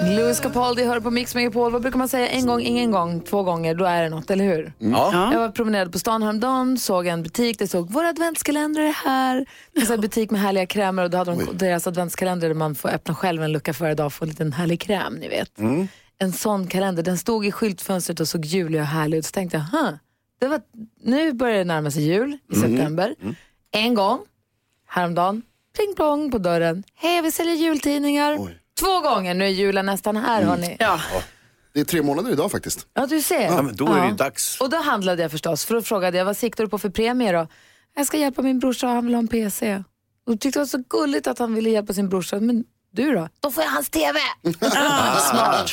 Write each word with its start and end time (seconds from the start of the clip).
Louis 0.00 0.40
Capaldi 0.40 0.84
hör 0.84 1.00
på 1.00 1.10
Mix 1.10 1.34
Megapol. 1.34 1.72
Vad 1.72 1.82
brukar 1.82 1.98
man 1.98 2.08
säga? 2.08 2.28
En 2.28 2.46
gång, 2.46 2.60
ingen 2.60 2.90
gång, 2.90 3.20
två 3.20 3.42
gånger, 3.42 3.74
då 3.74 3.84
är 3.84 4.02
det 4.02 4.08
något, 4.08 4.30
eller 4.30 4.44
hur? 4.44 4.72
Ja. 4.78 5.32
Jag 5.32 5.40
var 5.40 5.48
promenerade 5.50 5.90
på 5.90 5.98
stan 5.98 6.22
häromdagen, 6.22 6.78
såg 6.78 7.06
en 7.06 7.22
butik, 7.22 7.58
det 7.58 7.68
stod 7.68 7.92
vår 7.92 8.04
adventskalender 8.04 8.82
är 8.82 8.92
här. 8.92 9.46
Det 9.72 9.84
var 9.88 9.94
en 9.94 10.00
butik 10.00 10.30
med 10.30 10.40
härliga 10.40 10.66
krämer 10.66 11.02
och 11.02 11.10
då 11.10 11.18
hade 11.18 11.30
de 11.30 11.56
deras 11.58 11.86
adventskalender 11.86 12.48
där 12.48 12.54
man 12.54 12.74
får 12.74 12.88
öppna 12.88 13.14
själv 13.14 13.42
en 13.42 13.52
lucka 13.52 13.74
före 13.74 13.94
dag 13.94 14.06
och 14.06 14.12
få 14.12 14.24
en 14.24 14.28
liten 14.28 14.52
härlig 14.52 14.80
kräm, 14.80 15.14
ni 15.14 15.28
vet. 15.28 15.58
En 16.18 16.32
sån 16.32 16.66
kalender, 16.66 17.02
den 17.02 17.18
stod 17.18 17.46
i 17.46 17.52
skyltfönstret 17.52 18.20
och 18.20 18.28
såg 18.28 18.44
julig 18.44 18.80
och 18.80 18.86
härlig 18.86 19.18
ut. 19.18 19.26
Så 19.26 19.32
tänkte 19.32 19.56
jag, 19.56 19.80
huh, 19.80 19.90
det 20.40 20.46
var, 20.48 20.60
nu 21.02 21.32
börjar 21.32 21.58
det 21.58 21.64
närma 21.64 21.90
sig 21.90 22.02
jul 22.02 22.38
i 22.52 22.54
september. 22.54 23.14
En 23.70 23.94
gång, 23.94 24.18
häromdagen, 24.88 25.42
pling 25.76 25.94
plong 25.96 26.30
på 26.30 26.38
dörren. 26.38 26.84
Hej, 26.94 27.22
vi 27.22 27.30
säljer 27.30 27.54
jultidningar. 27.54 28.38
Två 28.78 29.00
gånger, 29.00 29.34
nu 29.34 29.44
är 29.44 29.48
julen 29.48 29.86
nästan 29.86 30.16
här 30.16 30.42
hörni. 30.42 30.76
Ja. 30.80 31.00
Det 31.72 31.80
är 31.80 31.84
tre 31.84 32.02
månader 32.02 32.32
idag 32.32 32.50
faktiskt. 32.50 32.86
Ja, 32.94 33.06
du 33.06 33.22
ser. 33.22 33.42
Ja, 33.42 33.62
men 33.62 33.76
då 33.76 33.92
är 33.92 34.00
det 34.00 34.08
ju 34.08 34.14
dags. 34.14 34.60
Och 34.60 34.70
då 34.70 34.76
handlade 34.76 35.22
jag 35.22 35.30
förstås, 35.30 35.64
för 35.64 35.74
då 35.74 35.82
frågade 35.82 36.18
jag 36.18 36.24
vad 36.24 36.36
siktar 36.36 36.64
du 36.64 36.70
på 36.70 36.78
för 36.78 36.90
premie 36.90 37.32
då? 37.32 37.46
Jag 37.96 38.06
ska 38.06 38.16
hjälpa 38.16 38.42
min 38.42 38.58
brorsa, 38.58 38.86
han 38.86 39.04
vill 39.04 39.14
ha 39.14 39.18
en 39.18 39.28
PC. 39.28 39.82
Och 40.26 40.40
tyckte 40.40 40.58
det 40.58 40.60
var 40.60 40.66
så 40.66 40.82
gulligt 40.88 41.26
att 41.26 41.38
han 41.38 41.54
ville 41.54 41.70
hjälpa 41.70 41.92
sin 41.92 42.08
brorsa. 42.08 42.40
Men 42.40 42.64
du 42.92 43.14
då? 43.14 43.28
Då 43.40 43.50
får 43.50 43.64
jag 43.64 43.70
hans 43.70 43.90
TV! 43.90 44.18
ah, 44.60 45.16
smart. 45.20 45.72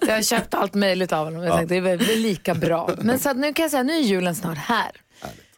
Jag 0.00 0.14
har 0.14 0.22
köpt 0.22 0.54
allt 0.54 0.74
möjligt 0.74 1.12
av 1.12 1.24
honom. 1.24 1.42
Jag 1.42 1.56
tänkte 1.56 1.74
det 1.74 1.90
är 1.90 1.96
väl 1.96 2.20
lika 2.20 2.54
bra. 2.54 2.90
Men 2.98 3.18
så 3.18 3.30
att 3.30 3.36
nu 3.36 3.52
kan 3.52 3.62
jag 3.62 3.70
säga, 3.70 3.82
nu 3.82 3.92
är 3.92 4.00
julen 4.00 4.34
snart 4.34 4.58
här. 4.58 4.90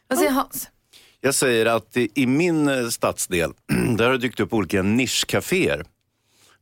Vad 0.09 0.19
säger 0.19 0.31
Hans? 0.31 0.69
Jag 1.21 1.35
säger 1.35 1.67
att 1.67 1.97
i 1.97 2.27
min 2.27 2.91
stadsdel, 2.91 3.51
där 3.97 4.05
har 4.05 4.13
det 4.13 4.19
dykt 4.19 4.41
upp 4.41 4.53
olika 4.53 4.83
nischcaféer. 4.83 5.85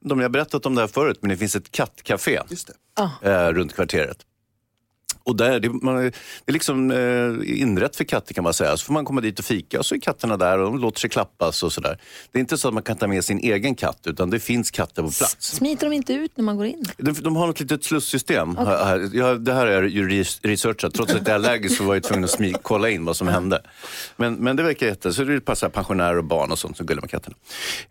De 0.04 0.18
jag 0.18 0.24
har 0.24 0.30
berättat 0.30 0.66
om 0.66 0.74
det 0.74 0.80
här 0.80 0.88
förut, 0.88 1.18
men 1.20 1.28
det 1.30 1.36
finns 1.36 1.56
ett 1.56 1.72
kattcafé 1.72 2.40
Just 2.50 2.70
det. 2.92 3.30
eh, 3.30 3.48
runt 3.52 3.74
kvarteret. 3.74 4.16
Och 5.26 5.36
där, 5.36 5.60
det, 5.60 5.68
man, 5.70 5.96
det 5.96 6.12
är 6.46 6.52
liksom 6.52 6.90
eh, 6.90 7.60
inrätt 7.60 7.96
för 7.96 8.04
katter 8.04 8.34
kan 8.34 8.44
man 8.44 8.54
säga. 8.54 8.76
Så 8.76 8.84
får 8.86 8.92
man 8.92 9.04
komma 9.04 9.20
dit 9.20 9.38
och 9.38 9.44
fika 9.44 9.78
och 9.78 9.86
så 9.86 9.94
är 9.94 9.98
katterna 10.00 10.36
där 10.36 10.58
och 10.58 10.64
de 10.64 10.78
låter 10.78 11.00
sig 11.00 11.10
klappas 11.10 11.62
och 11.62 11.72
sådär. 11.72 11.98
Det 12.32 12.38
är 12.38 12.40
inte 12.40 12.58
så 12.58 12.68
att 12.68 12.74
man 12.74 12.82
kan 12.82 12.96
ta 12.96 13.06
med 13.06 13.24
sin 13.24 13.38
egen 13.38 13.74
katt 13.74 13.98
utan 14.06 14.30
det 14.30 14.40
finns 14.40 14.70
katter 14.70 15.02
på 15.02 15.08
plats. 15.10 15.36
Smiter 15.56 15.86
de 15.90 15.92
inte 15.96 16.12
ut 16.12 16.36
när 16.36 16.44
man 16.44 16.56
går 16.56 16.66
in? 16.66 16.84
De, 16.96 17.12
de 17.12 17.36
har 17.36 17.46
något 17.46 17.60
litet 17.60 17.84
slussystem. 17.84 18.56
Här- 18.56 18.84
här. 18.84 19.10
Ja, 19.12 19.34
det 19.34 19.52
här 19.52 19.66
är 19.66 19.82
ju 19.82 20.08
res- 20.08 20.40
researchat. 20.42 20.94
Trots 20.94 21.12
att 21.14 21.18
jag 21.18 21.28
är 21.28 21.34
allergisk 21.34 21.76
så 21.76 21.84
var 21.84 21.94
jag 21.94 22.02
tvungen 22.02 22.24
att 22.24 22.38
smi- 22.38 22.56
kolla 22.62 22.90
in 22.90 23.04
vad 23.04 23.16
som 23.16 23.28
hände. 23.28 23.62
Men, 24.16 24.34
men 24.34 24.56
det 24.56 24.62
verkar 24.62 24.86
jätte... 24.86 25.12
Så 25.12 25.24
det 25.24 25.40
passar 25.40 25.68
pensionärer 25.68 26.18
och 26.18 26.24
barn 26.24 26.50
och 26.52 26.58
sånt 26.58 26.76
som 26.76 26.86
gullar 26.86 27.00
med 27.02 27.10
katterna. 27.10 27.36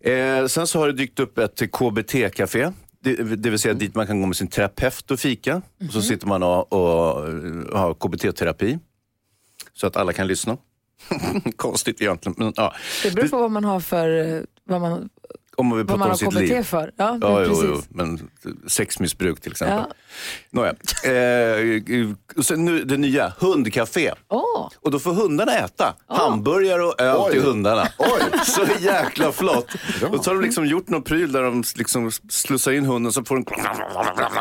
Eh, 0.00 0.46
sen 0.46 0.66
så 0.66 0.78
har 0.78 0.86
det 0.86 0.92
dykt 0.92 1.20
upp 1.20 1.38
ett 1.38 1.60
KBT-café. 1.72 2.72
Det, 3.04 3.36
det 3.36 3.50
vill 3.50 3.58
säga 3.58 3.74
dit 3.74 3.94
man 3.94 4.06
kan 4.06 4.20
gå 4.20 4.26
med 4.26 4.36
sin 4.36 4.48
terapeut 4.48 5.10
och 5.10 5.20
fika. 5.20 5.62
Och 5.86 5.92
så 5.92 6.02
sitter 6.02 6.26
man 6.26 6.42
och, 6.42 6.72
och, 6.72 7.28
eh, 7.28 7.78
har 7.78 7.94
KBT-terapi. 7.94 8.78
Så 9.72 9.86
att 9.86 9.96
alla 9.96 10.12
kan 10.12 10.26
lyssna. 10.26 10.56
Konstigt 11.56 12.00
egentligen. 12.00 12.34
Men, 12.38 12.52
ja. 12.56 12.74
Det 13.02 13.14
beror 13.14 13.28
på 13.28 13.38
vad 13.38 13.50
man 13.50 13.64
har 13.64 13.80
för, 13.80 14.46
vad 14.64 14.80
man, 14.80 15.08
Om 15.56 15.66
man 15.66 15.78
vill 15.78 15.86
vad 15.86 15.98
prata 15.98 15.98
man 15.98 16.06
om 16.06 16.10
har 16.10 16.16
sitt 16.16 16.28
KBT 16.28 16.56
liv. 16.56 16.62
för. 16.62 16.92
Ja, 16.96 17.18
Ja, 17.20 17.28
men 17.34 17.42
jo, 17.42 17.48
precis. 17.48 17.64
jo, 17.68 17.82
men 17.88 18.30
sexmissbruk 18.66 19.40
till 19.40 19.52
exempel. 19.52 19.78
Ja. 19.78 19.94
Nåja. 20.50 20.70
Eh, 20.70 22.10
och 22.36 22.46
sen 22.46 22.64
nu 22.64 22.84
det 22.84 22.96
nya, 22.96 23.32
hundcafé. 23.38 24.12
Åh. 24.28 24.68
Och 24.80 24.90
då 24.90 24.98
får 24.98 25.12
hundarna 25.12 25.54
äta 25.58 25.94
hamburgare 26.08 26.82
och 26.82 27.00
öl 27.00 27.16
Oj. 27.18 27.32
till 27.32 27.42
hundarna. 27.42 27.88
Oj. 27.98 28.22
Så 28.44 28.62
jäkla 28.80 29.32
flott. 29.32 29.66
Och 30.12 30.24
så 30.24 30.30
har 30.30 30.34
de 30.34 30.42
liksom 30.44 30.66
gjort 30.66 30.88
någon 30.88 31.02
pryl 31.02 31.32
där 31.32 31.42
de 31.42 31.64
liksom 31.76 32.10
slussar 32.28 32.72
in 32.72 32.84
hunden 32.84 33.12
så 33.12 33.24
får 33.24 33.34
den... 33.34 33.44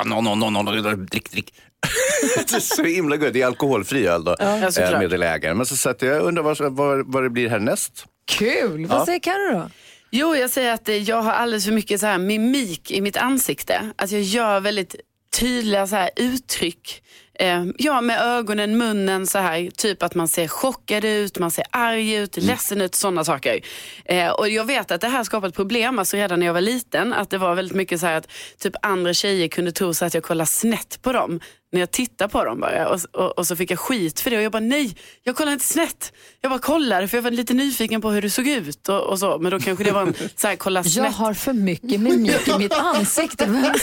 No, 0.10 0.22
no, 0.22 0.36
no, 0.36 0.50
no, 0.50 0.62
no, 0.64 0.96
drick, 0.96 1.32
drick. 1.32 1.54
det 2.50 2.54
är 2.56 2.60
så 2.60 2.84
himla 2.84 3.18
gott. 3.18 3.34
Det 3.34 3.42
är 3.42 3.46
alkoholfri 3.48 4.08
öl 4.08 4.24
då, 4.24 4.36
Ja, 4.40 4.58
eh, 4.58 4.70
såklart. 4.70 5.00
meddelägaren. 5.00 5.58
Men 5.58 5.66
så, 5.66 5.76
så 5.78 5.90
att 5.90 6.02
jag 6.02 6.22
undrar 6.22 6.44
vad, 6.44 6.58
vad, 6.76 7.12
vad 7.14 7.24
det 7.24 7.30
blir 7.30 7.50
härnäst. 7.50 8.06
Kul! 8.26 8.86
Vad 8.86 9.06
säger 9.06 9.20
Carro 9.20 9.52
då? 9.60 9.70
Jo, 10.16 10.36
jag 10.36 10.50
säger 10.50 10.74
att 10.74 10.90
eh, 10.90 10.96
jag 10.96 11.22
har 11.22 11.32
alldeles 11.32 11.66
för 11.66 11.72
mycket 11.72 12.00
så 12.00 12.06
här 12.06 12.18
mimik 12.18 12.92
i 12.92 13.02
mitt 13.02 13.18
ansikte. 13.18 13.92
Att 13.96 14.12
jag 14.12 14.22
gör 14.22 14.60
väldigt 14.60 14.96
tydliga 15.40 15.88
så 15.88 15.96
här 15.96 16.10
uttryck. 16.16 17.04
Eh, 17.40 17.66
ja, 17.78 18.02
med 18.02 18.22
ögonen, 18.22 18.78
munnen 18.78 19.28
så 19.28 19.38
här. 19.38 19.70
Typ 19.72 20.04
att 20.04 20.16
man 20.16 20.28
ser 20.28 20.48
chockad 20.48 21.06
ut, 21.06 21.40
man 21.40 21.52
ser 21.52 21.66
arg 21.70 22.14
ut, 22.14 22.38
ledsen 22.38 22.82
ut, 22.82 22.96
sådana 22.96 23.24
saker. 23.24 23.62
Eh, 24.06 24.30
och 24.30 24.50
jag 24.50 24.66
vet 24.66 24.92
att 24.92 25.02
det 25.02 25.08
här 25.08 25.24
skapat 25.24 25.56
problem, 25.56 26.00
alltså 26.00 26.18
redan 26.18 26.40
när 26.40 26.46
jag 26.46 26.54
var 26.54 26.62
liten. 26.62 27.14
Att 27.14 27.30
det 27.30 27.38
var 27.38 27.56
väldigt 27.56 27.78
mycket 27.78 28.00
så 28.00 28.06
här 28.06 28.18
att 28.18 28.32
typ 28.60 28.74
andra 28.82 29.14
tjejer 29.14 29.48
kunde 29.48 29.72
tro 29.72 29.94
så 29.94 30.06
att 30.06 30.14
jag 30.14 30.24
kollade 30.24 30.48
snett 30.48 31.02
på 31.02 31.14
dem. 31.14 31.40
När 31.74 31.80
jag 31.80 31.92
tittar 31.92 32.28
på 32.28 32.44
dem 32.46 32.60
bara. 32.60 32.90
Och, 32.90 33.00
och, 33.12 33.38
och 33.38 33.48
så 33.48 33.56
fick 33.56 33.72
jag 33.72 33.80
skit 33.80 34.20
för 34.20 34.30
det. 34.32 34.38
Och 34.38 34.44
jag 34.44 34.52
bara 34.52 34.60
nej, 34.60 34.96
jag 35.24 35.36
kollar 35.36 35.52
inte 35.52 35.66
snett. 35.66 36.14
Jag 36.42 36.52
bara 36.52 36.60
kollar 36.60 37.08
för 37.08 37.18
jag 37.18 37.22
var 37.22 37.32
lite 37.32 37.54
nyfiken 37.54 38.02
på 38.02 38.10
hur 38.12 38.22
det 38.22 38.30
såg 38.30 38.48
ut. 38.48 38.90
Och, 38.90 39.02
och 39.02 39.20
så. 39.20 39.38
Men 39.40 39.52
då 39.52 39.60
kanske 39.60 39.84
det 39.84 39.92
var 39.92 40.02
en 40.02 40.14
så 40.36 40.48
här, 40.48 40.56
kolla 40.56 40.80
Jag 40.80 40.92
snett. 40.92 41.14
har 41.16 41.34
för 41.34 41.54
mycket 41.54 42.00
mimik 42.02 42.48
i 42.48 42.58
mitt 42.58 42.74
ansikte. 42.74 43.46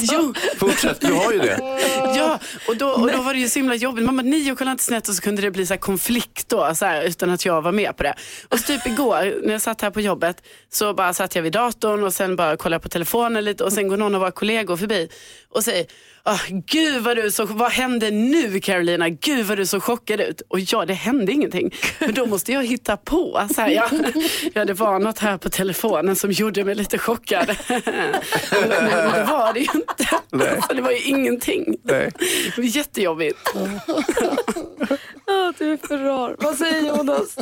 Jo, 0.00 0.34
Fortsätt, 0.58 1.00
du 1.00 1.12
har 1.12 1.32
ju 1.32 1.38
det. 1.38 1.58
ja, 2.16 2.38
och 2.68 2.76
då, 2.76 2.88
och 2.88 3.12
då 3.12 3.22
var 3.22 3.34
det 3.34 3.40
ju 3.40 3.48
så 3.48 3.58
himla 3.58 3.74
jobbigt. 3.74 4.04
Mamma, 4.04 4.22
nej 4.22 4.48
jag 4.48 4.58
kollar 4.58 4.72
inte 4.72 4.84
snett 4.84 5.08
och 5.08 5.14
så 5.14 5.22
kunde 5.22 5.42
det 5.42 5.50
bli 5.50 5.66
så 5.66 5.74
här 5.74 5.78
konflikt 5.80 6.48
då, 6.48 6.74
så 6.74 6.84
här, 6.84 7.02
utan 7.02 7.30
att 7.30 7.44
jag 7.44 7.62
var 7.62 7.72
med 7.72 7.96
på 7.96 8.02
det. 8.02 8.14
Och 8.48 8.58
så 8.58 8.64
typ 8.66 8.86
igår 8.86 9.40
när 9.46 9.52
jag 9.52 9.62
satt 9.62 9.80
här 9.80 9.90
på 9.90 10.00
jobbet 10.00 10.42
så 10.72 10.94
bara 10.94 11.14
satt 11.14 11.34
jag 11.34 11.42
vid 11.42 11.52
datorn 11.52 12.04
och 12.04 12.14
sen 12.14 12.36
bara 12.36 12.56
kollade 12.56 12.74
jag 12.74 12.82
på 12.82 12.88
telefonen 12.88 13.44
lite 13.44 13.64
och 13.64 13.72
sen 13.72 13.88
går 13.88 13.96
någon 13.96 14.14
av 14.14 14.20
våra 14.20 14.30
kollegor 14.30 14.76
förbi 14.76 15.08
och 15.50 15.64
säger 15.64 15.86
Ah, 16.26 16.38
gud 16.66 17.02
vad 17.02 17.16
du 17.16 17.30
så, 17.30 17.44
vad 17.44 17.72
hände 17.72 18.10
nu 18.10 18.60
Carolina? 18.60 19.08
Gud 19.08 19.46
vad 19.46 19.58
du 19.58 19.66
så 19.66 19.80
chockad 19.80 20.20
ut. 20.20 20.42
Och 20.48 20.60
ja, 20.60 20.84
det 20.84 20.94
hände 20.94 21.32
ingenting. 21.32 21.74
Men 21.98 22.14
då 22.14 22.26
måste 22.26 22.52
jag 22.52 22.66
hitta 22.66 22.96
på. 22.96 23.48
Så 23.54 23.60
här, 23.60 23.68
ja, 23.68 23.88
ja, 24.54 24.64
det 24.64 24.72
var 24.72 24.98
något 24.98 25.18
här 25.18 25.38
på 25.38 25.50
telefonen 25.50 26.16
som 26.16 26.30
gjorde 26.30 26.64
mig 26.64 26.74
lite 26.74 26.98
chockad. 26.98 27.56
Men 27.68 28.68
det 28.70 29.26
var 29.30 29.52
det 29.52 29.60
ju 29.60 29.68
inte. 29.74 30.08
Nej. 30.30 30.60
Så 30.68 30.74
det 30.74 30.82
var 30.82 30.90
ju 30.90 31.00
ingenting. 31.00 31.76
Nej. 31.82 32.10
Det 32.56 32.60
var 32.62 32.64
jättejobbigt. 32.64 33.38
Ja, 35.26 35.52
du 35.58 35.72
är 35.72 35.86
för 35.86 35.98
rar. 35.98 36.36
Vad 36.38 36.56
säger 36.56 36.88
Jonas? 36.88 37.36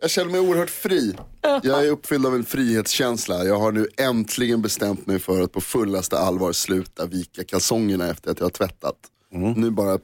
Jag 0.00 0.10
känner 0.10 0.30
mig 0.30 0.40
oerhört 0.40 0.70
fri. 0.70 1.14
Jag 1.62 1.86
är 1.86 1.90
uppfylld 1.90 2.26
av 2.26 2.34
en 2.34 2.44
frihetskänsla. 2.44 3.44
Jag 3.44 3.58
har 3.58 3.72
nu 3.72 3.88
äntligen 3.96 4.62
bestämt 4.62 5.06
mig 5.06 5.18
för 5.18 5.42
att 5.42 5.52
på 5.52 5.60
fullaste 5.60 6.18
allvar 6.18 6.52
sluta 6.52 7.06
vika 7.06 7.44
kalsongerna 7.44 8.10
efter 8.10 8.30
att 8.30 8.38
jag 8.38 8.44
har 8.44 8.50
tvättat. 8.50 8.96
Nu 9.56 9.70
bara 9.70 9.98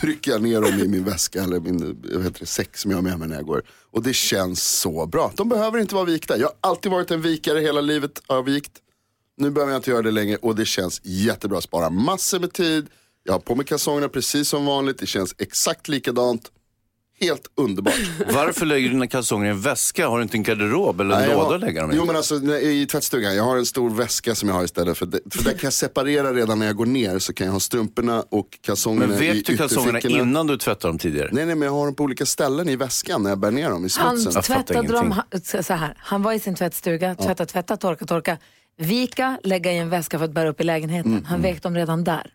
trycker 0.00 0.30
jag 0.30 0.42
ner 0.42 0.60
dem 0.60 0.80
i 0.80 0.88
min 0.88 1.04
väska 1.04 1.42
eller 1.42 1.60
min 1.60 1.80
heter 2.24 2.40
det, 2.40 2.46
säck 2.46 2.76
som 2.76 2.90
jag 2.90 2.98
har 2.98 3.02
med 3.02 3.18
mig 3.18 3.28
när 3.28 3.36
jag 3.36 3.46
går. 3.46 3.62
Och 3.90 4.02
det 4.02 4.12
känns 4.14 4.64
så 4.64 5.06
bra. 5.06 5.32
De 5.36 5.48
behöver 5.48 5.78
inte 5.78 5.94
vara 5.94 6.04
vikta. 6.04 6.38
Jag 6.38 6.46
har 6.46 6.54
alltid 6.60 6.92
varit 6.92 7.10
en 7.10 7.22
vikare 7.22 7.60
hela 7.60 7.80
livet. 7.80 8.22
Har 8.26 8.42
vikt. 8.42 8.72
Nu 9.36 9.50
behöver 9.50 9.72
jag 9.72 9.78
inte 9.78 9.90
göra 9.90 10.02
det 10.02 10.10
längre 10.10 10.36
och 10.36 10.56
det 10.56 10.64
känns 10.64 11.00
jättebra. 11.04 11.60
Spara 11.60 11.90
massor 11.90 12.40
med 12.40 12.52
tid. 12.52 12.86
Jag 13.22 13.32
har 13.32 13.40
på 13.40 13.54
mig 13.54 13.66
kalsongerna 13.66 14.08
precis 14.08 14.48
som 14.48 14.66
vanligt. 14.66 14.98
Det 14.98 15.06
känns 15.06 15.34
exakt 15.38 15.88
likadant. 15.88 16.50
Helt 17.20 17.46
underbart. 17.54 17.94
Varför 18.32 18.66
lägger 18.66 18.88
du 18.88 18.94
dina 18.94 19.06
kalsonger 19.06 19.46
i 19.46 19.50
en 19.50 19.60
väska? 19.60 20.08
Har 20.08 20.16
du 20.16 20.22
inte 20.22 20.36
en 20.36 20.42
garderob 20.42 21.00
eller 21.00 21.14
en 21.14 21.20
Nej, 21.20 21.30
låda 21.30 21.44
har- 21.44 21.54
att 21.54 21.60
lägga 21.60 21.82
dem 21.82 21.92
i? 21.92 21.94
Jo 21.96 22.04
men 22.04 22.16
alltså 22.16 22.34
i 22.56 22.86
tvättstugan, 22.86 23.36
jag 23.36 23.44
har 23.44 23.56
en 23.56 23.66
stor 23.66 23.90
väska 23.90 24.34
som 24.34 24.48
jag 24.48 24.56
har 24.56 24.64
istället. 24.64 24.98
För, 24.98 25.06
det, 25.06 25.20
för 25.30 25.44
där 25.44 25.50
kan 25.50 25.60
jag 25.62 25.72
separera 25.72 26.32
redan 26.32 26.58
när 26.58 26.66
jag 26.66 26.76
går 26.76 26.86
ner. 26.86 27.18
Så 27.18 27.32
kan 27.32 27.46
jag 27.46 27.52
ha 27.52 27.60
strumporna 27.60 28.24
och 28.30 28.58
kalsongerna 28.60 29.06
Men 29.06 29.22
i 29.22 29.32
vek 29.32 29.46
du 29.46 29.56
kalsongerna 29.56 30.00
innan 30.00 30.46
du 30.46 30.56
tvättade 30.58 30.88
dem 30.92 30.98
tidigare? 30.98 31.28
Nej 31.32 31.46
nej 31.46 31.54
men 31.54 31.66
jag 31.66 31.72
har 31.72 31.84
dem 31.84 31.94
på 31.94 32.04
olika 32.04 32.26
ställen 32.26 32.68
i 32.68 32.76
väskan 32.76 33.22
när 33.22 33.30
jag 33.30 33.38
bär 33.38 33.50
ner 33.50 33.70
dem 33.70 33.86
i 33.86 33.88
Han 33.98 34.18
smutsen. 34.18 34.42
fattar 34.42 34.62
tvättade 34.62 34.88
dem, 34.92 35.10
han- 35.10 35.62
så 35.64 35.74
här, 35.74 35.94
han 35.98 36.22
var 36.22 36.32
i 36.32 36.38
sin 36.38 36.54
tvättstuga, 36.54 37.14
tvätta, 37.14 37.46
tvätta, 37.46 37.76
torka, 37.76 38.04
torka. 38.06 38.38
Vika, 38.78 39.38
lägga 39.44 39.72
i 39.72 39.78
en 39.78 39.90
väska 39.90 40.18
för 40.18 40.24
att 40.24 40.32
bära 40.32 40.48
upp 40.48 40.60
i 40.60 40.64
lägenheten. 40.64 41.12
Mm, 41.12 41.24
Han 41.24 41.42
vek 41.42 41.62
dem 41.62 41.74
redan 41.74 42.04
där. 42.04 42.30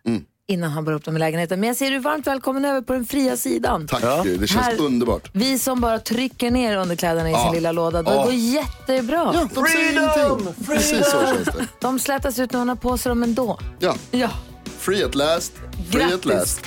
Innan 0.52 0.70
han 0.70 0.84
bar 0.84 0.92
upp 0.92 1.04
dem 1.04 1.16
i 1.16 1.18
lägenheten. 1.18 1.60
Men 1.60 1.66
jag 1.66 1.76
ser 1.76 1.90
du 1.90 1.98
varmt 1.98 2.26
välkommen 2.26 2.64
över 2.64 2.80
på 2.80 2.92
den 2.92 3.06
fria 3.06 3.36
sidan. 3.36 3.86
Tack, 3.86 4.02
det 4.24 4.46
känns 4.48 4.64
Här- 4.66 4.80
underbart. 4.80 5.30
Vi 5.32 5.58
som 5.58 5.80
bara 5.80 5.98
trycker 5.98 6.50
ner 6.50 6.76
underkläderna 6.76 7.30
i 7.30 7.34
sin 7.34 7.42
Ja. 7.46 7.52
lilla 7.52 7.72
låda, 7.72 8.02
det 8.02 8.14
Ja. 8.14 8.24
går 8.24 8.32
jättebra. 8.32 9.30
Ja, 9.34 9.48
de 9.54 9.64
säger 9.66 9.92
ingenting. 9.92 10.54
Precis 10.66 11.10
så 11.10 11.20
känns 11.26 11.48
det. 11.58 11.66
De 11.80 11.98
slätas 11.98 12.38
ut 12.38 12.52
när 12.52 12.58
hon 12.58 12.68
har 12.68 12.76
på 12.76 12.98
sig 12.98 13.10
dem 13.10 13.22
ändå. 13.22 13.58
Ja, 13.78 13.94
Ja. 14.10 14.28
free 14.78 15.04
at 15.04 15.14
last. 15.14 15.52
Free 15.90 16.00
Grattis. 16.00 16.14
at 16.14 16.24
last. 16.24 16.60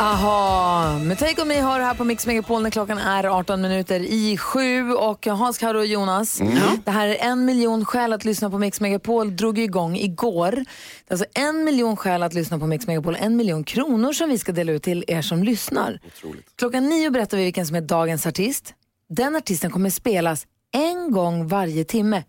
Aha, 0.00 0.98
med 0.98 1.18
Take 1.18 1.42
On 1.42 1.48
Me 1.48 1.60
har 1.60 1.78
du 1.78 1.84
här 1.84 1.94
på 1.94 2.04
Mix 2.04 2.26
Megapol 2.26 2.62
när 2.62 2.70
klockan 2.70 2.98
är 2.98 3.24
18 3.24 3.60
minuter 3.60 4.00
i 4.00 4.36
sju 4.36 4.92
och 4.92 5.26
Hans, 5.26 5.58
Karo 5.58 5.78
och 5.78 5.86
Jonas. 5.86 6.40
Det 6.84 6.90
här 6.90 7.08
är 7.08 7.16
en 7.16 7.44
miljon 7.44 7.84
skäl 7.84 8.12
att 8.12 8.24
lyssna 8.24 8.50
på 8.50 8.58
Mix 8.58 8.80
Megapol 8.80 9.36
drog 9.36 9.58
igång 9.58 9.96
igår. 9.96 10.50
Det 10.50 10.64
är 11.08 11.12
alltså 11.12 11.26
en 11.34 11.64
miljon 11.64 11.96
skäl 11.96 12.22
att 12.22 12.34
lyssna 12.34 12.58
på 12.58 12.66
Mix 12.66 12.86
Megapol, 12.86 13.16
en 13.20 13.36
miljon 13.36 13.64
kronor 13.64 14.12
som 14.12 14.28
vi 14.28 14.38
ska 14.38 14.52
dela 14.52 14.72
ut 14.72 14.82
till 14.82 15.04
er 15.08 15.22
som 15.22 15.42
lyssnar. 15.42 16.00
Klockan 16.56 16.88
nio 16.88 17.10
berättar 17.10 17.36
vi 17.36 17.44
vilken 17.44 17.66
som 17.66 17.76
är 17.76 17.80
dagens 17.80 18.26
artist. 18.26 18.74
Den 19.08 19.36
artisten 19.36 19.70
kommer 19.70 19.90
spelas 19.90 20.46
en 20.72 21.12
gång 21.12 21.48
varje 21.48 21.84
timme, 21.84 22.24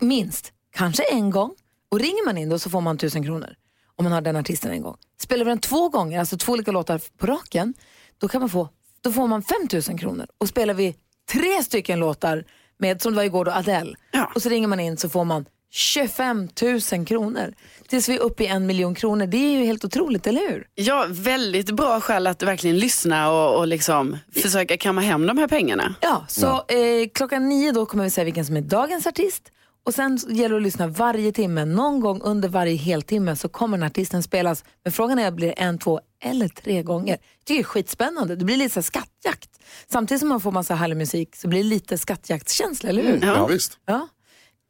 minst, 0.00 0.52
kanske 0.76 1.02
en 1.02 1.30
gång. 1.30 1.50
Och 1.90 2.00
ringer 2.00 2.24
man 2.24 2.38
in 2.38 2.48
då 2.48 2.58
så 2.58 2.70
får 2.70 2.80
man 2.80 2.98
tusen 2.98 3.24
kronor 3.24 3.54
om 3.98 4.04
man 4.04 4.12
har 4.12 4.20
den 4.20 4.36
artisten 4.36 4.70
en 4.70 4.82
gång. 4.82 4.96
Spelar 5.20 5.44
vi 5.44 5.48
den 5.48 5.58
två 5.60 5.88
gånger, 5.88 6.20
alltså 6.20 6.36
två 6.36 6.52
olika 6.52 6.72
låtar 6.72 7.00
på 7.18 7.26
raken, 7.26 7.74
då, 8.18 8.28
kan 8.28 8.40
man 8.40 8.50
få, 8.50 8.68
då 9.00 9.12
får 9.12 9.26
man 9.26 9.42
5 9.42 9.56
000 9.88 9.98
kronor. 9.98 10.26
Och 10.38 10.48
spelar 10.48 10.74
vi 10.74 10.94
tre 11.32 11.62
stycken 11.62 11.98
låtar 12.00 12.44
med, 12.78 13.02
som 13.02 13.12
det 13.12 13.16
var 13.16 13.24
igår 13.24 13.44
då, 13.44 13.50
Adele, 13.50 13.94
Ja. 14.12 14.32
och 14.34 14.42
så 14.42 14.48
ringer 14.48 14.68
man 14.68 14.80
in 14.80 14.96
så 14.96 15.08
får 15.08 15.24
man 15.24 15.44
25 15.70 16.48
000 16.92 17.06
kronor. 17.06 17.54
Tills 17.88 18.08
vi 18.08 18.16
är 18.16 18.20
uppe 18.20 18.44
i 18.44 18.46
en 18.46 18.66
miljon 18.66 18.94
kronor. 18.94 19.26
Det 19.26 19.36
är 19.36 19.58
ju 19.58 19.64
helt 19.64 19.84
otroligt, 19.84 20.26
eller 20.26 20.40
hur? 20.40 20.66
Ja, 20.74 21.06
väldigt 21.08 21.70
bra 21.70 22.00
skäl 22.00 22.26
att 22.26 22.42
verkligen 22.42 22.78
lyssna 22.78 23.30
och, 23.30 23.58
och 23.58 23.66
liksom 23.66 24.16
försöka 24.42 24.76
kamma 24.76 25.00
hem 25.00 25.26
de 25.26 25.38
här 25.38 25.48
pengarna. 25.48 25.94
Ja, 26.00 26.24
så 26.28 26.46
Eh, 26.46 27.08
klockan 27.14 27.48
nio 27.48 27.72
då 27.72 27.86
kommer 27.86 28.04
vi 28.04 28.10
säga 28.10 28.24
vilken 28.24 28.46
som 28.46 28.56
är 28.56 28.60
dagens 28.60 29.06
artist. 29.06 29.42
Och 29.84 29.94
sen 29.94 30.16
gäller 30.28 30.48
det 30.50 30.56
att 30.56 30.62
lyssna 30.62 30.86
varje 30.86 31.32
timme. 31.32 31.64
Någon 31.64 32.00
gång 32.00 32.20
under 32.22 32.48
varje 32.48 32.76
heltimme 32.76 33.36
så 33.36 33.48
kommer 33.48 33.78
den 33.78 33.86
artisten 33.86 34.22
spelas. 34.22 34.64
Men 34.84 34.92
frågan 34.92 35.18
är, 35.18 35.30
blir 35.30 35.46
det 35.46 35.52
en, 35.52 35.78
två 35.78 36.00
eller 36.22 36.48
tre 36.48 36.82
gånger? 36.82 37.12
Jag 37.12 37.44
tycker 37.44 37.54
det 37.54 37.60
är 37.60 37.64
skitspännande. 37.64 38.36
Det 38.36 38.44
blir 38.44 38.56
lite 38.56 38.74
så 38.74 38.82
skattjakt. 38.82 39.50
Samtidigt 39.90 40.20
som 40.20 40.28
man 40.28 40.40
får 40.40 40.52
massa 40.52 40.74
härlig 40.74 40.96
musik 40.96 41.36
så 41.36 41.48
blir 41.48 41.62
det 41.62 41.68
lite 41.68 41.98
skattjaktskänsla, 41.98 42.88
eller 42.88 43.02
hur? 43.02 43.20
Ja, 43.26 43.46
visst. 43.46 43.78
Ja. 43.86 44.08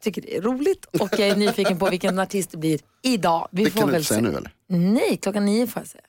Tycker 0.03 0.23
det 0.23 0.37
är 0.37 0.43
roligt 0.43 0.85
och 0.85 1.09
jag 1.13 1.29
är 1.29 1.37
nyfiken 1.37 1.79
på 1.79 1.91
vilken 1.91 2.19
artist 2.19 2.51
det 2.51 2.57
blir 2.59 2.81
idag. 3.03 3.49
Vi 3.51 3.65
Det 3.65 3.71
får 3.71 3.79
kan 3.81 3.87
du 3.89 3.93
väl 3.93 4.01
inte 4.01 4.09
säga 4.15 4.21
se. 4.21 4.31
nu 4.31 4.37
eller? 4.37 4.53
Nej, 4.93 5.17
klockan 5.23 5.45
nio 5.45 5.67
får 5.67 5.81
jag 5.83 5.89
säga. 5.89 6.03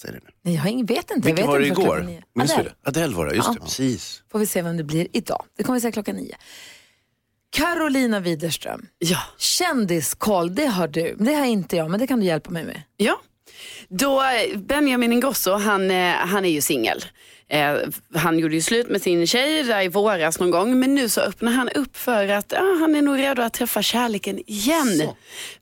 Säg 0.00 0.12
det 0.12 0.18
nu. 0.24 0.30
Nej, 0.42 0.54
jag 0.54 0.66
ingen, 0.70 0.86
vet 0.86 1.10
inte. 1.10 1.26
Vilken 1.28 1.46
var 1.46 1.58
det 1.60 1.66
igår? 1.66 2.00
Minns 2.34 2.50
vi 2.50 2.54
Adele. 2.54 2.70
det? 2.82 2.88
Adele 2.88 3.14
var 3.16 3.26
det, 3.26 3.34
just 3.34 3.48
Ja. 3.48 3.54
det. 3.54 3.60
Precis. 3.60 4.22
Får 4.32 4.38
vi 4.38 4.46
se 4.46 4.62
vem 4.62 4.76
det 4.76 4.84
blir 4.84 5.06
idag. 5.12 5.44
Det 5.56 5.62
kommer 5.64 5.74
vi 5.76 5.80
säga 5.80 5.92
klockan 5.92 6.16
nio. 6.16 6.36
Carolina 7.52 8.20
Widerström. 8.20 8.86
Ja. 8.98 9.18
Kändiskoll, 9.38 10.54
det 10.54 10.66
har 10.66 10.88
du. 10.88 11.16
Det 11.18 11.34
har 11.34 11.44
inte 11.44 11.76
jag, 11.76 11.90
men 11.90 12.00
det 12.00 12.06
kan 12.06 12.20
du 12.20 12.26
hjälpa 12.26 12.50
mig 12.50 12.64
med. 12.64 12.82
Ja. 12.96 13.20
Då, 13.88 14.22
eh, 14.22 14.58
Benjamin 14.58 15.12
Ingrosso, 15.12 15.52
han, 15.52 15.90
eh, 15.90 16.14
han 16.14 16.44
är 16.44 16.48
ju 16.48 16.60
singel. 16.60 17.04
Eh, 17.52 17.74
han 18.14 18.38
gjorde 18.38 18.54
ju 18.54 18.60
slut 18.60 18.88
med 18.88 19.02
sin 19.02 19.26
tjej 19.26 19.62
där 19.62 19.82
i 19.82 19.88
våras 19.88 20.40
någon 20.40 20.50
gång, 20.50 20.78
men 20.78 20.94
nu 20.94 21.08
så 21.08 21.20
öppnar 21.20 21.52
han 21.52 21.68
upp 21.68 21.96
för 21.96 22.28
att 22.28 22.52
ja, 22.52 22.76
han 22.80 22.94
är 22.94 23.02
nog 23.02 23.18
redo 23.18 23.42
att 23.42 23.52
träffa 23.52 23.82
kärleken 23.82 24.38
igen. 24.46 25.08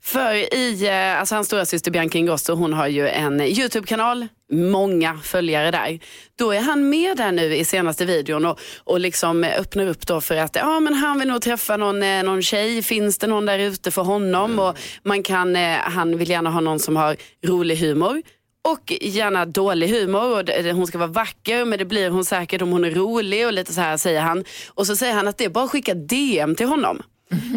För 0.01 0.33
i, 0.55 0.87
eh, 0.87 1.19
alltså 1.19 1.35
hans 1.35 1.47
stora 1.47 1.65
syster 1.65 1.91
Bianca 1.91 2.17
Ingrosso, 2.17 2.53
hon 2.53 2.73
har 2.73 2.87
ju 2.87 3.07
en 3.07 3.41
YouTube-kanal, 3.41 4.27
många 4.51 5.19
följare 5.23 5.71
där. 5.71 5.99
Då 6.35 6.51
är 6.51 6.61
han 6.61 6.89
med 6.89 7.17
där 7.17 7.31
nu 7.31 7.55
i 7.55 7.65
senaste 7.65 8.05
videon 8.05 8.45
och, 8.45 8.59
och 8.83 8.99
liksom 8.99 9.43
öppnar 9.43 9.87
upp 9.87 10.07
då 10.07 10.21
för 10.21 10.35
att 10.35 10.55
ja, 10.55 10.79
men 10.79 10.93
han 10.93 11.19
vill 11.19 11.27
nog 11.27 11.41
träffa 11.41 11.77
någon, 11.77 12.03
eh, 12.03 12.23
någon 12.23 12.41
tjej, 12.41 12.83
finns 12.83 13.17
det 13.17 13.27
någon 13.27 13.45
där 13.45 13.59
ute 13.59 13.91
för 13.91 14.01
honom? 14.01 14.59
Och 14.59 14.77
man 15.03 15.23
kan, 15.23 15.55
eh, 15.55 15.77
han 15.77 16.17
vill 16.17 16.29
gärna 16.29 16.49
ha 16.49 16.59
någon 16.59 16.79
som 16.79 16.95
har 16.95 17.15
rolig 17.45 17.77
humor. 17.77 18.21
Och 18.63 18.91
gärna 19.01 19.45
dålig 19.45 19.89
humor 19.89 20.37
och 20.37 20.45
det, 20.45 20.71
hon 20.71 20.87
ska 20.87 20.97
vara 20.97 21.07
vacker 21.07 21.65
men 21.65 21.79
det 21.79 21.85
blir 21.85 22.09
hon 22.09 22.25
säkert 22.25 22.61
om 22.61 22.71
hon 22.71 22.83
är 22.83 22.91
rolig 22.91 23.45
och 23.45 23.53
lite 23.53 23.73
så 23.73 23.81
här 23.81 23.97
säger 23.97 24.21
han. 24.21 24.43
Och 24.69 24.87
så 24.87 24.95
säger 24.95 25.13
han 25.13 25.27
att 25.27 25.37
det 25.37 25.45
är 25.45 25.49
bara 25.49 25.65
att 25.65 25.71
skicka 25.71 25.93
DM 25.93 26.55
till 26.55 26.67
honom. 26.67 27.01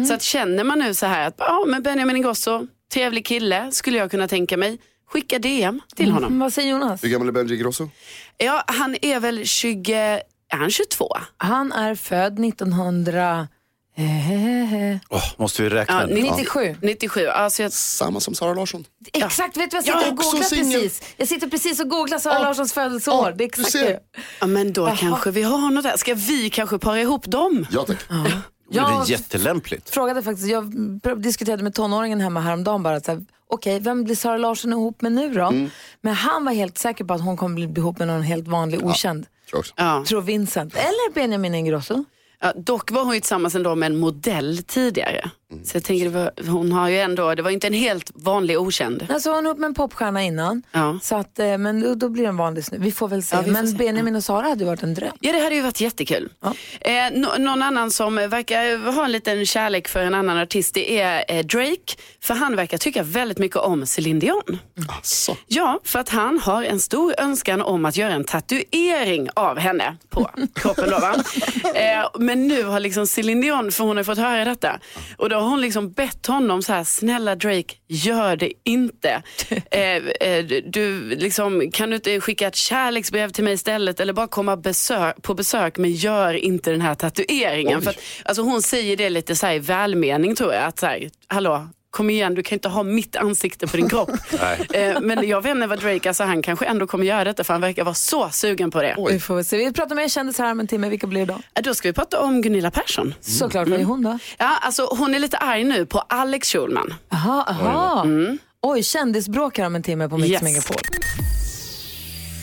Så 0.07 0.13
att 0.13 0.21
känner 0.21 0.63
man 0.63 0.79
nu 0.79 0.93
så 0.93 1.05
här 1.05 1.27
att 1.27 1.35
ja 1.37 1.63
men 1.67 1.83
Benjamin 1.83 2.15
Ingrosso, 2.15 2.67
trevlig 2.93 3.25
kille 3.25 3.71
skulle 3.71 3.97
jag 3.97 4.11
kunna 4.11 4.27
tänka 4.27 4.57
mig. 4.57 4.79
Skicka 5.09 5.39
DM 5.39 5.81
till 5.95 6.11
honom. 6.11 6.27
Mm, 6.27 6.39
vad 6.39 6.53
säger 6.53 6.71
Jonas? 6.71 7.03
Hur 7.03 7.09
gammal 7.09 7.27
är 7.27 7.31
Benji 7.31 7.57
Grosso? 7.57 7.89
Ja 8.37 8.63
han 8.67 8.95
är 9.01 9.19
väl 9.19 9.45
20, 9.45 9.93
är 9.93 10.57
han 10.57 10.69
22? 10.69 11.17
Han 11.37 11.71
är 11.71 11.95
född 11.95 12.45
1900... 12.45 13.47
Åh, 15.09 15.23
måste 15.37 15.61
vi 15.63 15.69
räkna? 15.69 16.01
Ja, 16.01 16.07
nu? 16.07 16.21
97. 16.21 16.75
97, 16.81 17.27
alltså 17.27 17.63
jag, 17.63 17.71
Samma 17.71 18.19
som 18.19 18.35
Sara 18.35 18.53
Larsson. 18.53 18.85
Exakt, 19.13 19.57
vet 19.57 19.71
du 19.71 19.77
vad 19.77 19.87
jag 19.87 19.95
Jag 19.95 20.01
sitter 20.01 20.07
är 20.07 20.11
och 20.11 20.17
googlar 20.17 20.49
precis? 20.49 21.01
Jag 21.17 21.27
sitter 21.27 21.47
precis 21.47 21.79
och 21.79 21.89
googlar 21.89 22.17
Sara 22.19 22.33
Ja. 22.33 22.39
Larssons 22.43 22.73
födelseår. 22.73 23.25
Ja, 23.29 23.31
det 23.35 23.43
är 23.43 23.45
exakt 23.45 23.73
det. 23.73 23.99
ja 24.39 24.47
men 24.47 24.73
då 24.73 24.95
kanske 24.99 25.31
vi 25.31 25.41
har 25.43 25.71
något 25.71 25.83
där. 25.83 25.97
Ska 25.97 26.13
vi 26.13 26.49
kanske 26.49 26.79
para 26.79 27.01
ihop 27.01 27.25
dem? 27.25 27.65
Ja 27.71 27.83
tack. 27.83 27.97
Det 28.69 28.77
är 28.79 28.81
Jag 28.81 29.09
jättelämpligt. 29.09 29.89
frågade 29.89 30.23
faktiskt, 30.23 30.47
jag 30.47 30.73
diskuterade 31.17 31.63
med 31.63 31.73
tonåringen 31.75 32.21
hemma 32.21 32.39
häromdagen 32.41 32.83
bara 32.83 32.99
så 33.01 33.11
här, 33.11 33.25
okej, 33.49 33.79
vem 33.79 34.03
blir 34.03 34.15
Sara 34.15 34.37
Larsson 34.37 34.71
ihop 34.73 35.01
med 35.01 35.11
nu 35.11 35.33
då? 35.33 35.45
Mm. 35.45 35.69
Men 36.01 36.13
han 36.13 36.45
var 36.45 36.51
helt 36.53 36.77
säker 36.77 37.03
på 37.05 37.13
att 37.13 37.21
hon 37.21 37.37
kommer 37.37 37.55
bli 37.55 37.81
ihop 37.81 37.99
med 37.99 38.07
någon 38.07 38.21
helt 38.21 38.47
vanlig 38.47 38.85
okänd. 38.85 39.23
Tror 39.23 39.33
jag 39.51 39.59
också. 39.59 39.73
Ja. 39.77 40.03
Tror 40.07 40.21
Vincent. 40.21 40.75
Eller 40.75 41.13
Benjamin 41.13 41.55
Ingrosso. 41.55 42.03
Ja, 42.39 42.53
dock 42.55 42.91
var 42.91 43.03
hon 43.03 43.13
ju 43.13 43.19
tillsammans 43.19 43.55
ändå 43.55 43.75
med 43.75 43.87
en 43.87 43.97
modell 43.97 44.57
tidigare. 44.57 45.31
Mm. 45.51 45.65
Så 45.65 45.75
jag 45.77 45.83
tänker, 45.83 46.05
det 46.05 46.11
var, 46.11 46.31
hon 46.51 46.71
har 46.71 46.89
ju 46.89 46.99
ändå, 46.99 47.35
det 47.35 47.41
var 47.41 47.51
inte 47.51 47.67
en 47.67 47.73
helt 47.73 48.11
vanlig 48.15 48.59
okänd. 48.59 49.07
Alltså 49.09 49.29
var 49.29 49.35
hon 49.35 49.45
ihop 49.45 49.57
med 49.57 49.67
en 49.67 49.73
popstjärna 49.73 50.23
innan. 50.23 50.63
Ja. 50.71 50.99
Så 51.01 51.15
att, 51.15 51.39
eh, 51.39 51.57
men 51.57 51.81
då, 51.81 51.95
då 51.95 52.09
blir 52.09 52.23
det 52.23 52.29
en 52.29 52.37
vanlig 52.37 52.65
snubbe. 52.65 52.85
Vi 52.85 52.91
får 52.91 53.07
väl 53.07 53.23
se. 53.23 53.35
Ja, 53.35 53.43
får 53.43 53.51
men 53.51 53.67
se. 53.67 53.77
Benjamin 53.77 54.15
och 54.15 54.23
Sara 54.23 54.47
hade 54.47 54.59
ju 54.59 54.65
varit 54.65 54.83
en 54.83 54.93
dröm. 54.93 55.11
Ja 55.19 55.31
det 55.33 55.39
hade 55.39 55.55
ju 55.55 55.61
varit 55.61 55.81
jättekul. 55.81 56.29
Ja. 56.41 56.53
Eh, 56.81 57.11
nå- 57.13 57.33
någon 57.37 57.61
annan 57.63 57.91
som 57.91 58.15
verkar 58.15 58.91
ha 58.91 59.05
en 59.05 59.11
liten 59.11 59.45
kärlek 59.45 59.87
för 59.87 59.99
en 59.99 60.13
annan 60.13 60.37
artist 60.37 60.73
det 60.73 60.99
är 61.01 61.25
eh, 61.27 61.45
Drake. 61.45 61.95
För 62.21 62.33
han 62.33 62.55
verkar 62.55 62.77
tycka 62.77 63.03
väldigt 63.03 63.37
mycket 63.37 63.57
om 63.57 63.85
Celine 63.85 64.19
Dion. 64.19 64.59
Asså. 64.99 65.37
Ja, 65.47 65.79
för 65.83 65.99
att 65.99 66.09
han 66.09 66.39
har 66.39 66.63
en 66.63 66.79
stor 66.79 67.13
önskan 67.17 67.61
om 67.61 67.85
att 67.85 67.97
göra 67.97 68.13
en 68.13 68.23
tatuering 68.23 69.29
av 69.33 69.57
henne 69.59 69.97
på 70.09 70.29
kroppen. 70.55 70.89
Då, 70.89 70.99
va? 70.99 71.15
Eh, 71.75 72.07
men 72.19 72.47
nu 72.47 72.63
har 72.63 72.79
liksom 72.79 73.07
Celine 73.07 73.41
Dion, 73.41 73.71
för 73.71 73.83
hon 73.83 73.97
har 73.97 74.03
fått 74.03 74.17
höra 74.17 74.45
detta, 74.45 74.79
och 75.17 75.29
då 75.29 75.34
har 75.35 75.49
hon 75.49 75.61
liksom 75.61 75.91
bett 75.91 76.25
honom 76.25 76.61
så 76.61 76.73
här, 76.73 76.83
snälla 76.83 77.35
Drake, 77.35 77.75
gör 77.87 78.35
det 78.35 78.51
inte. 78.63 79.23
Eh, 79.71 79.81
eh, 80.29 80.45
du, 80.65 81.01
liksom, 81.15 81.71
kan 81.71 81.89
du 81.89 81.95
inte 81.95 82.21
skicka 82.21 82.47
ett 82.47 82.55
kärleksbrev 82.55 83.29
till 83.29 83.43
mig 83.43 83.53
istället 83.53 83.99
eller 83.99 84.13
bara 84.13 84.27
komma 84.27 84.57
besök, 84.57 85.21
på 85.21 85.33
besök 85.33 85.77
men 85.77 85.91
gör 85.91 86.33
inte 86.33 86.71
den 86.71 86.81
här 86.81 86.95
tatueringen. 86.95 87.77
Oj. 87.77 87.83
För 87.83 87.89
att, 87.91 87.99
alltså, 88.25 88.41
hon 88.41 88.61
säger 88.61 88.97
det 88.97 89.09
lite 89.09 89.35
så 89.35 89.45
här, 89.45 89.53
i 89.53 89.59
välmening 89.59 90.35
tror 90.35 90.53
jag, 90.53 90.63
att 90.63 90.79
så 90.79 90.85
här, 90.85 91.09
hallå, 91.27 91.67
kom 91.95 92.09
igen, 92.09 92.33
du 92.35 92.43
kan 92.43 92.55
inte 92.55 92.69
ha 92.69 92.83
mitt 92.83 93.15
ansikte 93.15 93.67
på 93.67 93.77
din 93.77 93.89
kropp. 93.89 94.09
Eh, 94.73 94.99
men 95.01 95.27
jag 95.27 95.41
vet 95.41 95.55
inte 95.55 95.67
vad 95.67 95.79
Drake, 95.79 96.09
alltså, 96.09 96.23
han 96.23 96.41
kanske 96.41 96.65
ändå 96.65 96.87
kommer 96.87 97.05
göra 97.05 97.23
detta 97.23 97.43
för 97.43 97.53
han 97.53 97.61
verkar 97.61 97.83
vara 97.83 97.95
så 97.95 98.29
sugen 98.29 98.71
på 98.71 98.81
det. 98.81 98.95
Vi 99.09 99.19
får 99.19 99.43
se. 99.43 99.57
Vi 99.57 99.73
pratar 99.73 99.95
med 99.95 100.11
kändisar 100.11 100.43
här 100.43 100.51
om 100.51 100.59
en 100.59 100.67
timme. 100.67 100.89
Vilka 100.89 101.07
blir 101.07 101.25
det 101.25 101.33
då? 101.33 101.39
Eh, 101.55 101.63
Då 101.63 101.73
ska 101.73 101.89
vi 101.89 101.93
prata 101.93 102.21
om 102.21 102.41
Gunilla 102.41 102.71
Persson. 102.71 103.13
Såklart, 103.21 103.67
vad 103.67 103.79
är 103.79 103.83
hon 103.83 104.01
då? 104.03 104.19
Ja, 104.37 104.57
alltså, 104.61 104.85
hon 104.91 105.15
är 105.15 105.19
lite 105.19 105.37
arg 105.37 105.63
nu 105.63 105.85
på 105.85 105.99
Alex 105.99 106.49
Schulman. 106.51 106.93
Aha, 107.09 107.45
aha. 107.49 108.05
Oj, 108.61 108.83
kändisbråk 108.83 109.57
här 109.57 109.65
om 109.65 109.75
en 109.75 109.83
timme 109.83 110.09
på 110.09 110.17
Mix 110.17 110.29
Yes. 110.31 110.41
Megapol. 110.41 110.77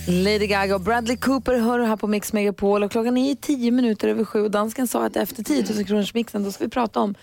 Lady 0.09 0.47
Gaga 0.47 0.75
och 0.75 0.81
Bradley 0.81 1.17
Cooper 1.17 1.59
hör 1.59 1.79
här 1.79 1.97
på 1.97 2.07
Mix 2.07 2.33
Megapol 2.33 2.83
och 2.83 2.91
klockan 2.93 3.17
är 3.17 3.35
tio 3.35 3.71
minuter 3.71 4.09
över 4.09 4.25
sju 4.25 4.41
och 4.45 4.51
dansken 4.51 4.89
sa 4.89 5.05
att 5.07 5.17
efter 5.17 5.43
10 5.45 5.65
000 5.75 5.85
kronors 5.85 6.15
mixen 6.15 6.45
då 6.45 6.53
ska 6.53 6.65
vi 6.65 6.71
prata 6.71 7.01
om 7.01 7.15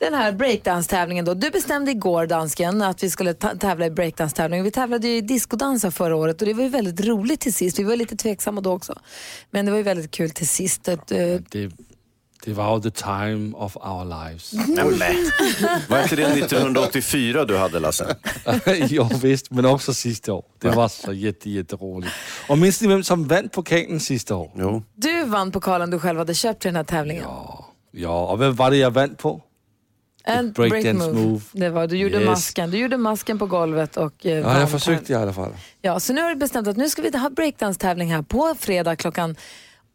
den 0.00 0.14
här 0.14 0.32
breakdance-tävlingen 0.32 1.24
då. 1.24 1.34
Du 1.34 1.50
bestämde 1.50 1.90
igår, 1.90 2.26
dansken, 2.26 2.82
att 2.82 3.02
vi 3.02 3.10
skulle 3.10 3.34
tävla 3.34 3.86
i 3.86 3.90
breakdance-tävlingen. 3.90 4.64
Vi 4.64 4.70
tävlade 4.70 5.08
ju 5.08 5.16
i 5.16 5.20
discodansa 5.20 5.90
förra 5.90 6.16
året 6.16 6.40
och 6.42 6.46
det 6.46 6.54
var 6.54 6.62
ju 6.62 6.68
väldigt 6.68 7.06
roligt 7.06 7.40
till 7.40 7.54
sist. 7.54 7.78
Vi 7.78 7.82
var 7.84 7.96
lite 7.96 8.16
tveksamma 8.16 8.60
då 8.60 8.72
också. 8.72 8.98
Men 9.50 9.64
det 9.64 9.70
var 9.70 9.78
ju 9.78 9.84
väldigt 9.84 10.10
kul 10.10 10.30
till 10.30 10.48
sist. 10.48 10.88
Att, 10.88 11.10
eh, 11.12 11.18
Det, 11.50 11.70
det 12.44 12.52
var 12.52 12.80
the 12.80 12.90
time 12.90 13.56
of 13.56 13.76
our 13.76 14.04
lives. 14.04 14.52
Nej. 14.52 15.16
Var 15.88 16.02
inte 16.02 16.16
det 16.16 16.22
1984 16.26 17.44
du 17.44 17.56
hade 17.56 17.80
Lasse? 17.80 18.16
jo 18.88 19.08
visst, 19.22 19.50
men 19.50 19.64
också 19.64 19.94
sista 19.94 20.32
år. 20.32 20.44
Det 20.58 20.70
var 20.70 20.88
så 20.88 21.12
jätte, 21.12 21.50
jätteroligt. 21.50 22.12
Och 22.48 22.58
minns 22.58 22.80
ni 22.80 22.88
vem 22.88 23.02
som 23.04 23.28
vann 23.28 23.48
pokalen 23.48 24.00
sista 24.00 24.36
år? 24.36 24.50
Jo. 24.56 24.82
du 24.94 25.24
vann 25.24 25.52
pokalen 25.52 25.90
du 25.90 25.98
själv 25.98 26.18
hade 26.18 26.34
köpt 26.34 26.62
till 26.62 26.68
den 26.68 26.76
här 26.76 26.84
tävlingen. 26.84 27.24
Ja, 27.92 28.26
och 28.26 28.40
vem 28.40 28.54
var 28.54 28.70
det 28.70 28.76
jag 28.76 28.90
vann 28.90 29.14
på? 29.14 29.42
En 30.24 30.52
break 30.52 30.70
break 30.70 30.84
dance 30.84 31.06
move. 31.12 31.20
move. 31.26 31.40
Det 31.52 31.70
var, 31.70 31.86
du 31.86 31.96
gjorde 31.96 32.16
Yes. 32.18 32.26
masken. 32.26 32.70
Du 32.70 32.78
gjorde 32.78 32.96
masken 32.96 33.38
på 33.38 33.46
golvet 33.46 33.96
och 33.96 34.26
eh, 34.26 34.38
Ja, 34.38 34.60
jag 34.60 34.70
försökte 34.70 35.12
i 35.12 35.16
alla 35.16 35.32
fall. 35.32 35.52
Ja, 35.82 36.00
så 36.00 36.12
nu 36.12 36.22
har 36.22 36.28
vi 36.28 36.34
bestämt 36.36 36.68
att 36.68 36.76
nu 36.76 36.88
ska 36.88 37.02
vi 37.02 37.18
ha 37.18 37.30
breakdance-tävling 37.30 38.12
här 38.12 38.22
på 38.22 38.54
fredag 38.58 38.96
klockan 38.96 39.36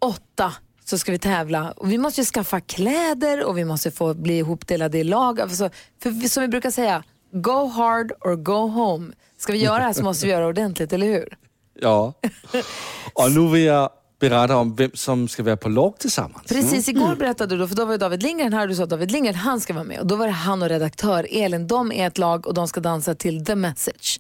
åtta. 0.02 0.54
Så 0.86 0.98
ska 0.98 1.12
vi 1.12 1.20
tävla. 1.20 1.72
Och 1.72 1.92
vi 1.92 1.98
måste 1.98 2.22
ju 2.22 2.26
skaffa 2.26 2.62
kläder 2.62 3.44
och 3.44 3.58
vi 3.58 3.66
måste 3.66 3.92
få 3.92 4.14
bli 4.14 4.38
ihopdelade 4.38 4.98
i 4.98 5.04
lag. 5.04 5.42
Alltså, 5.42 5.70
för 6.04 6.10
vi- 6.10 6.30
som 6.30 6.42
vi 6.42 6.48
brukar 6.48 6.72
säga, 6.72 7.04
go 7.32 7.68
hard 7.68 8.12
or 8.22 8.36
go 8.36 8.68
home. 8.68 9.14
Ska 9.38 9.54
vi 9.54 9.60
göra 9.60 9.78
det 9.78 9.84
här 9.84 9.94
så 9.94 10.04
måste 10.04 10.26
vi 10.26 10.32
göra 10.32 10.48
ordentligt, 10.48 10.94
eller 10.94 11.08
hur? 11.08 11.38
Ja. 11.82 12.14
Och 13.14 13.32
nu 13.32 13.48
vill 13.52 13.64
jag 13.64 13.90
berätta 14.20 14.58
om 14.58 14.76
vem 14.76 14.92
som 14.94 15.28
ska 15.28 15.44
vara 15.44 15.58
på 15.58 15.70
lag 15.70 15.98
tillsammans. 16.00 16.48
Precis, 16.48 16.90
igår 16.90 17.16
berättade 17.16 17.58
du, 17.58 17.68
för 17.68 17.76
då 17.76 17.86
var 17.86 17.92
ju 17.92 17.98
David 17.98 18.24
Lindgren 18.24 18.54
här 18.54 18.62
och 18.62 18.68
du 18.68 18.76
sa 18.76 18.84
att 18.84 18.90
David 18.90 19.12
Lindgren, 19.12 19.36
han 19.36 19.62
ska 19.62 19.74
vara 19.74 19.84
med. 19.84 20.00
Och 20.00 20.08
då 20.08 20.16
var 20.16 20.26
det 20.26 20.32
han 20.34 20.64
och 20.64 20.70
redaktör 20.70 21.28
Elin, 21.32 21.68
de 21.68 21.92
är 21.92 22.08
ett 22.08 22.18
lag 22.18 22.48
och 22.48 22.54
de 22.54 22.68
ska 22.68 22.80
dansa 22.80 23.16
till 23.16 23.46
The 23.46 23.56
Message. 23.56 24.20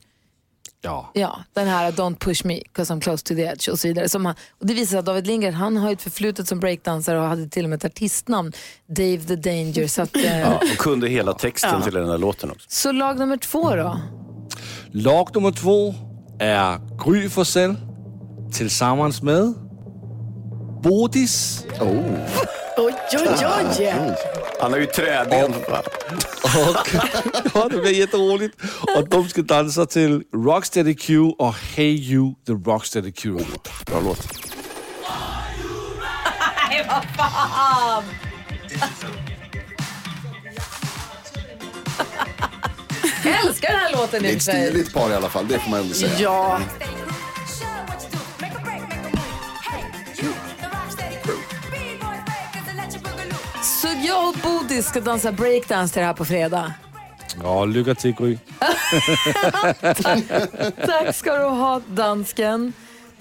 Ja. 0.82 1.12
Ja, 1.14 1.40
den 1.54 1.68
här 1.68 1.92
Don't 1.92 2.16
push 2.20 2.46
me 2.46 2.62
cause 2.72 2.94
I'm 2.94 3.02
close 3.02 3.24
to 3.25 3.36
the 3.36 3.42
edge 3.42 3.70
och 3.70 3.80
så 3.80 3.88
vidare. 3.88 4.10
Som 4.10 4.25
han, 4.25 4.36
och 4.60 4.68
det 4.68 4.74
visar 4.74 4.90
sig 4.90 5.00
att 5.00 5.06
David 5.06 5.28
Lindgren 5.28 5.54
han 5.54 5.78
har 5.78 5.90
ju 5.90 5.94
ett 5.94 6.02
förflutet 6.02 6.48
som 6.48 6.60
breakdansare 6.60 7.20
och 7.20 7.25
hade 7.28 7.50
till 7.50 7.64
och 7.64 7.70
med 7.70 7.78
ett 7.78 7.86
artistnamn, 7.86 8.52
Dave 8.88 9.18
the 9.18 9.36
Danger. 9.36 9.88
Så, 9.88 10.02
att, 10.02 10.16
eh, 10.25 10.40
Ja, 10.40 10.56
och 10.56 10.78
kunde 10.78 11.08
hela 11.08 11.34
texten 11.34 11.82
till 11.82 11.94
den 11.94 12.08
där 12.08 12.18
låten 12.18 12.52
också. 12.52 12.66
så 12.70 12.92
lag 12.92 13.20
nummer 13.20 13.38
två 13.38 13.75
då? 13.75 14.00
Lag 14.92 15.30
nummer 15.36 15.52
två 15.52 15.94
är 16.40 16.80
Gry 17.06 17.30
Forssell 17.30 17.75
tillsammans 18.54 19.22
med 19.22 19.54
Bodis 20.89 21.63
Oj, 21.82 22.27
oj, 22.77 22.94
oj. 23.18 24.15
Han 24.62 24.72
har 24.72 24.80
ju 24.80 24.86
träben. 24.86 25.54
och 25.54 26.89
ja, 27.54 27.68
det 27.72 27.77
blir 27.77 27.92
jätteroligt. 27.92 28.56
Och 28.98 29.10
de 29.10 29.30
ska 29.30 29.42
dansa 29.42 29.86
till 29.86 30.24
Rocksteady 30.34 30.94
Q 30.96 31.20
och 31.20 31.54
Hey 31.56 32.12
You 32.13 32.34
the 32.48 32.54
Rocksteady 32.72 33.12
Q. 33.12 33.32
Bra 33.86 34.00
låt. 34.06 34.27
Jag 43.24 43.46
älskar 43.46 43.72
den 43.72 43.80
här 43.80 43.92
låten 43.92 44.24
Det 44.24 44.30
är 44.30 44.32
i 44.32 44.36
och 44.36 44.38
ett 44.38 44.44
för 44.46 44.51
sig. 44.51 44.70
stiligt 44.70 44.94
par 44.94 45.10
i 45.10 45.13
alla 45.13 45.30
fall, 45.30 45.48
det 45.48 45.60
får 45.60 45.70
man 45.72 45.80
ändå 45.80 45.94
säga. 45.94 46.12
Ja, 46.20 46.60
jag 54.08 54.30
och 54.30 54.36
Bodis 54.44 54.86
ska 54.86 55.02
dansa 55.02 55.32
breakdance 55.32 55.94
till 55.94 56.00
det 56.00 56.06
här 56.06 56.14
på 56.14 56.26
fredag. 56.26 56.74
Ja, 57.44 57.66
lycka 57.66 57.96
till 57.96 58.12
Gry. 58.20 58.38
Tack 60.86 61.16
ska 61.16 61.38
du 61.38 61.44
ha, 61.46 61.82
dansken. 61.88 62.74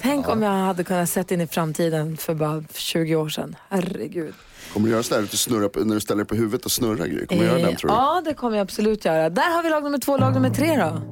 Tänk 0.02 0.28
om 0.28 0.42
jag 0.42 0.50
hade 0.50 0.84
kunnat 0.84 1.08
sett 1.08 1.30
in 1.30 1.40
i 1.40 1.46
framtiden 1.46 2.16
för 2.16 2.34
bara 2.34 2.62
20 2.74 3.16
år 3.16 3.28
sedan. 3.28 3.56
Herregud. 3.68 4.34
Kommer 4.72 4.86
du 4.86 4.92
göra 4.92 5.02
sådär 5.02 5.22
att 5.22 5.30
du 5.30 5.36
snurrar 5.36 5.68
på, 5.68 5.80
när 5.80 5.94
du 5.94 6.00
ställer 6.00 6.18
dig 6.18 6.26
på 6.28 6.34
huvudet 6.34 6.64
och 6.64 6.72
snurrar 6.72 7.06
Gry? 7.06 7.26
Kommer 7.26 7.42
du 7.42 7.48
göra 7.48 7.58
den 7.58 7.76
tror 7.76 7.90
du? 7.90 7.94
Ja, 7.96 8.22
det 8.24 8.34
kommer 8.34 8.56
jag 8.56 8.62
absolut 8.64 9.04
göra. 9.04 9.30
Där 9.30 9.56
har 9.56 9.62
vi 9.62 9.70
lag 9.70 9.82
nummer 9.82 9.98
två, 9.98 10.16
lag 10.16 10.34
nummer 10.34 10.50
tre 10.50 10.76
då. 10.76 11.02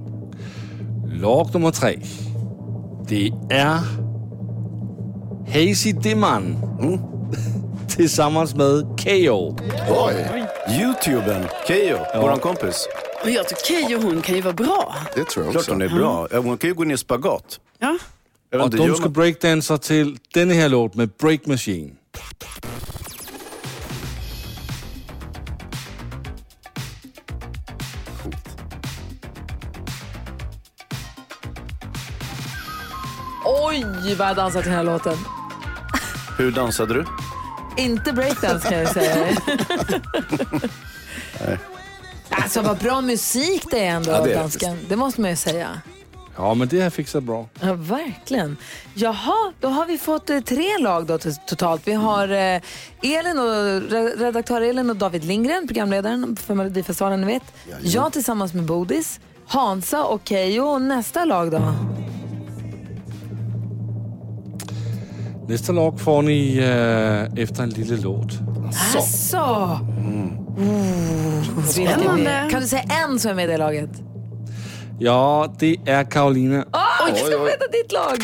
Lag 1.21 1.51
nummer 1.55 1.71
tre. 1.71 2.01
Det 3.09 3.33
är 3.51 3.79
Hazy 5.53 5.93
Dimman 5.93 6.57
tillsammans 7.97 8.55
med 8.55 9.01
KO. 9.05 9.57
Oj, 9.89 10.45
Youtuben, 10.81 11.47
Keyyo, 11.69 11.99
våran 12.21 12.39
kompis. 12.39 12.89
men 13.25 13.33
jag 13.33 13.49
tycker 13.49 13.63
Keyyo 13.65 14.01
hon 14.03 14.23
kan 14.23 14.35
ju 14.35 14.41
vara 14.41 14.55
bra. 14.55 14.95
det 15.15 15.25
tror 15.25 15.45
jag 15.45 15.53
Klart 15.53 15.61
också. 15.63 15.73
hon 15.73 15.83
är 15.83 15.89
bra. 15.89 16.29
Ja, 16.31 16.39
Hon 16.39 16.57
kan 16.59 16.69
ju 16.71 16.75
gå 16.75 16.85
ner 16.85 16.95
i 16.95 16.99
spagat. 16.99 17.61
Ja. 17.79 17.99
Och 18.63 18.71
de 18.71 18.95
ska 18.95 19.09
breakdansa 19.09 19.79
till 19.79 20.19
den 20.35 20.51
här 20.51 20.69
låt 20.69 20.95
med 20.95 21.09
Break 21.19 21.47
Machine. 21.47 21.97
Oj, 33.45 33.85
vad 34.19 34.29
jag 34.29 34.37
dansat 34.37 34.63
till 34.63 34.71
den 34.73 34.79
här 34.79 34.85
låten. 34.93 35.17
Hur 36.39 36.51
dansade 36.51 36.95
du? 36.95 37.05
Inte 37.77 38.13
breakdance 38.13 38.69
kan 38.69 38.79
jag 38.79 38.89
säga. 38.89 39.27
alltså 42.31 42.61
vad 42.61 42.79
bra 42.79 43.01
musik 43.01 43.65
det 43.71 43.85
är 43.85 43.91
ändå, 43.91 44.11
Ja, 44.11 44.23
det 44.23 44.33
är 44.33 44.39
dansken. 44.39 44.79
Det 44.89 44.97
måste 44.97 45.21
man 45.21 45.31
ju 45.31 45.37
säga. 45.37 45.81
Ja, 46.37 46.55
men 46.55 46.69
det 46.69 46.77
har 46.77 46.85
jag 46.85 46.93
fixat 46.93 47.23
bra. 47.23 47.47
Ja, 47.61 47.75
verkligen. 47.75 48.57
Jaha, 48.95 49.53
då 49.61 49.69
har 49.69 49.87
vi 49.87 49.99
fått 49.99 50.31
eh, 50.31 50.41
tre 50.41 50.79
lag 50.79 51.07
då 51.07 51.19
totalt. 51.49 51.83
Vi 51.85 51.93
har 51.93 52.29
eh, 52.29 52.61
Elin 53.03 53.39
och, 53.39 53.47
re- 53.91 54.17
redaktör 54.19 54.61
Elin 54.61 54.91
och 54.91 54.97
David 54.97 55.25
Lindgren, 55.25 55.67
programledaren 55.67 56.37
för 56.37 56.55
Melodifestivalen, 56.55 57.21
ni 57.21 57.27
vet. 57.27 57.43
Jag 57.83 58.13
tillsammans 58.13 58.55
med 58.55 58.65
Bodis, 58.65 59.21
Hansa 59.47 60.05
och 60.05 60.21
Keyyo. 60.25 60.79
Nästa 60.79 61.25
lag 61.25 61.51
då? 61.51 61.75
Nästa 65.53 65.73
lag 65.73 66.01
får 66.01 66.23
ni 66.23 66.59
eh, 66.59 67.43
efter 67.43 67.63
en 67.63 67.71
liten 67.71 68.01
låt. 68.01 68.33
Asså! 68.97 69.39
Oh, 69.39 69.79
vilken 71.57 71.67
Spännande. 71.67 72.49
Kan 72.51 72.61
du 72.61 72.69
säga 72.69 72.83
en 72.83 73.19
som 73.19 73.31
är 73.31 73.35
med 73.35 73.45
i 73.45 73.49
det 73.49 73.57
laget? 73.57 73.91
Ja, 74.99 75.55
det 75.59 75.77
är 75.87 76.05
Karolina. 76.05 76.65
Oj, 76.73 77.13
jag 77.17 77.19
ska 77.19 77.45
veta 77.45 77.67
ditt 77.67 77.93
lag! 77.93 78.17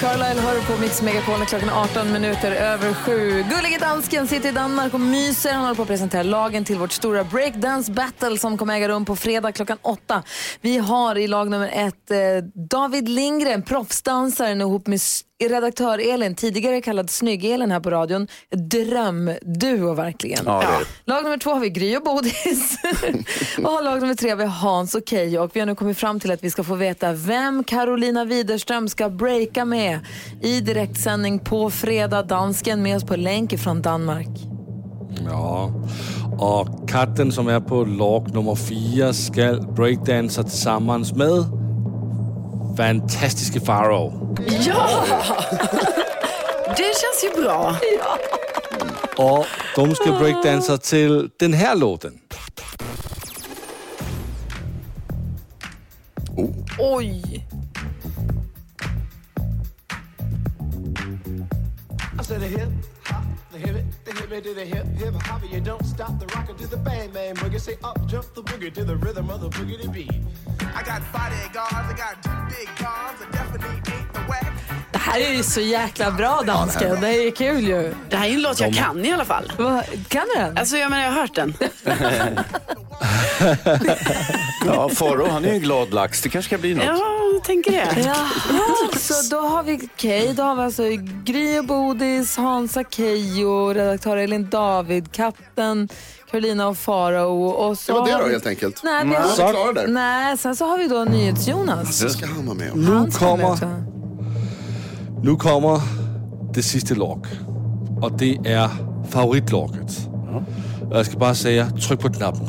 Carlisle 0.00 0.40
hör 0.40 0.74
på 0.74 0.80
Mix 0.80 1.02
Megapol 1.02 1.46
klockan 1.46 1.68
är 1.68 1.82
18 1.82 2.12
minuter 2.12 2.52
över 2.52 2.94
sju. 2.94 3.30
Gullige 3.30 3.78
dansken 3.78 4.28
sitter 4.28 4.48
i 4.48 4.52
Danmark 4.52 4.94
och 4.94 5.00
myser. 5.00 5.52
Han 5.52 5.62
håller 5.62 5.74
på 5.74 5.82
att 5.82 5.88
presentera 5.88 6.22
lagen 6.22 6.64
till 6.64 6.78
vårt 6.78 6.92
stora 6.92 7.24
breakdance 7.24 7.92
battle 7.92 8.38
som 8.38 8.58
kommer 8.58 8.74
äga 8.74 8.88
rum 8.88 9.04
på 9.04 9.16
fredag 9.16 9.52
klockan 9.52 9.78
åtta. 9.82 10.22
Vi 10.60 10.78
har 10.78 11.18
i 11.18 11.28
lag 11.28 11.50
nummer 11.50 11.70
ett 11.74 12.10
eh, 12.10 12.18
David 12.70 13.08
Lindgren, 13.08 13.62
proffsdansaren 13.62 14.60
ihop 14.60 14.86
med 14.86 15.00
redaktör 15.48 15.98
Elin, 15.98 16.34
tidigare 16.34 16.80
kallad 16.80 17.10
Snygg-Elin 17.10 17.70
här 17.70 17.80
på 17.80 17.90
radion. 17.90 18.28
Drömduo 18.50 19.94
verkligen. 19.94 20.44
Ja. 20.46 20.62
Lag 21.04 21.24
nummer 21.24 21.38
två 21.38 21.50
har 21.50 21.60
vi 21.60 21.70
Gry 21.70 21.96
och 21.96 22.02
Bodis. 22.02 22.78
och 23.58 23.84
lag 23.84 24.00
nummer 24.00 24.14
tre 24.14 24.30
har 24.30 24.36
vi 24.36 24.44
Hans 24.44 24.94
och 24.94 25.02
Keyyo. 25.06 25.42
Och 25.42 25.50
vi 25.56 25.60
har 25.60 25.66
nu 25.66 25.74
kommit 25.74 25.98
fram 25.98 26.20
till 26.20 26.30
att 26.30 26.44
vi 26.44 26.50
ska 26.50 26.64
få 26.64 26.74
veta 26.74 27.12
vem 27.12 27.64
Carolina 27.64 28.24
Widerström 28.24 28.88
ska 28.88 29.08
breaka 29.08 29.64
med 29.64 29.98
i 30.42 30.60
direktsändning 30.60 31.38
på 31.38 31.70
fredag. 31.70 32.22
Dansken 32.22 32.82
med 32.82 32.96
oss 32.96 33.04
på 33.04 33.16
länk 33.16 33.58
från 33.58 33.82
Danmark. 33.82 34.28
Ja. 35.26 35.72
Och 36.38 36.88
katten 36.88 37.32
som 37.32 37.48
är 37.48 37.60
på 37.60 37.84
lag 37.84 38.34
nummer 38.34 38.54
fyra 38.54 39.12
ska 39.12 39.52
breakdansa 39.76 40.42
tillsammans 40.42 41.12
med 41.12 41.59
fantastiska 42.80 43.60
Farao. 43.60 44.36
Ja! 44.48 45.04
Det 46.76 46.92
känns 47.00 47.24
ju 47.24 47.42
bra. 47.42 47.76
Och 49.16 49.46
de 49.76 49.94
ska 49.94 50.12
breakdansa 50.12 50.78
till 50.78 51.30
den 51.38 51.52
här 51.52 51.76
låten. 51.76 52.12
Oj! 56.78 57.46
I 62.20 62.24
said 62.24 62.42
a 62.42 62.46
hip 62.46 62.60
hop, 62.60 62.68
the 62.68 62.99
hip 63.66 63.76
it, 63.76 63.84
the 64.04 64.12
hip 64.20 64.32
it 64.32 64.44
to 64.44 64.54
the 64.54 64.64
hip 64.64 64.86
hip 65.00 65.14
hop. 65.22 65.42
You 65.52 65.60
don't 65.60 65.84
stop 65.94 66.12
the 66.20 66.26
rocker 66.34 66.54
to 66.60 66.66
the 66.66 66.76
bang 66.76 67.10
bang 67.14 67.34
boogie. 67.40 67.60
Say 67.60 67.74
up 67.88 67.98
jump 68.10 68.26
the 68.34 68.42
boogie 68.42 68.72
to 68.74 68.84
the 68.84 68.96
rhythm 69.04 69.30
of 69.30 69.40
the 69.40 69.48
boogie 69.56 69.78
to 69.82 69.88
beat. 69.88 70.12
I 70.78 70.82
got 70.90 71.02
bodyguards, 71.12 71.88
I 71.92 71.94
got 72.04 72.16
big 72.54 72.68
guns, 72.82 73.18
I 73.22 73.26
definitely 73.32 73.76
ain't 73.94 74.12
the 74.14 74.20
whack. 74.28 74.52
Det 74.92 74.98
här 74.98 75.20
är 75.20 75.32
ju 75.34 75.42
så 75.42 75.60
jäkla 75.60 76.10
bra 76.10 76.42
dansken. 76.46 77.00
Det 77.00 77.06
här 77.06 77.26
är 77.26 77.30
kul 77.30 77.64
ju. 77.64 77.94
Det 78.10 78.16
här 78.16 78.28
är 78.28 78.32
en 78.34 78.42
låt 78.42 78.60
jag 78.60 78.74
kan 78.74 79.04
i 79.04 79.12
alla 79.12 79.24
fall. 79.24 79.52
Va, 79.58 79.82
kan 80.08 80.26
du 80.34 80.40
den? 80.40 80.58
Alltså 80.58 80.76
jag 80.76 80.90
menar 80.90 81.04
jag 81.04 81.12
har 81.12 81.20
hört 81.20 81.34
den. 81.34 81.54
Ja, 84.66 84.88
Faro, 84.88 85.26
han 85.30 85.44
är 85.44 85.48
ju 85.48 85.54
en 85.54 85.60
glad 85.60 85.94
lax. 85.94 86.22
Det 86.22 86.28
kanske 86.28 86.48
ska 86.48 86.58
bli 86.58 86.74
något. 86.74 86.84
Ja, 86.84 87.19
jag 87.40 87.44
tänker 87.46 87.72
det. 87.72 88.00
Jaha, 88.06 88.98
så 88.98 89.14
då 89.36 89.40
har 89.40 89.62
vi 89.62 89.80
okej, 89.94 90.34
då 90.36 90.42
har 90.42 90.54
vi 90.56 90.62
alltså 90.62 90.82
Gry 91.24 91.58
och 91.58 91.64
Bodis, 91.64 92.36
Hansa 92.36 92.84
Keyyo, 92.90 93.72
redaktör 93.72 94.16
Elin 94.16 94.50
David, 94.50 95.12
katten 95.12 95.88
Carolina 96.30 96.68
och 96.68 96.76
Farao. 96.78 97.44
Och 97.48 97.78
så 97.78 97.92
Det 97.92 97.98
var 98.00 98.06
det 98.06 98.12
har 98.12 98.20
då 98.20 98.26
vi- 98.26 98.32
helt 98.32 98.46
enkelt. 98.46 98.80
Nej, 98.84 99.04
vi 99.06 99.12
Ja, 99.14 99.20
har... 99.20 99.28
vi 99.28 99.52
klara 99.52 99.72
där. 99.72 99.86
Nej, 99.88 100.38
sen 100.38 100.56
så 100.56 100.64
har 100.64 100.78
vi 100.78 100.88
då 100.88 101.04
NyhetsJonas. 101.04 101.98
Så 101.98 102.08
ska 102.08 102.26
han 102.26 102.46
vara 102.46 102.56
med. 102.56 102.76
Nu 102.76 103.10
kommer, 103.10 103.56
nu 105.22 105.36
kommer 105.36 105.80
det 106.54 106.62
sista 106.62 106.94
lag. 106.94 107.26
Och 108.02 108.12
det 108.18 108.36
är 108.44 108.68
favoritlaget. 109.10 109.90
Och 110.90 110.96
jag 110.96 111.06
ska 111.06 111.18
bara 111.18 111.34
säga, 111.34 111.70
tryck 111.70 112.00
på 112.00 112.12
knappen 112.12 112.48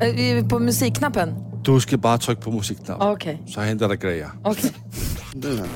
Gry. 0.00 0.42
På 0.48 0.58
musikknappen? 0.58 1.34
Du 1.66 1.80
ska 1.80 1.96
bara 1.96 2.18
trycka 2.18 2.40
på 2.42 2.50
musikknappen. 2.50 3.08
Okej. 3.08 3.42
Så 3.48 3.60
händer 3.60 3.88
det 3.88 3.96
grejer. 3.96 4.30
Händer. 5.32 5.68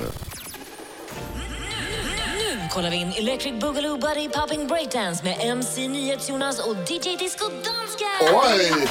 Nu 2.37 2.69
kollar 2.69 2.89
vi 2.89 2.95
in 2.95 3.13
Electric 3.17 3.61
Boogaloo 3.61 3.97
Buddy 3.97 4.29
Popping 4.29 4.67
Breakdance 4.67 5.23
med 5.23 5.37
MC 5.41 5.87
NyhetsJonas 5.87 6.59
och 6.59 6.75
DJ 6.75 7.17
Disco 7.19 7.45
Dansken. 7.45 8.07
Oj! 8.33 8.87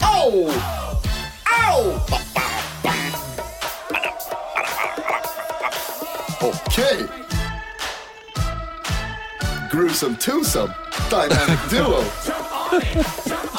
Au! 0.00 0.50
Au! 1.68 1.94
Okej. 6.40 7.06
Gruesome 9.72 10.16
twosome. 10.16 10.74
Dynamic 11.10 11.60
duo. 11.70 12.04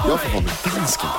Jag 0.08 0.20
får 0.20 0.29
vara 0.29 0.41
med 0.41 0.53
dansken. 0.63 1.10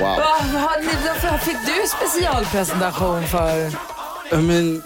Wow. 0.00 0.20
Vad 1.30 1.40
fick 1.40 1.56
du 1.66 1.88
specialpresentation 1.88 3.26
för? 3.26 3.72
Ja, 4.30 4.36
Men 4.36 4.76
øh, 4.76 4.82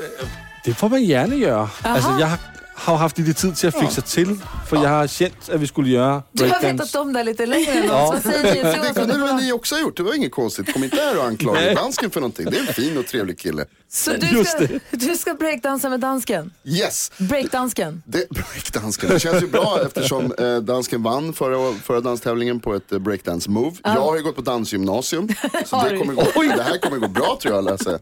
det 0.64 0.74
får 0.74 0.88
man 0.88 1.02
gärna 1.02 1.34
göra. 1.34 1.68
Alltså, 1.82 2.10
jag 2.20 2.26
har, 2.26 2.38
har 2.74 2.96
haft 2.96 3.18
lite 3.18 3.40
tid 3.40 3.56
till 3.56 3.68
att 3.68 3.80
fixa 3.80 4.00
till. 4.00 4.40
För 4.70 4.76
jag 4.76 4.88
har 4.90 5.06
känt 5.06 5.48
att 5.52 5.60
vi 5.60 5.66
skulle 5.66 5.88
göra 5.90 6.22
Du 6.32 6.42
har 6.42 6.48
breakdance. 6.50 6.72
vetat 6.84 6.94
om 6.94 7.12
det 7.12 7.24
lite 7.24 7.46
längre 7.46 7.72
än 7.72 7.84
Ja. 7.86 8.14
oss. 8.16 8.22
Det 8.22 8.92
kunde 8.94 9.18
väl 9.18 9.34
ni 9.36 9.52
också 9.52 9.74
ha 9.74 9.82
gjort? 9.82 9.96
Det 9.96 10.02
var 10.02 10.14
inget 10.14 10.32
konstigt. 10.32 10.72
Kom 10.72 10.84
inte 10.84 10.96
här 10.96 11.18
och 11.18 11.24
anklaga 11.24 11.74
dansken 11.74 12.10
för 12.10 12.20
någonting. 12.20 12.46
Det 12.50 12.56
är 12.56 12.60
en 12.68 12.74
fin 12.74 12.98
och 12.98 13.06
trevlig 13.06 13.38
kille. 13.38 13.64
Så 13.92 14.10
du 14.12 14.26
Just 14.26 14.50
ska, 14.50 14.58
det. 14.66 14.80
du 14.90 15.16
ska 15.16 15.34
breakdansa 15.34 15.88
med 15.88 16.00
dansken? 16.00 16.52
Yes! 16.64 17.12
Breakdansken? 17.18 18.02
Det, 18.06 18.28
breakdansken. 18.30 19.10
Det 19.10 19.20
känns 19.20 19.42
ju 19.42 19.46
bra 19.46 19.78
eftersom 19.86 20.32
eh, 20.38 20.56
dansken 20.56 21.02
vann 21.02 21.32
förra, 21.32 21.74
förra 21.74 22.00
danstävlingen 22.00 22.60
på 22.60 22.74
ett 22.74 22.92
eh, 22.92 22.98
breakdance-move. 22.98 23.76
Jag 23.84 23.90
har 23.90 24.16
ju 24.16 24.22
gått 24.22 24.36
på 24.36 24.42
dansgymnasium. 24.42 25.28
Så 25.66 25.82
det, 25.90 25.98
kommer 25.98 26.14
gå, 26.14 26.22
det 26.56 26.62
här 26.62 26.78
kommer 26.78 26.96
gå 26.98 27.08
bra 27.08 27.38
tror 27.42 27.54
jag 27.54 27.68
att 27.68 27.80
läsa. 27.80 27.98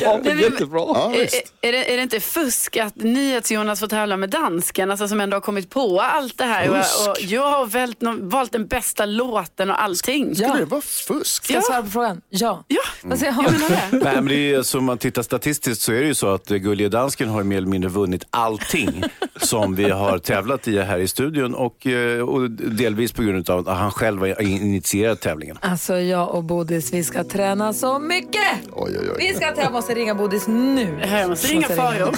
Ja, 0.00 0.20
men 0.24 0.38
jättebra. 0.38 0.80
Ja, 0.80 1.12
Är, 1.14 1.20
är, 1.68 1.72
det, 1.72 1.92
är 1.92 1.96
det 1.96 2.02
inte 2.02 2.20
fusk 2.20 2.76
att 2.76 2.96
NyhetsJonas 2.96 3.80
får 3.80 3.86
tävla 3.86 4.16
med 4.16 4.30
dansken, 4.30 4.90
alltså 4.90 5.08
som 5.08 5.20
ändå 5.20 5.36
har 5.36 5.40
kommit 5.40 5.70
på 5.70 5.99
allt 6.04 6.38
det 6.38 6.44
här? 6.44 6.82
Fusk? 6.82 7.08
Och, 7.08 7.16
jag 7.20 7.50
har 7.50 7.66
vält, 7.66 7.98
valt 8.20 8.52
den 8.52 8.66
bästa 8.66 9.04
låten 9.06 9.70
och 9.70 9.82
allting. 9.82 10.34
Skulle 10.34 10.58
det 10.58 10.64
vara 10.64 10.80
fusk? 10.80 11.44
Ska 11.44 11.54
jag 11.54 11.64
svara 11.64 11.82
på 11.82 11.88
frågan? 11.90 12.20
Ja. 12.28 12.64
Ja, 12.68 12.80
Vad 13.02 13.18
säger 13.18 13.32
jag 13.32 13.52
menar 13.52 13.68
det. 13.68 13.96
Nej, 14.04 14.14
men 14.14 14.26
det 14.26 14.54
är, 14.54 14.62
så 14.62 14.78
om 14.78 14.84
man 14.84 14.98
tittar 14.98 15.22
statistiskt 15.22 15.82
så 15.82 15.92
är 15.92 16.00
det 16.00 16.06
ju 16.06 16.14
så 16.14 16.28
att 16.34 16.46
Gullige 16.48 16.88
Dansken 16.88 17.28
har 17.28 17.42
mer 17.42 17.56
eller 17.56 17.68
mindre 17.68 17.90
vunnit 17.90 18.24
allting 18.30 19.02
som 19.36 19.74
vi 19.74 19.90
har 19.90 20.18
tävlat 20.18 20.68
i 20.68 20.78
här 20.78 20.98
i 20.98 21.08
studion 21.08 21.54
och, 21.54 21.86
eh, 21.86 22.20
och 22.28 22.50
delvis 22.50 23.12
på 23.12 23.22
grund 23.22 23.50
av 23.50 23.68
att 23.68 23.78
han 23.78 23.90
själv 23.90 24.20
har 24.20 24.42
initierat 24.42 25.20
tävlingen. 25.20 25.58
Alltså 25.62 25.98
jag 25.98 26.34
och 26.34 26.44
Bodis, 26.44 26.92
vi 26.92 27.04
ska 27.04 27.24
träna 27.24 27.72
så 27.72 27.98
mycket! 27.98 28.58
Oj, 28.72 28.96
oj, 29.00 29.08
Vi 29.18 29.30
oj. 29.30 29.34
ska 29.36 29.54
träna, 29.54 29.70
måste 29.70 29.94
ringa 29.94 30.14
Bodis 30.14 30.46
nu. 30.48 31.00
Jag 31.12 31.28
måste 31.28 31.46
ringa 31.46 31.68
Farao. 31.68 32.12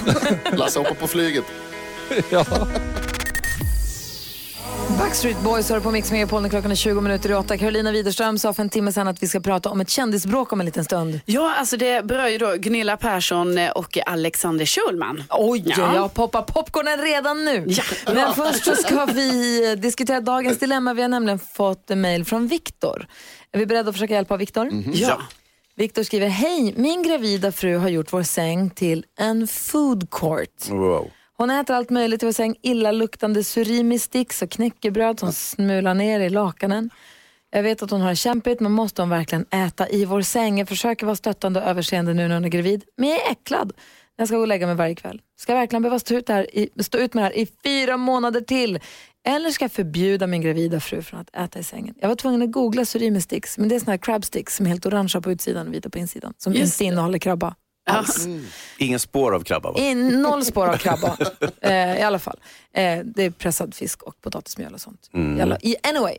Lasse 0.51 0.79
hoppar 0.79 0.95
på 0.95 1.07
flyget. 1.07 1.43
Ja. 2.29 2.45
Backstreet 4.99 5.39
Boys 5.43 5.69
hör 5.69 5.79
på 5.79 5.91
Mix 5.91 6.11
Megapol 6.11 6.41
när 6.41 6.49
klockan 6.49 6.71
är 6.71 6.75
20 6.75 7.01
minuter 7.01 7.29
i 7.29 7.33
åtta. 7.33 7.57
Carolina 7.57 7.91
Widerström 7.91 8.37
sa 8.37 8.53
för 8.53 8.63
en 8.63 8.69
timme 8.69 8.91
sedan 8.91 9.07
att 9.07 9.23
vi 9.23 9.27
ska 9.27 9.39
prata 9.39 9.69
om 9.69 9.81
ett 9.81 9.89
kändisbråk 9.89 10.53
om 10.53 10.59
en 10.59 10.65
liten 10.65 10.83
stund. 10.85 11.19
Ja, 11.25 11.53
alltså 11.55 11.77
det 11.77 12.05
berör 12.05 12.27
ju 12.27 12.37
då 12.37 12.53
Gunilla 12.57 12.97
Persson 12.97 13.57
och 13.75 13.97
Alexander 14.05 14.65
Schulman. 14.65 15.23
Oj, 15.29 15.63
Ja. 15.77 15.95
jag 15.95 16.13
poppar 16.13 16.41
popcornen 16.41 16.97
redan 17.01 17.45
nu. 17.45 17.65
Ja. 17.67 17.83
Men 18.13 18.33
först 18.33 18.63
så 18.65 18.75
ska 18.75 19.05
vi 19.05 19.75
diskutera 19.75 20.21
dagens 20.21 20.59
dilemma. 20.59 20.93
Vi 20.93 21.01
har 21.01 21.09
nämligen 21.09 21.39
fått 21.39 21.91
en 21.91 22.01
mejl 22.01 22.25
från 22.25 22.47
Viktor. 22.47 23.07
Är 23.51 23.59
vi 23.59 23.65
beredda 23.65 23.89
att 23.89 23.95
försöka 23.95 24.13
hjälpa 24.13 24.37
Viktor? 24.37 24.71
Ja. 24.93 25.21
Viktor 25.75 26.03
skriver, 26.03 26.27
hej, 26.27 26.73
min 26.77 27.03
gravida 27.03 27.51
fru 27.51 27.77
har 27.77 27.89
gjort 27.89 28.13
vår 28.13 28.23
säng 28.23 28.69
till 28.69 29.05
en 29.19 29.47
food 29.47 30.09
court. 30.09 30.69
Wow. 30.69 31.07
Hon 31.43 31.49
äter 31.49 31.75
allt 31.75 31.89
möjligt 31.89 32.23
i 32.23 32.25
vår 32.25 32.33
säng, 32.33 32.55
illaluktande 32.61 33.43
surimi 33.43 33.99
sticks 33.99 34.41
och 34.41 34.49
knäckebröd 34.49 35.19
som 35.19 35.33
smular 35.33 35.93
ner 35.93 36.19
i 36.19 36.29
lakanen. 36.29 36.89
Jag 37.51 37.63
vet 37.63 37.83
att 37.83 37.91
hon 37.91 38.01
har 38.01 38.15
kämpigt, 38.15 38.59
men 38.59 38.71
måste 38.71 39.01
hon 39.01 39.09
verkligen 39.09 39.45
äta 39.51 39.89
i 39.89 40.05
vår 40.05 40.21
säng? 40.21 40.59
Jag 40.59 40.67
försöker 40.67 41.05
vara 41.05 41.15
stöttande 41.15 41.61
och 41.61 41.67
överseende 41.67 42.13
nu 42.13 42.27
när 42.27 42.35
hon 42.35 42.45
är 42.45 42.49
gravid, 42.49 42.83
men 42.97 43.09
jag 43.09 43.27
är 43.27 43.31
äcklad 43.31 43.73
jag 44.15 44.27
ska 44.27 44.35
gå 44.35 44.41
och 44.41 44.47
lägga 44.47 44.67
mig 44.67 44.75
varje 44.75 44.95
kväll. 44.95 45.21
Ska 45.39 45.51
jag 45.51 45.59
verkligen 45.59 45.81
behöva 45.81 45.99
stå 45.99 46.15
ut, 46.15 46.29
här 46.29 46.55
i, 46.55 46.69
stå 46.83 46.97
ut 46.97 47.13
med 47.13 47.23
det 47.23 47.25
här 47.25 47.37
i 47.37 47.47
fyra 47.63 47.97
månader 47.97 48.41
till? 48.41 48.79
Eller 49.27 49.49
ska 49.49 49.63
jag 49.63 49.71
förbjuda 49.71 50.27
min 50.27 50.41
gravida 50.41 50.79
fru 50.79 51.01
från 51.01 51.19
att 51.19 51.35
äta 51.35 51.59
i 51.59 51.63
sängen? 51.63 51.95
Jag 51.99 52.07
var 52.07 52.15
tvungen 52.15 52.41
att 52.41 52.51
googla 52.51 52.85
surimi 52.85 53.21
sticks, 53.21 53.57
men 53.57 53.69
det 53.69 53.75
är 53.75 53.79
såna 53.79 53.91
här 53.91 53.97
crab 53.97 54.25
sticks 54.25 54.55
som 54.55 54.65
är 54.65 54.69
helt 54.69 54.85
orangea 54.85 55.21
på 55.21 55.31
utsidan 55.31 55.67
och 55.67 55.73
vita 55.73 55.89
på 55.89 55.97
insidan, 55.97 56.33
som 56.37 56.53
Just 56.53 56.81
inte 56.81 56.93
innehåller 56.93 57.19
krabba. 57.19 57.55
Alls. 57.85 58.27
Ingen 58.77 58.99
spår 58.99 59.35
av 59.35 59.43
krabba 59.43 59.71
va? 59.71 59.79
In, 59.79 60.21
noll 60.21 60.45
spår 60.45 60.67
av 60.67 60.77
krabba 60.77 61.17
eh, 61.61 61.99
i 61.99 62.01
alla 62.01 62.19
fall. 62.19 62.39
Eh, 62.73 62.99
det 63.05 63.23
är 63.23 63.31
pressad 63.31 63.75
fisk 63.75 64.03
och 64.03 64.21
potatismjöl 64.21 64.73
och 64.73 64.81
sånt. 64.81 65.09
Mm. 65.13 65.41
Alla, 65.41 65.57
anyway, 65.89 66.17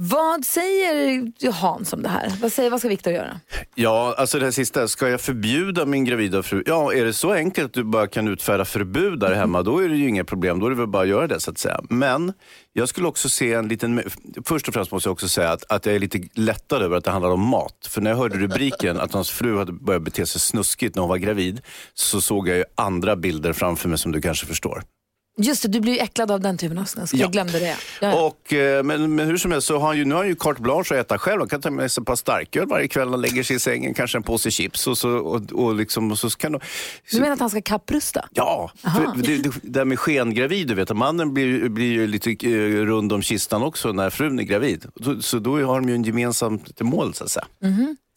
vad 0.00 0.44
säger 0.44 1.52
Hans 1.52 1.92
om 1.92 2.02
det 2.02 2.08
här? 2.08 2.32
Vad, 2.40 2.52
säger, 2.52 2.70
vad 2.70 2.80
ska 2.80 2.88
Viktor 2.88 3.12
göra? 3.12 3.40
Ja, 3.74 4.14
alltså 4.18 4.38
det 4.38 4.44
här 4.44 4.52
sista. 4.52 4.88
Ska 4.88 5.08
jag 5.08 5.20
förbjuda 5.20 5.86
min 5.86 6.04
gravida 6.04 6.42
fru? 6.42 6.62
Ja, 6.66 6.92
är 6.92 7.04
det 7.04 7.12
så 7.12 7.32
enkelt 7.32 7.66
att 7.66 7.72
du 7.72 7.84
bara 7.84 8.06
kan 8.06 8.28
utfärda 8.28 8.64
förbud 8.64 9.20
där 9.20 9.34
hemma, 9.34 9.62
då 9.62 9.78
är 9.78 9.88
det 9.88 9.96
ju 9.96 10.08
inga 10.08 10.24
problem. 10.24 10.60
Då 10.60 10.66
är 10.66 10.70
det 10.70 10.76
väl 10.76 10.86
bara 10.86 11.02
att 11.02 11.08
göra 11.08 11.26
det 11.26 11.40
så 11.40 11.50
att 11.50 11.58
säga. 11.58 11.80
Men 11.90 12.32
jag 12.72 12.88
skulle 12.88 13.08
också 13.08 13.28
se 13.28 13.52
en 13.52 13.68
liten... 13.68 14.02
Först 14.44 14.68
och 14.68 14.74
främst 14.74 14.92
måste 14.92 15.08
jag 15.08 15.12
också 15.12 15.28
säga 15.28 15.50
att, 15.50 15.72
att 15.72 15.86
jag 15.86 15.94
är 15.94 15.98
lite 15.98 16.20
lättad 16.34 16.82
över 16.82 16.96
att 16.96 17.04
det 17.04 17.10
handlar 17.10 17.30
om 17.30 17.48
mat. 17.48 17.88
För 17.88 18.00
när 18.00 18.10
jag 18.10 18.18
hörde 18.18 18.36
rubriken 18.38 19.00
att 19.00 19.12
hans 19.12 19.30
fru 19.30 19.58
hade 19.58 19.72
börjat 19.72 20.02
bete 20.02 20.26
sig 20.26 20.40
snuskigt 20.40 20.94
när 20.94 21.02
hon 21.02 21.08
var 21.08 21.16
gravid, 21.16 21.60
så 21.94 22.20
såg 22.20 22.48
jag 22.48 22.56
ju 22.56 22.64
andra 22.74 23.16
bilder 23.16 23.52
framför 23.52 23.88
mig 23.88 23.98
som 23.98 24.12
du 24.12 24.20
kanske 24.20 24.46
förstår. 24.46 24.82
Just 25.40 25.62
det, 25.62 25.68
du 25.68 25.80
blir 25.80 25.92
ju 25.92 25.98
äcklad 25.98 26.30
av 26.30 26.40
den 26.40 26.58
typen 26.58 26.78
av 26.78 26.84
snusk. 26.84 27.14
Ja. 27.14 27.18
Jag 27.18 27.32
glömde 27.32 27.58
det. 27.58 27.76
Ja. 28.00 28.22
Och, 28.22 28.52
eh, 28.52 28.82
men, 28.82 29.14
men 29.14 29.26
hur 29.26 29.36
som 29.36 29.52
helst 29.52 29.66
så 29.66 29.78
har 29.78 29.86
han 29.86 29.96
ju, 29.96 30.04
nu 30.04 30.14
har 30.14 30.22
han 30.22 30.28
ju 30.28 30.36
carte 30.36 30.62
blanche 30.62 30.94
att 30.94 31.06
äta 31.06 31.18
själv. 31.18 31.40
Han 31.40 31.48
kan 31.48 31.60
ta 31.60 31.70
med 31.70 31.92
sig 31.92 32.00
ett 32.02 32.06
par 32.06 32.16
starköl 32.16 32.66
varje 32.68 32.88
kväll 32.88 33.12
och 33.12 33.18
lägger 33.18 33.42
sig 33.42 33.56
i 33.56 33.58
sängen, 33.58 33.94
kanske 33.94 34.18
en 34.18 34.22
påse 34.22 34.50
chips 34.50 34.86
och 34.86 34.98
så, 34.98 35.10
och, 35.10 35.52
och 35.52 35.74
liksom, 35.74 36.10
och 36.10 36.18
så 36.18 36.30
kan 36.30 36.52
de, 36.52 36.60
Du 37.10 37.20
menar 37.20 37.32
att 37.32 37.40
han 37.40 37.50
ska 37.50 37.62
kapprusta? 37.62 38.28
Ja, 38.32 38.70
det, 39.16 39.36
det, 39.36 39.52
där 39.62 39.84
med 39.84 39.98
skengravid, 39.98 40.68
du 40.68 40.74
vet, 40.74 40.96
mannen 40.96 41.34
blir, 41.34 41.68
blir 41.68 41.92
ju 41.92 42.06
lite 42.06 42.30
eh, 42.30 42.84
rund 42.86 43.12
om 43.12 43.22
kistan 43.22 43.62
också 43.62 43.92
när 43.92 44.10
frun 44.10 44.38
är 44.38 44.42
gravid. 44.42 44.86
Så, 45.04 45.22
så 45.22 45.38
då 45.38 45.66
har 45.66 45.80
de 45.80 45.88
ju 45.88 45.94
en 45.94 46.04
gemensamt 46.04 46.80
mål 46.80 47.14
så 47.14 47.24
att 47.24 47.30
säga. 47.30 47.46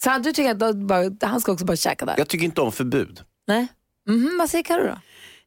Så 0.04 0.18
du 0.24 0.34
tycker 0.34 0.52
att 0.52 0.76
bara, 0.76 1.12
han 1.22 1.42
ska 1.42 1.52
också 1.52 1.66
bara 1.66 1.78
käka 1.78 2.06
där? 2.06 2.16
Jag 2.18 2.28
tycker 2.28 2.46
inte 2.46 2.62
om 2.62 2.72
förbud. 2.72 3.22
Nej? 3.48 3.68
Mhm, 4.08 4.38
vad 4.40 4.50
säger 4.50 4.64
Carro 4.64 4.88
då? 4.88 4.98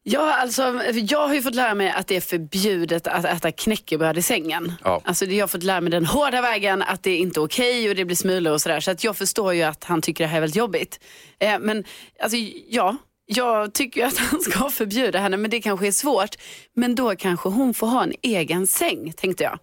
Ja, 0.07 0.33
alltså, 0.33 0.81
jag 0.93 1.27
har 1.27 1.35
ju 1.35 1.41
fått 1.41 1.55
lära 1.55 1.75
mig 1.75 1.89
att 1.91 2.07
det 2.07 2.15
är 2.15 2.21
förbjudet 2.21 3.07
att 3.07 3.25
äta 3.25 3.51
knäckebröd 3.51 4.17
i 4.17 4.21
sängen. 4.21 4.73
Ja. 4.83 5.01
Alltså, 5.05 5.25
jag 5.25 5.43
har 5.43 5.47
fått 5.47 5.63
lära 5.63 5.81
mig 5.81 5.91
den 5.91 6.05
hårda 6.05 6.41
vägen 6.41 6.81
att 6.81 7.03
det 7.03 7.11
är 7.11 7.17
inte 7.17 7.39
okej 7.39 7.89
och 7.89 7.95
det 7.95 8.05
blir 8.05 8.15
smulor 8.15 8.53
och 8.53 8.61
sådär. 8.61 8.79
Så 8.79 8.91
att 8.91 9.03
jag 9.03 9.17
förstår 9.17 9.53
ju 9.53 9.63
att 9.63 9.83
han 9.83 10.01
tycker 10.01 10.23
det 10.23 10.27
här 10.27 10.37
är 10.37 10.41
väldigt 10.41 10.55
jobbigt. 10.55 10.99
Eh, 11.39 11.59
men 11.59 11.83
alltså, 12.19 12.37
ja, 12.69 12.95
jag 13.25 13.73
tycker 13.73 14.05
att 14.05 14.17
han 14.31 14.41
ska 14.41 14.69
förbjuda 14.69 15.19
henne, 15.19 15.37
men 15.37 15.51
det 15.51 15.61
kanske 15.61 15.87
är 15.87 15.91
svårt. 15.91 16.35
Men 16.75 16.95
då 16.95 17.15
kanske 17.15 17.49
hon 17.49 17.73
får 17.73 17.87
ha 17.87 18.03
en 18.03 18.13
egen 18.21 18.67
säng, 18.67 19.13
tänkte 19.17 19.43
jag. 19.43 19.59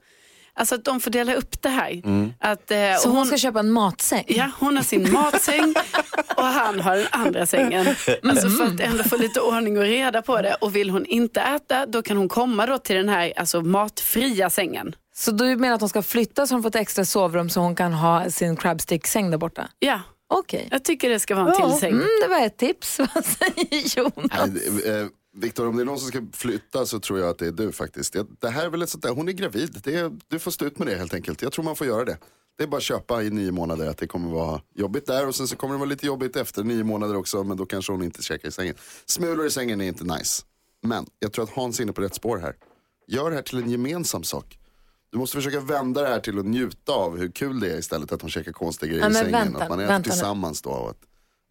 Alltså 0.56 0.74
att 0.74 0.84
de 0.84 1.00
får 1.00 1.10
dela 1.10 1.34
upp 1.34 1.62
det 1.62 1.68
här. 1.68 2.02
Att, 2.40 2.70
eh, 2.70 2.78
Så 2.98 3.08
och 3.08 3.14
hon 3.16 3.26
ska 3.26 3.36
köpa 3.38 3.60
en 3.60 3.70
matsäng? 3.70 4.24
Ja, 4.28 4.50
hon 4.58 4.76
har 4.76 4.84
sin 4.84 5.12
matsäng 5.12 5.74
och 6.36 6.44
han 6.44 6.80
har 6.80 6.96
den 6.96 7.06
andra 7.10 7.46
sängen. 7.46 7.86
Alltså 8.22 8.48
för 8.48 8.64
att 8.64 8.80
ändå 8.80 9.04
få 9.04 9.16
lite 9.16 9.40
ordning 9.40 9.78
och 9.78 9.84
reda 9.84 10.22
på 10.22 10.42
det. 10.42 10.54
Och 10.54 10.76
vill 10.76 10.90
hon 10.90 11.06
inte 11.06 11.40
äta, 11.40 11.86
då 11.86 12.02
kan 12.02 12.16
hon 12.16 12.28
komma 12.28 12.66
då 12.66 12.78
till 12.78 12.96
den 12.96 13.08
här 13.08 13.32
alltså, 13.36 13.60
matfria 13.60 14.50
sängen. 14.50 14.94
Så 15.14 15.30
du 15.30 15.56
menar 15.56 15.74
att 15.74 15.80
hon 15.80 15.88
ska 15.88 16.02
flytta 16.02 16.46
så 16.46 16.54
hon 16.54 16.62
får 16.62 16.68
ett 16.68 16.76
extra 16.76 17.04
sovrum 17.04 17.50
så 17.50 17.60
hon 17.60 17.76
kan 17.76 17.92
ha 17.92 18.30
sin 18.30 18.56
crabstick-säng 18.56 19.30
där 19.30 19.38
borta? 19.38 19.68
Ja, 19.78 20.00
Okej. 20.34 20.68
jag 20.70 20.84
tycker 20.84 21.10
det 21.10 21.20
ska 21.20 21.34
vara 21.34 21.54
en 21.54 21.70
till 21.70 21.78
säng. 21.80 21.92
mm, 21.92 22.06
det 22.22 22.28
var 22.28 22.46
ett 22.46 22.56
tips. 22.56 22.98
Vad 23.14 23.24
säger 23.24 23.98
Jonas? 23.98 24.50
Viktor, 25.36 25.66
om 25.68 25.76
det 25.76 25.82
är 25.82 25.84
någon 25.84 25.98
som 25.98 26.08
ska 26.08 26.22
flytta 26.32 26.86
så 26.86 27.00
tror 27.00 27.18
jag 27.18 27.28
att 27.28 27.38
det 27.38 27.46
är 27.46 27.52
du 27.52 27.72
faktiskt. 27.72 28.12
Det, 28.12 28.26
det 28.40 28.48
här 28.48 28.64
är 28.64 28.68
väl 28.70 28.82
ett 28.82 28.88
sånt 28.88 29.02
där, 29.02 29.10
hon 29.10 29.28
är 29.28 29.32
gravid. 29.32 29.80
Det 29.84 29.94
är, 29.96 30.12
du 30.28 30.38
får 30.38 30.50
stå 30.50 30.64
ut 30.64 30.78
med 30.78 30.88
det 30.88 30.94
helt 30.94 31.14
enkelt. 31.14 31.42
Jag 31.42 31.52
tror 31.52 31.64
man 31.64 31.76
får 31.76 31.86
göra 31.86 32.04
det. 32.04 32.18
Det 32.58 32.62
är 32.62 32.68
bara 32.68 32.76
att 32.76 32.82
köpa 32.82 33.22
i 33.22 33.30
nio 33.30 33.50
månader 33.52 33.86
att 33.86 33.98
det 33.98 34.06
kommer 34.06 34.30
vara 34.30 34.60
jobbigt 34.74 35.06
där 35.06 35.28
och 35.28 35.34
sen 35.34 35.48
så 35.48 35.56
kommer 35.56 35.74
det 35.74 35.78
vara 35.78 35.88
lite 35.88 36.06
jobbigt 36.06 36.36
efter 36.36 36.64
nio 36.64 36.84
månader 36.84 37.16
också 37.16 37.44
men 37.44 37.56
då 37.56 37.66
kanske 37.66 37.92
hon 37.92 38.02
inte 38.02 38.22
käkar 38.22 38.48
i 38.48 38.52
sängen. 38.52 38.74
Smulor 39.06 39.46
i 39.46 39.50
sängen 39.50 39.80
är 39.80 39.84
inte 39.88 40.04
nice. 40.04 40.42
Men 40.82 41.06
jag 41.18 41.32
tror 41.32 41.44
att 41.44 41.50
Hans 41.50 41.78
är 41.78 41.82
inne 41.82 41.92
på 41.92 42.02
rätt 42.02 42.14
spår 42.14 42.38
här. 42.38 42.54
Gör 43.06 43.30
det 43.30 43.36
här 43.36 43.42
till 43.42 43.58
en 43.62 43.70
gemensam 43.70 44.22
sak. 44.24 44.58
Du 45.12 45.18
måste 45.18 45.36
försöka 45.36 45.60
vända 45.60 46.02
det 46.02 46.08
här 46.08 46.20
till 46.20 46.38
att 46.38 46.46
njuta 46.46 46.92
av 46.92 47.18
hur 47.18 47.30
kul 47.30 47.60
det 47.60 47.72
är 47.72 47.78
istället 47.78 48.12
att 48.12 48.20
de 48.20 48.30
käkar 48.30 48.52
konstiga 48.52 48.90
grejer 48.92 49.04
Ja, 49.04 49.10
i 49.10 49.14
sängen. 49.14 49.32
vänta, 49.32 49.62
att 49.62 49.68
man 49.68 49.80
äter 49.80 49.88
vänta 49.88 50.08
nu. 50.08 50.12
tillsammans 50.12 50.62
då. 50.62 50.70
Och 50.70 50.90
att, 50.90 50.96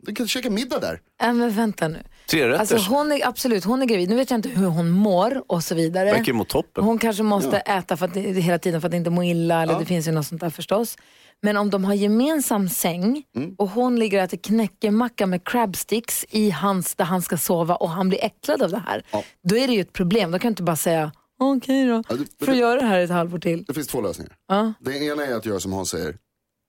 du 0.01 0.15
kan 0.15 0.27
käka 0.27 0.49
middag 0.49 0.79
där. 0.79 1.01
Äh, 1.23 1.33
men 1.33 1.51
vänta 1.51 1.87
nu. 1.87 1.99
Trerätters. 2.29 2.71
Alltså 2.71 2.89
hon 2.89 3.11
är 3.11 3.27
absolut, 3.27 3.63
hon 3.63 3.81
är 3.81 3.85
gravid. 3.85 4.09
Nu 4.09 4.15
vet 4.15 4.29
jag 4.29 4.37
inte 4.37 4.49
hur 4.49 4.67
hon 4.67 4.89
mår 4.89 5.43
och 5.47 5.63
så 5.63 5.75
vidare. 5.75 6.11
Verkar 6.11 6.33
må 6.33 6.43
toppen. 6.43 6.83
Hon 6.83 6.97
kanske 6.99 7.23
måste 7.23 7.57
äta 7.59 7.97
för 7.97 8.05
att, 8.05 8.15
hela 8.17 8.59
tiden 8.59 8.81
för 8.81 8.87
att 8.87 8.93
inte 8.93 9.09
må 9.09 9.23
illa, 9.23 9.63
eller 9.63 9.79
det 9.79 9.85
finns 9.85 10.07
ju 10.07 10.11
något 10.11 10.27
sånt 10.27 10.41
där 10.41 10.49
förstås. 10.49 10.97
Men 11.41 11.57
om 11.57 11.69
de 11.69 11.85
har 11.85 11.93
gemensam 11.93 12.69
säng 12.69 13.23
Mm. 13.35 13.55
och 13.57 13.69
hon 13.69 13.99
ligger 13.99 14.17
och 14.17 14.23
äter 14.23 14.37
knäckemacka 14.37 15.25
med 15.27 15.43
crabsticks 15.43 16.25
i 16.29 16.49
hans, 16.49 16.95
där 16.95 17.05
han 17.05 17.21
ska 17.21 17.37
sova 17.37 17.75
och 17.75 17.89
han 17.89 18.09
blir 18.09 18.23
äcklad 18.23 18.61
av 18.61 18.69
det 18.71 18.83
här. 18.87 19.03
Då 19.43 19.57
är 19.57 19.67
det 19.67 19.73
ju 19.73 19.81
ett 19.81 19.93
problem. 19.93 20.31
Då 20.31 20.39
kan 20.39 20.47
du 20.49 20.51
inte 20.51 20.63
bara 20.63 20.75
säga 20.75 21.11
okej 21.39 21.85
då, 21.85 22.03
Ja, 22.09 22.15
det- 22.39 22.45
får 22.45 22.53
göra 22.55 22.79
det 22.81 22.85
här 22.87 22.99
ett 22.99 23.09
halvår 23.09 23.39
till. 23.39 23.63
Det 23.67 23.73
finns 23.73 23.87
två 23.87 24.01
lösningar. 24.01 24.35
Ja. 24.47 24.73
Det 24.79 24.97
ena 25.05 25.25
är 25.25 25.35
att 25.35 25.45
göra 25.45 25.59
som 25.59 25.73
Hans 25.73 25.89
säger. 25.89 26.15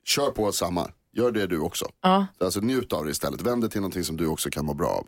Kör 0.07 0.31
på 0.31 0.53
samma. 0.53 0.91
Gör 1.13 1.33
det 1.33 1.47
du 1.47 1.59
också. 1.59 1.87
Ja. 2.03 2.27
Så 2.39 2.45
Alltså 2.45 2.61
njut 2.61 2.93
av 2.93 3.05
det 3.05 3.11
istället. 3.11 3.41
Vänd 3.41 3.63
det 3.63 3.69
till 3.69 3.81
någonting 3.81 4.05
som 4.05 4.17
du 4.17 4.27
också 4.27 4.51
kan 4.51 4.65
må 4.65 4.75
bra 4.75 4.89
av. 4.89 5.07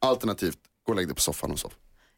Alternativt, 0.00 0.58
gå 0.86 0.92
och 0.92 0.96
lägg 0.96 1.08
dig 1.08 1.14
på 1.14 1.20
soffan 1.20 1.50
och 1.50 1.58
sov. 1.58 1.72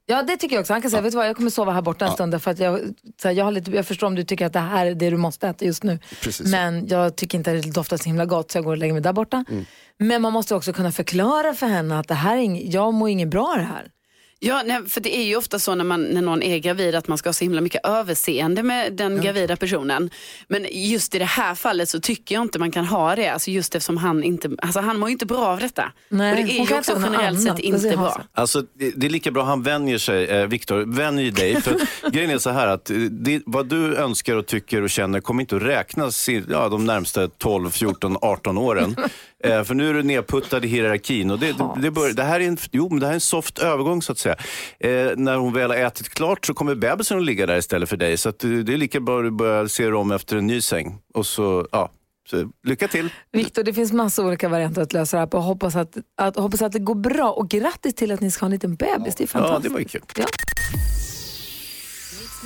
Ja 0.07 0.23
det 0.23 0.37
tycker 0.37 0.57
jag 0.57 0.61
också. 0.61 0.73
Han 0.73 0.83
kan 0.83 0.91
säga, 0.91 1.03
vet 1.03 1.13
du 1.13 1.17
vad 1.17 1.29
jag 1.29 1.37
kommer 1.37 1.51
sova 1.51 1.73
här 1.73 1.83
borta 1.83 2.07
en 2.07 2.13
stund 2.13 2.33
därför 2.33 2.51
att 2.51 2.59
jag, 2.59 2.81
så 3.23 3.29
här, 3.29 3.35
jag, 3.35 3.45
har 3.45 3.53
lite, 3.53 3.71
jag 3.71 3.87
förstår 3.87 4.07
om 4.07 4.15
du 4.15 4.25
tycker 4.25 4.47
att 4.47 4.53
det 4.53 4.59
här 4.59 4.87
är 4.87 4.95
det 4.95 5.11
du 5.11 5.17
måste 5.17 5.49
äta 5.49 5.65
just 5.65 5.83
nu. 5.83 5.99
Precis. 6.23 6.47
Men 6.47 6.89
jag 6.89 7.17
tycker 7.17 7.39
inte 7.39 7.53
att 7.53 7.63
det 7.63 7.71
doftar 7.71 7.97
så 7.97 8.05
himla 8.05 8.27
gott 8.27 8.51
så 8.51 8.59
jag 8.59 8.65
går 8.65 8.73
och 8.73 8.79
lägger 8.79 8.93
mig 8.93 9.03
där 9.03 9.13
borta. 9.13 9.45
Mm. 9.49 9.65
Men 9.99 10.23
man 10.23 10.33
måste 10.33 10.55
också 10.55 10.73
kunna 10.73 10.93
förklara 10.93 11.55
för 11.55 11.67
henne 11.67 11.99
att 11.99 12.09
det 12.09 12.15
här 12.15 12.37
är 12.37 12.41
ing, 12.41 12.71
jag 12.71 12.95
mår 12.95 13.09
inget 13.09 13.29
bra 13.29 13.55
det 13.57 13.63
här. 13.63 13.91
Ja, 14.41 14.63
nej, 14.65 14.87
för 14.89 15.01
det 15.01 15.17
är 15.17 15.23
ju 15.23 15.37
ofta 15.37 15.59
så 15.59 15.75
när, 15.75 15.85
man, 15.85 16.03
när 16.03 16.23
någon 16.23 16.43
är 16.43 16.59
gravid 16.59 16.95
att 16.95 17.09
man 17.09 17.19
ska 17.19 17.29
ha 17.29 17.33
så 17.33 17.45
himla 17.45 17.61
mycket 17.61 17.87
överseende 17.87 18.63
med 18.63 18.93
den 18.93 19.21
gravida 19.21 19.57
personen. 19.57 20.11
Men 20.49 20.67
just 20.71 21.15
i 21.15 21.19
det 21.19 21.25
här 21.25 21.55
fallet 21.55 21.89
så 21.89 22.01
tycker 22.01 22.35
jag 22.35 22.43
inte 22.43 22.59
man 22.59 22.71
kan 22.71 22.85
ha 22.85 23.17
det. 23.17 23.29
Alltså 23.29 23.51
just 23.51 23.75
eftersom 23.75 23.97
han 23.97 24.25
inte, 24.25 24.51
alltså 24.63 24.81
han 24.81 24.99
mår 24.99 25.09
ju 25.09 25.13
inte 25.13 25.27
bra 25.27 25.47
av 25.47 25.61
detta. 25.61 25.93
Nej, 26.09 26.31
och 26.31 26.49
det 26.49 26.59
är 26.59 26.71
ju 26.71 26.79
också 26.79 27.01
generellt 27.03 27.43
sett 27.43 27.57
säger 27.57 27.75
inte 27.75 27.97
bra. 27.97 28.23
Alltså, 28.33 28.63
det, 28.79 28.91
det 28.97 29.07
är 29.07 29.11
lika 29.11 29.31
bra 29.31 29.45
han 29.45 29.63
vänjer 29.63 29.99
sig. 29.99 30.25
Eh, 30.25 30.47
Viktor, 30.47 30.85
vänj 30.97 31.31
dig. 31.31 31.63
För 31.63 31.77
grejen 32.11 32.31
är 32.31 32.39
så 32.39 32.51
här 32.51 32.67
att 32.67 32.91
eh, 32.91 32.97
det, 32.97 33.43
vad 33.47 33.67
du 33.67 33.97
önskar 33.97 34.37
och 34.37 34.47
tycker 34.47 34.83
och 34.83 34.91
känner 34.91 35.21
kommer 35.21 35.41
inte 35.41 35.57
att 35.57 35.63
räknas 35.63 36.29
i 36.29 36.43
ja, 36.51 36.69
de 36.69 36.85
närmsta 36.85 37.29
12, 37.29 37.71
14, 37.71 38.17
18 38.21 38.59
åren. 38.59 38.97
Eh, 39.45 39.65
för 39.65 39.75
nu 39.75 39.89
är 39.91 39.95
du 39.95 40.03
nedputtad 40.03 40.65
i 40.65 40.69
hierarkin. 40.69 41.31
Och 41.31 41.39
det, 41.39 41.53
det, 41.53 41.65
det, 41.83 41.91
bör, 41.91 42.13
det, 42.13 42.23
här 42.23 42.41
är 42.41 42.49
en, 42.49 42.59
jo, 42.73 42.89
men 42.91 43.01
det 43.01 43.07
här 43.07 43.13
är 43.13 43.15
en 43.15 43.21
soft 43.21 43.59
övergång 43.59 44.03
så 44.03 44.13
att 44.13 44.19
säga. 44.19 44.37
Eh, 44.79 45.11
när 45.17 45.37
hon 45.37 45.53
väl 45.53 45.71
har 45.71 45.77
ätit 45.77 46.09
klart 46.09 46.47
så 46.47 46.55
kommer 46.55 46.75
bebisen 46.75 47.19
att 47.19 47.25
ligga 47.25 47.47
där 47.47 47.57
istället 47.57 47.89
för 47.89 47.97
dig. 47.97 48.17
Så 48.17 48.29
att, 48.29 48.45
eh, 48.45 48.51
det 48.51 48.73
är 48.73 48.77
lika 48.77 49.01
bra 49.01 49.19
att 49.19 49.25
du 49.25 49.31
börjar 49.31 49.67
se 49.67 49.85
dig 49.85 49.95
om 49.95 50.13
efter 50.13 50.37
en 50.37 50.47
ny 50.47 50.61
säng. 50.61 50.99
Och 51.15 51.27
så, 51.27 51.67
ja, 51.73 51.91
så, 52.31 52.49
lycka 52.67 52.89
till. 52.89 53.09
Viktor, 53.33 53.63
det 53.63 53.73
finns 53.75 53.93
massa 53.93 54.27
olika 54.27 54.49
varianter 54.49 54.83
att 54.83 54.93
lösa 54.93 55.17
det 55.17 55.21
här 55.21 55.27
på. 55.27 55.41
Hoppas 55.41 55.77
att, 55.77 55.97
att, 56.17 56.37
hoppas 56.37 56.63
att 56.63 56.73
det 56.73 56.79
går 56.79 56.95
bra 56.95 57.31
och 57.31 57.49
grattis 57.49 57.95
till 57.95 58.13
att 58.13 58.21
ni 58.21 58.31
ska 58.31 58.43
ha 58.43 58.47
en 58.47 58.53
liten 58.53 58.75
bebis. 58.75 59.15
Det 59.15 59.25
är 59.25 59.27
Ja, 59.27 59.29
fantastiskt. 59.29 59.63
det 59.63 59.69
var 59.73 59.79
ju 59.79 59.85
kul. 59.85 60.03
Ja. 60.17 60.25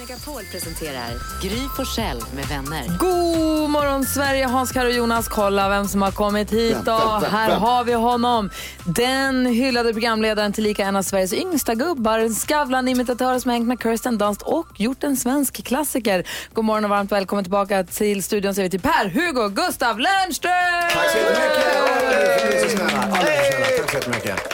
Megapol 0.09 0.43
presenterar 0.53 1.11
Gry 1.43 1.69
Forssell 1.77 2.23
med 2.35 2.45
vänner. 2.47 2.99
God 2.99 3.71
morgon 3.71 4.05
Sverige, 4.05 4.47
Hans, 4.47 4.73
Karo 4.73 4.87
och 4.87 4.93
Jonas. 4.93 5.29
Kolla 5.29 5.69
vem 5.69 5.89
som 5.89 6.03
har 6.03 6.11
kommit 6.11 6.53
hit 6.53 6.77
då. 6.85 6.99
Vem, 6.99 7.21
vem, 7.21 7.31
Här 7.31 7.51
vem? 7.51 7.61
har 7.61 7.85
vi 7.85 7.93
honom. 7.93 8.51
Den 8.85 9.47
hyllade 9.47 9.93
programledaren 9.93 10.53
tillika 10.53 10.85
en 10.85 10.97
av 10.97 11.03
Sveriges 11.03 11.33
yngsta 11.33 11.75
gubbar. 11.75 12.19
En 12.19 12.35
Skavlan-imitatör 12.35 13.39
som 13.39 13.51
hängt 13.51 13.67
med 13.67 13.83
Kirsten 13.83 14.19
Dunst 14.19 14.43
och 14.43 14.69
gjort 14.77 15.05
en 15.05 15.17
svensk 15.17 15.65
klassiker. 15.65 16.27
God 16.53 16.65
morgon 16.65 16.85
och 16.85 16.91
varmt 16.91 17.13
välkommen 17.13 17.45
tillbaka 17.45 17.85
till 17.85 18.23
studion 18.23 18.55
säger 18.55 18.67
vi 18.67 18.71
till 18.71 18.81
Per-Hugo 18.91 19.49
Gustav 19.49 20.01
Lernström! 20.01 20.53
Tack 20.93 21.11
så 21.11 21.19
jättemycket! 21.19 22.49
Tack 22.53 22.63
så. 22.63 22.99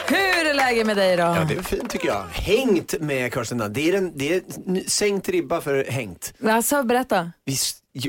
Hur 0.07 0.49
är 0.49 0.53
läget 0.53 0.85
med 0.85 0.97
dig 0.97 1.17
då? 1.17 1.23
Ja, 1.23 1.45
det 1.49 1.55
är 1.55 1.61
fint 1.61 1.89
tycker 1.89 2.07
jag. 2.07 2.23
Hängt 2.31 3.01
med 3.01 3.33
Kirsten 3.33 3.57
Dunst. 3.57 3.73
Det 3.73 3.89
är, 3.89 3.93
en, 3.93 4.11
det 4.17 4.33
är 4.35 4.41
sänkt 4.89 5.29
ribba 5.29 5.44
för 5.61 5.85
hängt. 5.89 6.33
Alltså, 6.43 6.83
berätta. 6.83 7.31
Vi, 7.45 7.57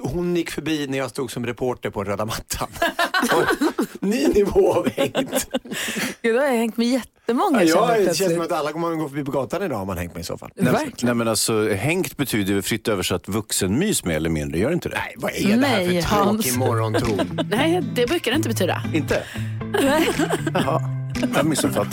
hon 0.03 0.37
gick 0.37 0.51
förbi 0.51 0.87
när 0.87 0.99
jag 0.99 1.11
stod 1.11 1.31
som 1.31 1.46
reporter 1.46 1.90
på 1.90 2.05
röda 2.05 2.25
mattan. 2.25 2.68
Ny 4.01 4.27
nivå 4.27 4.72
av 4.75 4.88
hängt. 4.90 5.49
Gud, 6.22 6.35
då 6.35 6.40
har 6.40 6.46
jag 6.46 6.57
hängt 6.57 6.77
med 6.77 6.87
jättemånga 6.87 7.62
Ja, 7.62 7.96
jag 7.96 8.07
det 8.07 8.14
känns 8.14 8.33
som 8.33 8.40
att 8.42 8.53
alla 8.53 8.72
kommer 8.72 8.92
att 8.92 8.99
gå 8.99 9.09
förbi 9.09 9.25
på 9.25 9.31
gatan 9.31 9.62
idag 9.62 9.81
om 9.81 9.87
man 9.87 9.99
hängt 9.99 10.14
med 10.14 10.20
i 10.20 10.25
så 10.25 10.38
fall. 10.38 10.51
Verkligen. 10.55 10.92
Nej, 11.03 11.14
men 11.14 11.29
alltså, 11.29 11.68
hängt 11.75 12.16
betyder 12.16 12.55
ju 12.55 12.62
fritt 12.62 12.88
översatt 12.88 13.29
vuxenmys 13.29 14.05
mer 14.05 14.16
eller 14.16 14.31
mindre, 14.31 14.59
gör 14.59 14.72
inte 14.72 14.88
det? 14.88 14.99
Nej, 14.99 15.14
vad 15.16 15.31
är 15.31 15.57
det 15.57 15.66
här 15.66 15.87
Nej, 15.87 16.03
för 16.03 16.09
Hans. 16.16 16.44
tråkig 16.44 16.59
morgonton? 16.59 17.40
Nej, 17.51 17.83
det 17.94 18.07
brukar 18.07 18.31
det 18.31 18.37
inte 18.37 18.49
betyda. 18.49 18.83
Inte? 18.94 19.22
Jaha, 20.55 20.81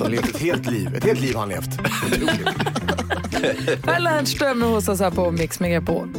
jag 0.01 0.11
levt 0.11 0.29
ett 0.29 0.41
helt 0.41 0.71
liv. 0.71 0.95
Ett 0.95 1.03
helt 1.03 1.19
liv 1.21 1.33
har 1.33 1.39
han 1.39 1.49
levt. 1.49 1.69
Per 3.83 3.99
Lernström 3.99 4.63
är 4.63 4.67
hos 4.67 4.87
oss 4.87 4.99
här 4.99 5.11
på 5.11 5.31
Mix 5.31 5.59
Megapol. 5.59 6.09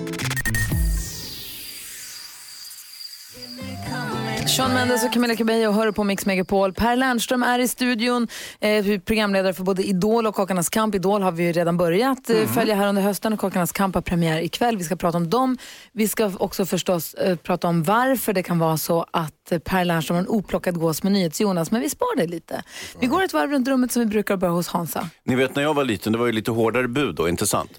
Sean 4.46 4.74
Mendes 4.74 5.04
och 5.04 5.12
Camilla 5.12 5.36
Cabello 5.36 5.72
hör 5.72 5.92
på 5.92 6.04
Mix 6.04 6.26
Megapol. 6.26 6.72
Per 6.72 6.96
Lernström 6.96 7.42
är 7.42 7.58
i 7.58 7.68
studion, 7.68 8.28
eh, 8.60 9.00
programledare 9.00 9.54
för 9.54 9.62
både 9.62 9.82
Idol 9.82 10.26
och 10.26 10.34
Kockarnas 10.34 10.68
kamp. 10.68 10.94
Idol 10.94 11.22
har 11.22 11.32
vi 11.32 11.42
ju 11.44 11.52
redan 11.52 11.76
börjat 11.76 12.30
eh, 12.30 12.46
följa 12.46 12.74
här 12.74 12.88
under 12.88 13.02
hösten 13.02 13.32
och 13.32 13.38
Kockarnas 13.38 13.72
kamp 13.72 13.94
har 13.94 14.02
premiär 14.02 14.42
ikväll. 14.42 14.76
Vi 14.76 14.84
ska 14.84 14.96
prata 14.96 15.18
om 15.18 15.30
dem. 15.30 15.58
Vi 15.92 16.08
ska 16.08 16.32
också 16.38 16.66
förstås 16.66 17.14
eh, 17.14 17.36
prata 17.36 17.68
om 17.68 17.82
varför 17.82 18.32
det 18.32 18.42
kan 18.42 18.58
vara 18.58 18.76
så 18.76 19.06
att 19.10 19.52
eh, 19.52 19.58
Per 19.58 19.84
Lernström 19.84 20.14
har 20.16 20.22
en 20.22 20.28
oplockad 20.28 20.78
gås 20.78 21.02
med 21.02 21.12
NyhetsJonas, 21.12 21.70
men 21.70 21.80
vi 21.80 21.90
spar 21.90 22.16
det 22.16 22.26
lite. 22.26 22.62
Vi 23.00 23.06
går 23.06 23.22
ett 23.22 23.32
varv 23.32 23.50
runt 23.50 23.68
rummet 23.68 23.92
som 23.92 24.00
vi 24.00 24.06
brukar 24.06 24.36
börja 24.36 24.52
hos 24.52 24.68
Hansa. 24.68 25.08
Ni 25.24 25.34
vet 25.34 25.56
när 25.56 25.62
jag 25.62 25.74
var 25.74 25.84
liten, 25.84 26.12
det 26.12 26.18
var 26.18 26.26
ju 26.26 26.32
lite 26.32 26.50
hårdare 26.50 26.88
bud 26.88 27.14
då, 27.14 27.28
inte 27.28 27.46
sant? 27.46 27.70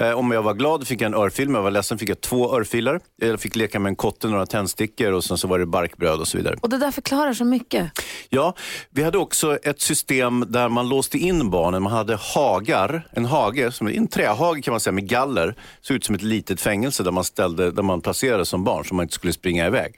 Eh, 0.00 0.10
om 0.12 0.30
jag 0.30 0.42
var 0.42 0.54
glad 0.54 0.86
fick 0.86 1.00
jag 1.00 1.06
en 1.06 1.14
örfil, 1.14 1.48
om 1.48 1.54
jag 1.54 1.62
var 1.62 1.70
ledsen 1.70 1.98
fick 1.98 2.08
jag 2.08 2.20
två 2.20 2.56
örfilar. 2.56 3.00
Jag 3.16 3.40
fick 3.40 3.56
leka 3.56 3.80
med 3.80 3.90
en 3.90 3.96
kotte, 3.96 4.28
några 4.28 4.46
tändstickor 4.46 5.12
och 5.12 5.24
sen 5.24 5.38
så 5.38 5.48
var 5.48 5.58
det 5.58 5.66
barkbröd 5.66 6.09
och 6.18 6.28
så 6.28 6.36
vidare. 6.38 6.56
Och 6.60 6.68
det 6.68 6.78
där 6.78 6.90
förklarar 6.90 7.32
så 7.32 7.44
mycket. 7.44 7.90
Ja, 8.28 8.54
vi 8.90 9.02
hade 9.02 9.18
också 9.18 9.56
ett 9.56 9.80
system 9.80 10.44
där 10.48 10.68
man 10.68 10.88
låste 10.88 11.18
in 11.18 11.50
barnen. 11.50 11.82
Man 11.82 11.92
hade 11.92 12.16
hagar, 12.34 13.06
en 13.12 13.24
hage, 13.24 13.72
som 13.72 13.86
en 13.88 14.08
trähage 14.08 14.64
kan 14.64 14.72
man 14.72 14.80
säga 14.80 14.92
med 14.92 15.08
galler. 15.08 15.54
Såg 15.80 15.96
ut 15.96 16.04
som 16.04 16.14
ett 16.14 16.22
litet 16.22 16.60
fängelse 16.60 17.02
där 17.02 17.10
man, 17.10 17.24
ställde, 17.24 17.70
där 17.70 17.82
man 17.82 18.00
placerade 18.00 18.46
som 18.46 18.64
barn 18.64 18.84
så 18.84 18.94
man 18.94 19.02
inte 19.02 19.14
skulle 19.14 19.32
springa 19.32 19.66
iväg. 19.66 19.94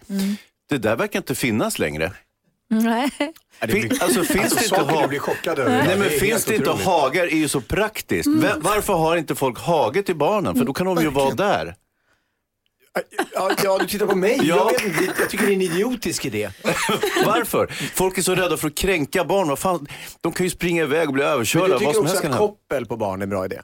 Det 0.70 0.78
där 0.78 0.96
verkar 0.96 1.18
inte 1.18 1.34
finnas 1.34 1.78
längre. 1.78 2.12
Nej. 2.70 3.10
Fin, 3.68 3.90
alltså, 4.00 4.22
finns 4.24 4.44
Alltså, 4.44 4.56
det 4.56 4.64
inte 4.64 4.68
saker 4.68 4.92
ha- 4.94 5.02
du 5.02 5.08
blir 5.08 5.18
chockad 5.18 5.58
över. 5.58 5.70
Nej, 5.70 5.88
Det 5.88 5.96
men 5.96 6.06
är 6.06 6.10
finns 6.10 6.44
det 6.44 6.54
inte 6.54 6.70
otroligt. 6.70 6.86
hagar 6.86 7.22
är 7.26 7.36
ju 7.36 7.48
så 7.48 7.60
praktiskt. 7.60 8.28
Vem- 8.28 8.60
Varför 8.60 8.92
har 8.94 9.16
inte 9.16 9.34
folk 9.34 9.58
hage 9.58 10.02
till 10.02 10.16
barnen? 10.16 10.54
För 10.56 10.64
då 10.64 10.72
kan 10.72 10.86
de 10.86 11.02
ju 11.02 11.08
vara 11.10 11.34
där. 11.34 11.74
Ja, 13.34 13.50
ja, 13.64 13.78
du 13.78 13.86
tittar 13.86 14.06
på 14.06 14.16
mig. 14.16 14.40
Ja. 14.42 14.72
Jag, 14.78 14.88
vet, 15.00 15.18
jag 15.18 15.30
tycker 15.30 15.46
det 15.46 15.52
är 15.52 15.54
en 15.54 15.62
idiotisk 15.62 16.24
idé. 16.24 16.50
Varför? 17.26 17.66
Folk 17.94 18.18
är 18.18 18.22
så 18.22 18.34
rädda 18.34 18.56
för 18.56 18.68
att 18.68 18.74
kränka 18.74 19.24
barn. 19.24 19.48
Vad 19.48 19.58
fan? 19.58 19.86
De 20.20 20.32
kan 20.32 20.46
ju 20.46 20.50
springa 20.50 20.82
iväg 20.82 21.08
och 21.08 21.14
bli 21.14 21.22
Men 21.22 21.32
överkörda. 21.32 21.66
du 21.66 21.84
Vad 21.84 21.94
tycker 21.94 22.00
också 22.00 22.26
att 22.26 22.36
koppel 22.38 22.86
på 22.86 22.96
barn 22.96 23.20
är 23.20 23.22
en 23.22 23.30
bra 23.30 23.44
idé? 23.44 23.60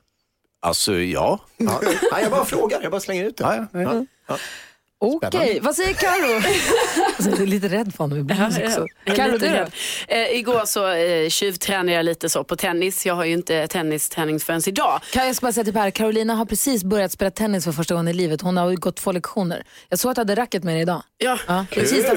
Alltså, 0.60 0.94
ja. 0.98 1.38
Ja. 1.56 1.80
Jag 2.22 2.30
bara 2.30 2.44
frågar, 2.44 2.82
jag 2.82 2.90
bara 2.90 3.00
slänger 3.00 3.24
ut 3.24 3.36
det. 3.36 3.44
Ja, 3.72 3.80
ja, 3.80 4.04
ja. 4.28 4.36
Okej, 5.00 5.28
Spännande. 5.30 5.60
vad 5.60 5.74
säger 5.76 5.94
Karo? 5.94 6.36
alltså, 7.16 7.30
jag 7.30 7.40
är 7.40 7.46
lite 7.46 7.68
rädd 7.68 7.92
för 7.92 8.04
honom 8.04 8.18
ibland 8.18 8.54
också. 8.64 8.86
Lite 9.06 9.38
du. 9.38 10.14
Eh, 10.14 10.38
igår 10.38 10.64
så 10.64 10.88
eh, 10.92 11.28
tjuvtränade 11.28 11.92
jag 11.92 12.04
lite 12.04 12.28
så 12.28 12.44
på 12.44 12.56
tennis. 12.56 13.06
Jag 13.06 13.14
har 13.14 13.24
ju 13.24 13.32
inte 13.32 13.66
tennisträning 13.66 14.40
förrän 14.40 14.62
idag. 14.66 15.00
Kan 15.12 15.26
jag 15.26 15.36
bara 15.36 15.52
säga 15.52 15.64
till 15.64 15.72
Per, 15.72 15.90
Carolina 15.90 16.34
har 16.34 16.44
precis 16.44 16.84
börjat 16.84 17.12
spela 17.12 17.30
tennis 17.30 17.64
för 17.64 17.72
första 17.72 17.94
gången 17.94 18.08
i 18.08 18.12
livet. 18.12 18.40
Hon 18.40 18.56
har 18.56 18.70
ju 18.70 18.76
gått 18.76 18.96
två 18.96 19.12
lektioner. 19.12 19.62
Jag 19.88 19.98
såg 19.98 20.10
att 20.10 20.14
du 20.16 20.20
hade 20.20 20.34
racket 20.34 20.64
med 20.64 20.74
dig 20.74 20.82
idag. 20.82 21.02
Ja, 21.18 21.38
Ja, 21.46 21.64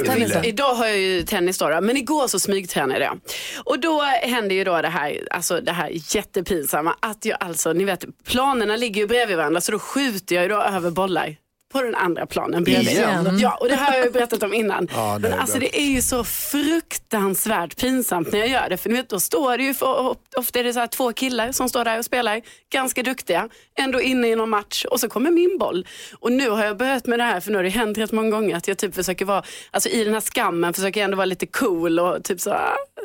tennisen. 0.06 0.46
Idag 0.46 0.74
har 0.74 0.86
jag 0.86 0.98
ju 0.98 1.24
tennis 1.24 1.58
då, 1.58 1.70
då, 1.70 1.82
men 1.82 1.98
igår 1.98 2.28
så 2.28 2.39
smygtränade 2.39 3.04
jag. 3.04 3.20
Och 3.63 3.80
då 3.80 4.02
hände 4.02 4.54
ju 4.54 4.63
då 4.63 4.82
det 4.82 4.88
här, 4.89 5.28
alltså 5.32 5.62
det 5.62 5.72
här 5.72 5.91
jättepinsamma 6.15 6.96
att 7.00 7.26
jag 7.26 7.38
alltså, 7.39 7.74
ni 7.74 7.84
vet 7.84 8.06
planerna 8.26 8.76
ligger 8.76 9.02
ju 9.02 9.08
bredvid 9.08 9.38
varandra 9.38 9.62
så 9.62 9.72
då 9.72 9.80
skjuter 9.80 10.36
jag 10.36 10.44
ju 10.44 10.50
då 10.50 10.62
över 10.62 10.91
bollar 10.91 11.36
på 11.71 11.81
den 11.81 11.95
andra 11.95 12.25
planen. 12.25 12.67
Igen? 12.67 13.38
Ja, 13.39 13.57
och 13.62 13.69
det 13.69 13.75
här 13.75 13.91
har 13.91 13.97
jag 13.99 14.13
berättat 14.13 14.43
om 14.43 14.53
innan. 14.53 14.88
Ja, 14.95 15.19
det 15.21 15.29
men 15.29 15.39
alltså 15.39 15.60
det 15.60 15.79
är 15.79 15.86
ju 15.86 16.01
så 16.01 16.23
fruktansvärt 16.23 17.77
pinsamt 17.77 18.31
när 18.31 18.39
jag 18.39 18.47
gör 18.47 18.69
det. 18.69 18.77
För 18.77 18.89
vet, 18.89 19.10
då 19.10 19.19
står 19.19 19.57
det 19.57 19.63
ju, 19.63 19.73
för, 19.73 20.15
ofta 20.38 20.60
är 20.60 20.63
det 20.63 20.73
så 20.73 20.88
två 20.88 21.13
killar 21.13 21.51
som 21.51 21.69
står 21.69 21.86
där 21.86 21.97
och 21.99 22.05
spelar, 22.05 22.41
ganska 22.71 23.03
duktiga, 23.03 23.49
ändå 23.79 24.01
inne 24.01 24.27
i 24.27 24.36
någon 24.36 24.49
match 24.49 24.86
och 24.86 24.99
så 24.99 25.10
kommer 25.10 25.31
min 25.31 25.57
boll. 25.57 25.88
Och 26.19 26.31
nu 26.31 26.49
har 26.49 26.65
jag 26.65 26.77
börjat 26.77 27.05
med 27.07 27.19
det 27.19 27.23
här, 27.23 27.39
för 27.39 27.51
nu 27.51 27.57
har 27.57 27.63
det 27.63 27.69
hänt 27.69 27.97
rätt 27.97 28.12
många 28.12 28.29
gånger 28.29 28.55
att 28.57 28.67
jag 28.67 28.77
typ 28.77 28.95
försöker 28.95 29.25
vara, 29.25 29.43
alltså 29.71 29.89
i 29.89 30.03
den 30.03 30.13
här 30.13 30.21
skammen 30.21 30.73
försöker 30.73 30.99
jag 30.99 31.05
ändå 31.05 31.17
vara 31.17 31.25
lite 31.25 31.45
cool 31.45 31.99
och 31.99 32.23
typ 32.23 32.39
så 32.41 32.55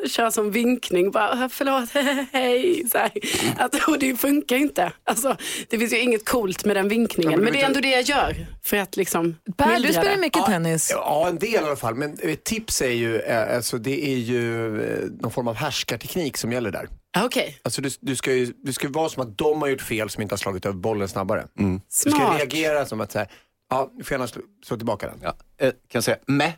köra 0.09 0.31
som 0.31 0.51
vinkning, 0.51 1.11
bara 1.11 1.29
"Ah, 1.29 1.49
förlåt, 1.51 1.89
hej, 2.31 2.83
så 2.91 2.97
här. 2.97 3.11
Att, 3.57 3.87
och 3.87 3.99
det 3.99 4.15
funkar 4.15 4.55
inte. 4.55 4.91
Alltså, 5.03 5.35
det 5.69 5.79
finns 5.79 5.93
ju 5.93 5.99
inget 5.99 6.29
coolt 6.29 6.65
med 6.65 6.75
den 6.75 6.89
vinkningen, 6.89 7.39
men 7.41 7.53
det 7.53 7.61
är 7.61 7.65
ändå 7.65 7.79
det 7.79 7.89
jag 7.89 8.01
gör. 8.01 8.35
För 8.67 8.77
att 8.77 8.97
liksom 8.97 9.35
Per, 9.57 9.79
du 9.79 9.87
spelar 9.87 10.11
det. 10.11 10.17
mycket 10.17 10.45
tennis. 10.45 10.89
Ja, 10.91 11.27
en 11.27 11.39
del 11.39 11.53
i 11.53 11.57
alla 11.57 11.75
fall. 11.75 11.95
Men 11.95 12.17
ett 12.23 12.43
tips 12.43 12.81
är 12.81 12.89
ju, 12.89 13.19
eh, 13.19 13.55
alltså, 13.55 13.77
det 13.77 14.05
är 14.13 14.17
ju 14.17 14.81
eh, 14.83 15.09
någon 15.19 15.31
form 15.31 15.47
av 15.47 15.55
härskarteknik 15.55 16.37
som 16.37 16.51
gäller 16.51 16.71
där. 16.71 16.87
Ah, 17.17 17.25
Okej, 17.25 17.59
Alltså 17.63 17.81
du, 17.81 17.89
du, 17.99 18.15
ska 18.15 18.33
ju, 18.33 18.53
du 18.63 18.73
ska 18.73 18.89
vara 18.89 19.09
som 19.09 19.23
att 19.23 19.37
de 19.37 19.61
har 19.61 19.69
gjort 19.69 19.81
fel 19.81 20.09
som 20.09 20.21
inte 20.21 20.33
har 20.33 20.37
slagit 20.37 20.65
över 20.65 20.75
bollen 20.77 21.07
snabbare. 21.07 21.47
Du 21.53 21.79
ska 21.89 22.09
Smart. 22.09 22.39
reagera 22.39 22.85
som 22.85 23.01
att 23.01 23.11
säga, 23.11 23.27
ja, 23.69 23.91
du 23.97 24.03
får 24.03 24.15
gärna 24.15 24.27
slå, 24.27 24.41
slå 24.65 24.77
tillbaka 24.77 25.07
den. 25.07 25.19
Ja. 25.23 25.35
Eh, 25.57 25.69
kan 25.71 25.77
jag 25.91 26.03
säga 26.03 26.17
meh? 26.27 26.51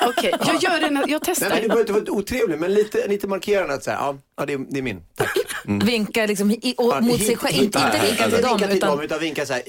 Okej. 0.00 0.34
Jag 0.46 0.62
gör 0.62 0.80
det, 0.80 0.90
när- 0.90 1.00
jag 1.00 1.08
Nej, 1.10 1.20
testar. 1.24 1.48
men 1.48 1.62
du 1.62 1.68
behöver 1.68 1.80
inte 1.80 1.92
vara 2.12 2.18
otrevlig, 2.20 2.58
men 2.58 2.74
lite, 2.74 3.08
lite 3.08 3.26
markerande 3.26 3.74
att 3.74 3.84
säga, 3.84 3.96
ja, 3.96 4.16
ja 4.36 4.46
det, 4.46 4.52
är, 4.52 4.58
det 4.70 4.78
är 4.78 4.82
min. 4.82 5.02
Tack. 5.16 5.28
Vinka 5.64 6.26
liksom 6.26 6.50
i, 6.50 6.74
och, 6.78 6.84
Ja, 6.96 7.00
mot 7.00 7.20
hit- 7.20 7.26
sig 7.26 7.36
själv. 7.36 7.54
hit- 7.54 7.62
Inte, 7.64 7.78
inte 7.78 7.98
nej, 7.98 8.06
vinka 8.06 8.24
inte 8.24 8.36
till 8.36 8.42
dem. 8.46 8.50
vinka 8.56 8.66
till 8.68 8.76
Utan, 8.76 8.90
dem, 8.90 9.00
utan 9.00 9.20
vinka 9.20 9.46
så 9.46 9.52
här, 9.52 9.62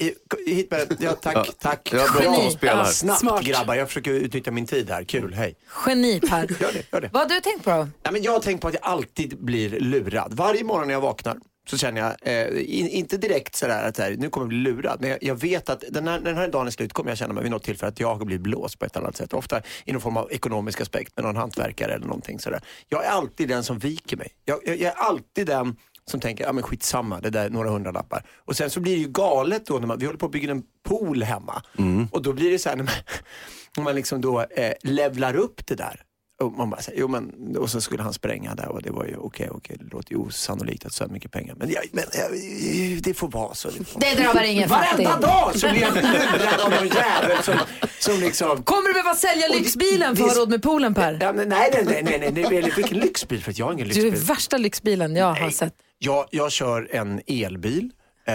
hit 0.46 0.70
med 0.70 0.88
det. 0.88 0.96
Ja, 1.04 1.12
tack, 1.12 1.48
tack. 1.58 1.90
Ja, 1.92 2.06
bra 2.12 2.22
Geni. 2.22 2.86
Snabbt 2.92 3.20
Smart. 3.20 3.44
grabbar, 3.44 3.74
jag 3.74 3.88
försöker 3.88 4.10
utnyttja 4.10 4.50
min 4.50 4.66
tid 4.66 4.90
här. 4.90 5.04
Kul, 5.04 5.32
hej. 5.34 5.56
geni 5.86 6.20
Per. 6.20 6.38
Gör 6.60 6.72
det, 6.72 6.82
gör 6.92 7.00
det. 7.00 7.10
Vad 7.12 7.22
har 7.22 7.28
du 7.28 7.40
tänkt 7.40 7.64
på 7.64 7.70
då? 7.70 7.88
Ja, 8.02 8.10
men 8.10 8.22
jag 8.22 8.32
har 8.32 8.40
tänkt 8.40 8.60
på 8.60 8.68
att 8.68 8.74
jag 8.74 8.82
alltid 8.84 9.44
blir 9.44 9.80
lurad. 9.80 10.32
Varje 10.34 10.64
morgon 10.64 10.86
när 10.86 10.94
jag 10.94 11.00
vaknar 11.00 11.36
så 11.68 11.78
känner 11.78 12.00
jag, 12.00 12.16
eh, 12.22 12.78
in, 12.78 12.88
inte 12.88 13.16
direkt 13.16 13.56
sådär 13.56 13.88
att 13.88 13.98
här, 13.98 14.16
nu 14.18 14.30
kommer 14.30 14.44
jag 14.44 14.48
bli 14.48 14.58
lurad, 14.58 15.00
men 15.00 15.10
jag, 15.10 15.18
jag 15.22 15.34
vet 15.34 15.68
att 15.68 15.84
den 15.90 16.08
här, 16.08 16.20
när 16.20 16.30
den 16.30 16.36
här 16.36 16.48
dagen 16.48 16.66
är 16.66 16.70
slut 16.70 16.92
kommer 16.92 17.10
jag 17.10 17.18
känna 17.18 17.34
mig 17.34 17.42
vid 17.42 17.50
något 17.52 17.64
tillfälle 17.64 17.88
att 17.88 18.00
jag 18.00 18.14
har 18.14 18.24
blivit 18.24 18.42
blåst 18.42 18.78
på 18.78 18.84
ett 18.84 18.96
eller 18.96 19.06
annat 19.06 19.16
sätt. 19.16 19.32
Ofta 19.32 19.62
i 19.84 19.92
någon 19.92 20.00
form 20.00 20.16
av 20.16 20.32
ekonomisk 20.32 20.80
aspekt 20.80 21.16
med 21.16 21.24
någon 21.24 21.36
hantverkare 21.36 21.94
eller 21.94 22.06
någonting 22.06 22.38
sådär. 22.40 22.60
Jag 22.88 23.04
är 23.04 23.10
alltid 23.10 23.48
den 23.48 23.64
som 23.64 23.78
viker 23.78 24.16
mig. 24.16 24.28
Jag, 24.44 24.58
jag, 24.64 24.76
jag 24.76 24.92
är 24.92 24.96
alltid 24.96 25.46
den 25.46 25.76
som 26.04 26.20
tänker, 26.20 26.44
ja 26.44 26.52
men 26.52 26.62
skitsamma, 26.62 27.20
det 27.20 27.30
där 27.30 27.44
är 27.44 27.50
några 27.50 27.70
hundralappar. 27.70 28.26
Och 28.44 28.56
sen 28.56 28.70
så 28.70 28.80
blir 28.80 28.96
det 28.96 29.02
ju 29.02 29.08
galet 29.08 29.66
då 29.66 29.78
när 29.78 29.86
man, 29.86 29.98
vi 29.98 30.06
håller 30.06 30.18
på 30.18 30.26
att 30.26 30.32
bygga 30.32 30.50
en 30.50 30.62
pool 30.88 31.22
hemma. 31.22 31.62
Och 32.10 32.22
då 32.22 32.32
blir 32.32 32.50
det 32.50 32.58
så 32.58 32.68
här 32.68 32.76
när 32.76 32.84
man, 32.84 32.94
när 33.76 33.84
man 33.84 33.94
liksom 33.94 34.20
då 34.20 34.40
eh, 34.40 34.72
levlar 34.82 35.36
upp 35.36 35.66
det 35.66 35.74
där. 35.74 36.00
Och 36.42 36.52
man 36.52 36.70
bara 36.70 36.80
jo 36.94 37.08
men, 37.08 37.56
och 37.56 37.70
så 37.70 37.80
skulle 37.80 38.02
han 38.02 38.12
spränga 38.12 38.54
där 38.54 38.68
och 38.68 38.82
det 38.82 38.90
var 38.90 39.04
ju 39.04 39.16
okej, 39.16 39.48
okej, 39.50 39.76
det 39.80 39.92
låter 39.94 40.12
ju 40.12 40.16
osannolikt 40.18 40.84
att 40.86 40.92
så 40.92 41.04
här 41.04 41.10
mycket 41.10 41.30
pengar. 41.32 41.54
Men, 41.58 41.70
jag, 41.70 41.82
men 41.92 42.04
jag, 42.12 43.02
det 43.02 43.14
får 43.14 43.28
vara 43.28 43.54
så. 43.54 43.68
Det, 43.70 43.84
får. 43.84 44.00
Det 44.00 44.14
drabbar 44.14 44.42
ingen 44.42 44.68
fattig. 44.68 45.04
Varenda 45.06 45.26
dag 45.26 45.58
så 45.58 45.70
blir 45.70 45.80
jag 45.80 45.94
lurad 45.94 46.60
av 46.60 46.70
någon 46.70 46.86
jävel 46.88 47.42
som, 47.42 47.54
som 47.98 48.20
liksom 48.20 48.62
Kommer 48.62 48.88
du 48.88 48.92
behöva 48.92 49.14
sälja 49.14 49.48
Och 49.48 49.54
lyxbilen 49.56 50.16
för 50.16 50.24
att 50.24 50.30
ha 50.30 50.38
råd 50.40 50.50
med 50.50 50.62
poolen 50.62 50.94
Per? 50.94 51.18
Ja, 51.20 51.32
nej, 51.32 51.46
nej, 51.46 51.70
nej, 51.84 52.02
nej, 52.04 52.32
nej, 52.32 52.46
nej, 52.50 52.72
vilken 52.76 52.98
lyxbil? 52.98 53.42
För 53.42 53.50
att 53.50 53.58
jag 53.58 53.66
har 53.66 53.72
ingen 53.72 53.88
Du 53.88 54.00
är 54.00 54.04
lyxbil. 54.04 54.26
värsta 54.28 54.58
lyxbilen 54.58 55.16
jag 55.16 55.26
har 55.26 55.40
Nej. 55.40 55.52
sett. 55.52 55.74
Jag, 55.98 56.26
jag 56.30 56.52
kör 56.52 56.88
en 56.92 57.20
elbil. 57.26 57.90
Eh, 58.24 58.34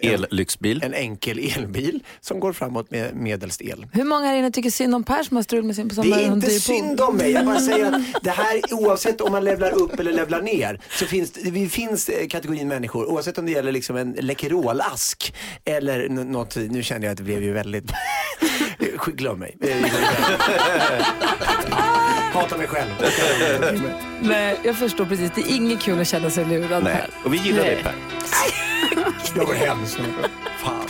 en, 0.00 0.24
Ellyxbil. 0.30 0.82
en 0.82 0.94
enkel 0.94 1.38
elbil 1.38 2.02
som 2.20 2.40
går 2.40 2.52
framåt 2.52 2.90
med 2.90 3.14
medelst 3.16 3.62
el. 3.62 3.86
Hur 3.92 4.04
många 4.04 4.26
här 4.26 4.36
inne 4.36 4.50
tycker 4.50 4.70
synd 4.70 4.94
om 4.94 5.04
Per 5.04 5.22
som 5.22 5.36
har 5.36 5.42
strul 5.42 5.64
med 5.64 5.76
sin 5.76 5.88
på 5.88 6.02
Det 6.02 6.10
är 6.10 6.32
inte 6.32 6.50
synd 6.50 7.00
om 7.00 7.16
mig. 7.16 7.30
Jag 7.30 7.46
bara 7.46 7.60
säger 7.70 7.86
att 7.92 8.02
det 8.22 8.30
här, 8.30 8.60
oavsett 8.72 9.20
om 9.20 9.32
man 9.32 9.44
levlar 9.44 9.70
upp 9.72 10.00
eller 10.00 10.12
levlar 10.12 10.42
ner, 10.42 10.80
så 10.90 11.06
finns 11.06 11.30
det, 11.30 11.50
det 11.50 11.68
finns 11.68 12.08
eh, 12.08 12.26
kategorin 12.28 12.68
människor, 12.68 13.06
oavsett 13.06 13.38
om 13.38 13.46
det 13.46 13.52
gäller 13.52 13.72
liksom 13.72 13.96
en 13.96 14.12
Läkerolask 14.12 15.34
eller 15.64 16.08
något, 16.08 16.56
nu 16.56 16.82
kände 16.82 17.06
jag 17.06 17.12
att 17.12 17.18
det 17.18 17.24
blev 17.24 17.42
ju 17.42 17.52
väldigt, 17.52 17.92
glöm 19.06 19.38
mig. 19.38 19.56
Hatar 22.32 22.58
mig 22.58 22.66
själv. 22.66 22.90
Nej, 24.20 24.60
jag 24.64 24.76
förstår 24.76 25.04
precis. 25.04 25.30
Det 25.34 25.40
är 25.40 25.56
inget 25.56 25.80
kul 25.80 26.00
att 26.00 26.08
känna 26.08 26.30
sig 26.30 26.44
lurad 26.44 26.84
Nej, 26.84 27.08
och 27.24 27.34
vi 27.34 27.38
gillar 27.38 27.62
Nej. 27.62 27.74
dig 27.74 27.82
Per. 27.82 27.94
Jag 29.36 29.46
går 29.46 29.54
hem 29.54 29.86
snart. 29.86 30.30
Fan. 30.64 30.86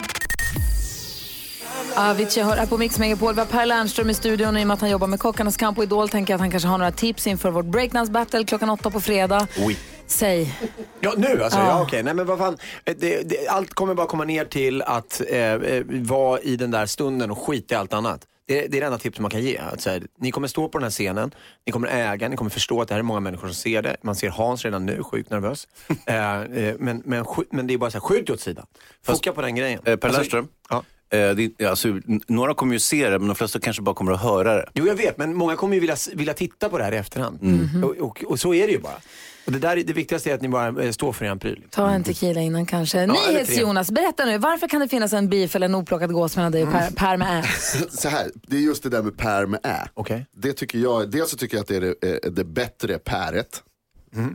Avicii 1.97 2.43
hör 2.43 2.57
här 2.57 2.67
på 2.67 2.79
Mix 2.79 2.99
Megapol. 2.99 3.35
Vi 3.35 3.41
har 3.41 3.47
Per 3.47 3.67
Lernström 3.67 4.11
i 4.11 4.15
studion. 4.15 4.57
I 4.57 4.63
och 4.63 4.67
med 4.67 4.75
att 4.75 4.81
han 4.81 4.91
jobbar 4.91 5.07
med 5.07 5.21
Kockarnas 5.21 5.57
kamp 5.57 5.79
och 5.79 5.85
Idol 5.85 6.09
tänker 6.09 6.33
jag 6.33 6.37
att 6.37 6.41
han 6.41 6.51
kanske 6.51 6.69
har 6.69 6.79
några 6.79 6.91
tips 6.93 7.27
inför 7.27 7.51
vårt 7.51 7.65
breakdance 7.65 8.13
battle 8.13 8.45
klockan 8.45 8.71
åtta 8.71 8.91
på 8.91 9.01
fredag. 9.01 9.47
Oui. 9.67 9.77
Säg. 10.07 10.59
Ja, 11.01 11.13
nu 11.17 11.43
alltså? 11.45 11.59
Ja. 11.59 11.67
Ja, 11.69 11.83
okej. 11.83 12.03
Nej, 12.03 12.15
men 12.15 12.27
vad 12.27 12.39
fan. 12.39 12.57
Eh, 12.85 12.95
Det, 12.99 13.23
det, 13.29 13.49
allt 13.49 13.75
kommer 13.75 13.95
bara 13.95 14.07
komma 14.07 14.25
ner 14.25 14.45
till 14.45 14.83
att 14.83 15.21
eh, 15.29 15.39
eh, 15.39 15.83
vara 15.89 16.41
i 16.41 16.57
den 16.57 16.71
där 16.71 16.87
stunden 16.87 17.31
och 17.31 17.39
skita 17.39 17.75
i 17.75 17.79
allt 17.79 17.93
annat. 17.93 18.21
Det, 18.47 18.65
är 18.65 18.69
det 18.69 18.81
enda 18.81 18.99
tipset 18.99 19.21
man 19.21 19.31
kan 19.31 19.43
ge. 19.43 19.59
Att, 19.59 19.81
så 19.81 19.91
här, 19.91 20.03
ni 20.19 20.31
kommer 20.31 20.49
stå 20.49 20.69
på 20.69 20.79
den 20.79 20.83
här 20.83 20.91
scenen, 20.91 21.35
ni 21.67 21.73
kommer 21.73 21.89
äga, 21.89 22.29
ni 22.29 22.37
kommer 22.37 22.51
förstå 22.51 22.81
att 22.81 22.89
det 22.89 22.95
här 22.95 22.99
är 22.99 23.03
många 23.03 23.21
människor 23.21 23.49
som 23.49 23.55
ser 23.55 23.83
det. 23.83 23.97
Man 24.03 24.15
ser 24.15 24.29
Hans 24.29 24.65
redan 24.65 24.87
nu, 24.87 25.03
sjukt 25.03 25.31
nervös. 25.31 25.69
eh, 26.07 26.41
eh, 26.41 26.75
men, 26.79 27.03
men, 27.05 27.25
men 27.51 27.67
det 27.67 27.75
är 27.75 27.79
bara 27.79 27.91
så 27.91 27.99
här, 27.99 28.03
skjut 28.03 28.31
åt 28.31 28.41
sidan. 28.41 28.67
Foka 29.03 29.33
på 29.33 29.43
den 29.43 29.55
grejen. 29.55 29.81
Eh, 29.85 29.97
Per 29.97 30.09
Alltså, 30.09 30.21
Lernström, 30.21 30.49
ja. 30.71 30.85
eh, 31.11 31.31
det, 31.31 31.67
alltså, 31.67 32.01
några 32.27 32.55
kommer 32.55 32.73
ju 32.73 32.81
se 32.81 33.11
det, 33.11 33.19
men 33.19 33.29
de 33.29 33.35
flesta 33.37 33.61
kanske 33.61 33.83
bara 33.83 33.95
kommer 33.95 34.13
att 34.13 34.23
höra 34.23 34.55
det. 34.55 34.69
Jo, 34.75 34.87
jag 34.87 34.95
vet, 34.95 35.19
men 35.19 35.35
många 35.35 35.57
kommer 35.57 35.75
ju 35.75 35.81
vilja, 35.81 35.97
vilja 36.15 36.35
titta 36.35 36.69
på 36.69 36.79
det 36.79 36.85
här 36.85 36.93
i 36.93 36.97
efterhand. 36.97 37.43
Mm. 37.43 37.85
Och, 37.85 37.97
och, 37.97 38.25
och 38.27 38.41
så 38.41 38.55
är 38.55 38.67
det 38.67 38.73
ju 38.73 38.79
bara. 38.79 38.99
Och 39.47 39.53
det, 39.53 39.59
där, 39.59 39.77
är- 39.77 39.85
det 39.85 39.93
viktigaste 39.93 40.31
är 40.31 40.35
att 40.35 40.43
ni 40.43 40.49
bara 40.49 40.83
eh, 40.85 40.91
står 40.91 41.13
för 41.13 41.25
er 41.25 41.35
pryl. 41.37 41.65
Ta 41.71 41.91
en 41.91 42.05
tequila 42.05 42.41
innan 42.41 42.67
kanske. 42.67 43.07
tre. 43.07 43.33
NyhetsJonas, 43.33 43.91
berätta 43.91 44.25
nu. 44.25 44.39
Varför 44.39 44.69
kan 44.69 44.81
det 44.81 44.89
finnas 44.89 45.13
en 45.13 45.29
beef 45.29 45.57
eller 45.57 45.67
en 45.67 45.75
oplockad 45.75 46.13
gås 46.13 46.37
mellan 46.37 46.53
dig 46.53 46.63
och 46.63 46.73
Per, 46.73 46.91
per 46.91 47.17
med 47.17 47.45
Ä? 47.45 47.49
Så 47.91 48.09
här, 48.09 48.31
det 48.47 48.57
är 48.57 48.61
just 48.61 48.83
det 48.83 48.89
där 48.89 49.03
med 49.03 49.17
Per 49.19 49.47
med 49.47 49.61
Ä. 49.65 49.89
Okej. 49.95 50.27
Det 50.37 50.53
tycker 50.53 50.79
jag, 50.79 51.11
dels 51.11 51.31
så 51.31 51.37
tycker 51.37 51.57
jag 51.57 51.63
att 51.63 51.69
det 51.69 51.77
är 51.77 51.81
det, 51.81 52.25
eh, 52.27 52.31
det 52.33 52.45
bättre 52.45 52.99
päret. 52.99 53.63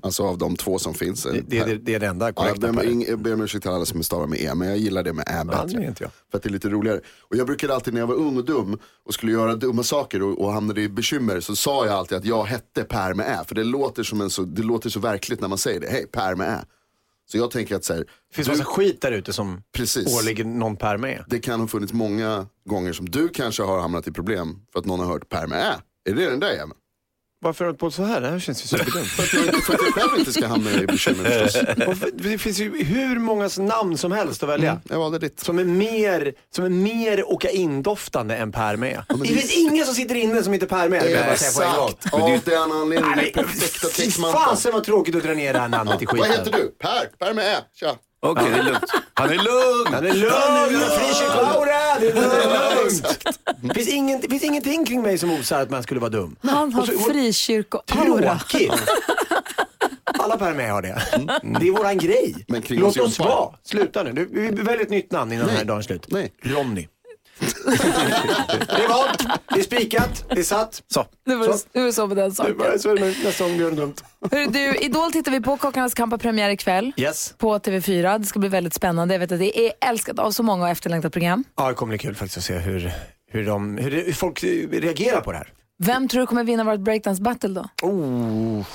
Alltså 0.01 0.23
av 0.23 0.37
de 0.37 0.55
två 0.55 0.79
som 0.79 0.93
finns. 0.93 1.23
Det, 1.23 1.41
det, 1.47 1.63
det, 1.63 1.75
det 1.77 1.93
är 1.95 1.99
det 1.99 2.07
enda 2.07 2.25
Ja, 2.35 2.47
jag, 2.47 2.55
korrekta. 2.61 2.83
ing- 2.83 3.05
jag 3.09 3.19
ber 3.19 3.33
om 3.33 3.41
ursäkt 3.41 3.61
till 3.61 3.71
alla 3.71 3.85
som 3.85 4.03
stavar 4.03 4.27
med 4.27 4.41
E, 4.41 4.55
men 4.55 4.67
jag 4.67 4.77
gillar 4.77 5.03
det 5.03 5.13
med 5.13 5.25
Ä 5.27 5.31
Ja, 5.51 5.63
bättre. 5.65 5.85
inte 5.85 6.03
jag. 6.03 6.11
För 6.31 6.37
att 6.37 6.43
det 6.43 6.49
är 6.49 6.51
lite 6.51 6.69
roligare. 6.69 6.99
Och 7.21 7.35
jag 7.35 7.47
brukade 7.47 7.75
alltid 7.75 7.93
när 7.93 8.01
jag 8.01 8.07
var 8.07 8.15
ung 8.15 8.37
och 8.37 8.45
dum 8.45 8.79
och 9.05 9.13
skulle 9.13 9.31
göra 9.31 9.55
dumma 9.55 9.83
saker 9.83 10.21
och, 10.23 10.41
och 10.45 10.53
hamnade 10.53 10.81
i 10.81 10.89
bekymmer 10.89 11.39
så 11.39 11.55
sa 11.55 11.85
jag 11.85 11.95
alltid 11.95 12.17
att 12.17 12.25
jag 12.25 12.43
hette 12.43 12.83
Per 12.83 13.13
med 13.13 13.25
Ä. 13.25 13.43
För 13.47 13.55
det 13.55 13.63
låter, 13.63 14.03
som 14.03 14.21
en 14.21 14.29
så, 14.29 14.41
det 14.43 14.61
låter 14.63 14.89
så 14.89 14.99
verkligt 14.99 15.41
när 15.41 15.47
man 15.47 15.57
säger 15.57 15.79
det. 15.79 15.87
Hej, 15.89 16.05
Per 16.11 16.35
med 16.35 16.47
Ä. 16.49 16.65
Så 17.31 17.37
jag 17.37 17.51
tänker 17.51 17.75
att 17.75 17.83
så 17.83 17.93
här, 17.93 17.99
Det 17.99 18.35
finns 18.35 18.47
du- 18.47 18.51
massa 18.53 18.63
skit 18.65 19.01
där 19.01 19.11
ute 19.11 19.33
som 19.33 19.61
Precis. 19.75 20.19
åligger 20.21 20.43
någon 20.45 20.75
per 20.75 20.97
med. 20.97 21.23
det 21.27 21.39
kan 21.39 21.59
ha 21.59 21.67
funnits 21.67 21.93
många 21.93 22.47
gånger 22.69 22.93
som 22.93 23.09
du 23.09 23.27
kanske 23.29 23.63
har 23.63 23.79
hamnat 23.81 24.07
i 24.07 24.11
problem 24.11 24.59
för 24.73 24.79
att 24.79 24.85
någon 24.85 24.99
har 24.99 25.07
hört 25.07 25.29
Per 25.29 25.47
med 25.47 25.59
Ä. 25.59 25.75
Är 26.11 26.15
det 26.15 26.29
den 26.29 26.39
där 26.39 26.51
jäveln? 26.51 26.73
Varför 27.41 27.65
har 27.65 27.71
du 27.71 27.77
på 27.77 27.91
så 27.91 28.03
här? 28.03 28.21
Det 28.21 28.29
här 28.29 28.39
känns 28.39 28.63
ju 28.63 28.67
superdumt. 28.67 29.07
För 29.07 29.23
att 29.23 29.33
jag, 29.33 29.63
för 29.63 29.73
att 29.73 29.79
jag 29.81 29.93
själv 29.93 30.19
inte 30.19 30.33
ska 30.33 30.47
hamna 30.47 30.71
i 30.71 30.85
bekymmer 30.87 31.23
förstås. 31.47 31.63
Varför- 31.87 32.09
det 32.13 32.37
finns 32.37 32.59
ju 32.59 32.83
hur 32.83 33.19
många 33.19 33.49
namn 33.57 33.97
som 33.97 34.11
helst 34.11 34.43
att 34.43 34.49
välja. 34.49 34.81
Jag 34.89 34.99
valde 34.99 35.19
ditt. 35.19 35.39
Som 35.39 35.59
är 35.59 35.63
mer, 35.63 36.33
som 36.55 36.65
är 36.65 36.69
mer 36.69 37.31
åka 37.31 37.49
in-doftande 37.49 38.35
än 38.35 38.51
Per 38.51 38.75
med. 38.75 39.03
det 39.21 39.27
finns 39.27 39.57
ingen 39.57 39.85
som 39.85 39.95
sitter 39.95 40.15
inne 40.15 40.43
som 40.43 40.53
inte 40.53 40.65
är 40.65 40.67
Per 40.67 40.89
med. 40.89 41.03
Det 41.03 41.13
gång. 41.13 41.23
Exakt, 41.31 42.13
av 42.13 42.39
den 42.45 42.71
anledningen. 42.71 43.17
Den 43.33 43.43
perfekta 43.45 43.87
Fy 43.87 44.03
täckmanteln. 44.05 44.45
fasen 44.45 44.73
vad 44.73 44.83
tråkigt 44.83 45.15
att 45.15 45.23
dra 45.23 45.33
ner 45.33 45.53
det 45.53 45.59
här 45.59 45.67
namnet 45.69 46.01
i 46.01 46.05
skiten. 46.05 46.29
Vad 46.29 46.37
heter 46.37 46.51
du? 46.51 46.67
Per, 46.81 47.05
Per 47.25 47.33
med 47.33 47.45
Ä. 47.45 47.57
Tja. 47.79 47.95
Okej, 48.21 48.49
det 48.51 48.57
är 48.59 48.63
lugnt. 48.63 48.83
Han 49.13 49.29
är 49.29 49.35
lugn! 49.35 49.93
Han 49.93 50.05
är 50.05 50.13
lugn! 50.13 50.81
Frikyrkoaura! 50.89 51.99
Det 51.99 52.07
är 52.07 52.75
lugnt! 52.75 53.29
Det 53.61 53.73
finns, 53.73 53.87
ingen, 53.87 54.21
det 54.21 54.29
finns 54.29 54.43
ingenting 54.43 54.85
kring 54.85 55.01
mig 55.01 55.17
som 55.17 55.31
osar 55.31 55.61
att 55.61 55.69
man 55.69 55.83
skulle 55.83 55.99
vara 55.99 56.09
dum. 56.09 56.35
Han 56.41 56.73
har 56.73 56.85
frikyrkoaura. 56.85 58.39
Tråkigt. 58.39 58.73
Alla 60.19 60.37
Per 60.37 60.53
med 60.53 60.71
har 60.71 60.81
det. 60.81 61.01
Det 61.59 61.67
är 61.67 61.71
våran 61.71 61.97
grej. 61.97 62.45
Men 62.47 62.61
kring 62.61 62.79
Låt 62.79 62.97
oss 62.97 63.19
vara. 63.19 63.53
Sluta 63.63 64.03
nu. 64.03 64.29
Vi 64.31 64.49
väljer 64.49 64.81
ett 64.81 64.89
nytt 64.89 65.11
namn 65.11 65.31
innan 65.33 65.47
den 65.47 65.55
här 65.55 65.65
dagen 65.65 65.77
är 65.77 65.81
slut. 65.81 66.05
Nej. 66.07 66.33
Ronny. 66.43 66.87
Det 67.39 68.83
är 68.83 68.87
valt, 68.89 69.25
det 69.53 69.59
är 69.59 69.63
spikat, 69.63 70.25
det 70.29 70.39
är 70.39 70.43
satt. 70.43 70.83
Så. 70.93 71.05
Nu 71.25 71.35
var 71.35 71.47
det, 71.47 71.53
Så. 71.57 71.67
det 71.73 71.93
så 71.93 72.07
med 72.07 72.17
den 72.17 72.29
Nu 72.29 72.35
saken. 72.35 72.79
Så 72.79 72.89
är 72.89 72.95
det 72.95 73.23
nästa 73.23 73.43
gång 73.43 73.53
vi 73.57 73.63
gör 73.63 73.71
dumt. 73.71 73.93
Hörru, 74.31 74.45
du, 74.45 74.75
Idol 74.75 75.11
tittar 75.11 75.31
vi 75.31 75.41
på. 75.41 75.57
Kockarnas 75.57 75.93
kamp 75.93 76.11
har 76.13 76.17
premiär 76.17 76.49
ikväll. 76.49 76.91
Yes. 76.97 77.33
På 77.37 77.57
TV4. 77.59 78.19
Det 78.19 78.25
ska 78.25 78.39
bli 78.39 78.49
väldigt 78.49 78.73
spännande. 78.73 79.13
Jag 79.13 79.19
vet 79.19 79.31
att 79.31 79.39
det 79.39 79.59
är 79.67 79.71
älskat 79.89 80.19
av 80.19 80.31
så 80.31 80.43
många 80.43 80.63
och 80.63 80.69
efterlängtat 80.69 81.13
program. 81.13 81.43
Ja, 81.57 81.67
det 81.67 81.73
kommer 81.73 81.89
bli 81.89 81.97
kul 81.97 82.15
faktiskt 82.15 82.37
att 82.37 82.43
se 82.43 82.57
hur, 82.57 82.91
hur, 83.31 83.45
de, 83.45 83.77
hur, 83.77 83.91
det- 83.91 84.01
hur 84.01 84.13
folk 84.13 84.43
reagerar 84.71 85.21
på 85.21 85.31
det 85.31 85.37
här. 85.37 85.53
Vem 85.83 86.07
tror 86.07 86.21
du 86.21 86.27
kommer 86.27 86.43
vinna 86.43 86.63
vårt 86.63 86.79
breakdance 86.79 87.21
battle 87.21 87.49
då? 87.49 87.87
Oh. 87.87 88.65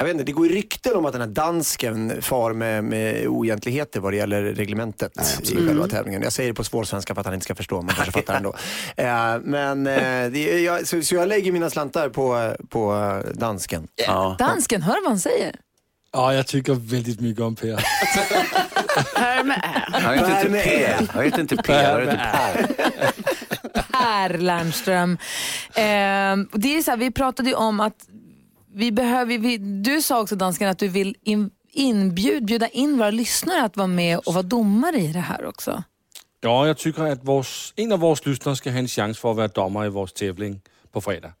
Jag 0.00 0.04
vet 0.04 0.12
inte, 0.12 0.24
det 0.24 0.32
går 0.32 0.46
ju 0.46 0.54
rykten 0.54 0.96
om 0.96 1.06
att 1.06 1.12
den 1.12 1.20
här 1.20 1.28
dansken 1.28 2.22
far 2.22 2.52
med, 2.52 2.84
med 2.84 3.26
oegentligheter 3.26 4.00
vad 4.00 4.12
det 4.12 4.16
gäller 4.16 4.42
reglementet 4.42 5.12
i 5.42 5.56
själva 5.56 5.88
tävlingen. 5.88 6.22
Jag 6.22 6.32
säger 6.32 6.50
det 6.50 6.54
på 6.54 6.64
svårsvenska 6.64 7.14
för 7.14 7.20
att 7.20 7.26
han 7.26 7.34
inte 7.34 7.44
ska 7.44 7.54
förstå, 7.54 7.82
man 7.82 7.94
kanske 7.94 8.12
fattar 8.12 8.34
ändå. 8.34 8.54
Eh, 8.96 9.38
men 9.42 9.86
eh, 9.86 10.30
det, 10.32 10.60
jag, 10.60 10.86
så, 10.86 11.02
så 11.02 11.14
jag 11.14 11.28
lägger 11.28 11.52
mina 11.52 11.70
slantar 11.70 12.08
på, 12.08 12.54
på 12.68 12.94
eh, 12.94 13.32
dansken. 13.38 13.88
Ja. 14.06 14.36
Dansken, 14.38 14.82
hör 14.82 15.02
vad 15.02 15.10
han 15.10 15.20
säger. 15.20 15.56
Ja, 16.12 16.34
jag 16.34 16.46
tycker 16.46 16.74
väldigt 16.74 17.20
mycket 17.20 17.42
om 17.42 17.56
Per. 17.56 17.84
Per 19.16 19.44
med 19.44 19.60
Ä. 19.64 19.90
Han 19.92 20.18
heter 20.18 20.46
inte 20.46 20.62
Per. 20.62 21.06
Han 21.12 21.24
heter 21.24 21.40
inte 21.40 21.56
P, 21.56 21.72
han 21.72 22.00
heter 22.00 22.16
Per. 22.16 22.66
Per 23.92 24.38
Lernström. 24.38 25.18
Och 26.52 26.60
det 26.60 26.76
är 26.76 26.82
så 26.82 26.90
här, 26.90 26.98
vi 26.98 27.10
pratade 27.10 27.48
ju 27.48 27.54
om 27.54 27.80
att 27.80 28.06
vi 28.74 28.92
behöver, 28.92 29.38
vi, 29.38 29.58
du 29.58 30.02
sa 30.02 30.20
också 30.20 30.36
dansken 30.36 30.68
att 30.68 30.78
du 30.78 30.88
vill 30.88 31.16
in, 31.22 31.50
inbjud, 31.72 32.44
bjuda 32.44 32.68
in 32.68 32.98
våra 32.98 33.10
lyssnare 33.10 33.62
att 33.62 33.76
vara 33.76 33.86
med 33.86 34.18
och 34.18 34.34
vara 34.34 34.42
domare 34.42 34.96
i 34.96 35.12
det 35.12 35.20
här 35.20 35.46
också. 35.46 35.82
Ja, 36.40 36.66
jag 36.66 36.78
tycker 36.78 37.02
att 37.02 37.24
vårs, 37.24 37.72
en 37.76 37.92
av 37.92 37.98
våra 37.98 38.16
lyssnare 38.24 38.56
ska 38.56 38.70
ha 38.70 38.78
en 38.78 38.88
chans 38.88 39.18
för 39.18 39.30
att 39.30 39.36
vara 39.36 39.48
domare 39.48 39.86
i 39.86 39.90
vår 39.90 40.06
tävling 40.06 40.60
på 40.92 41.00
fredag. 41.00 41.32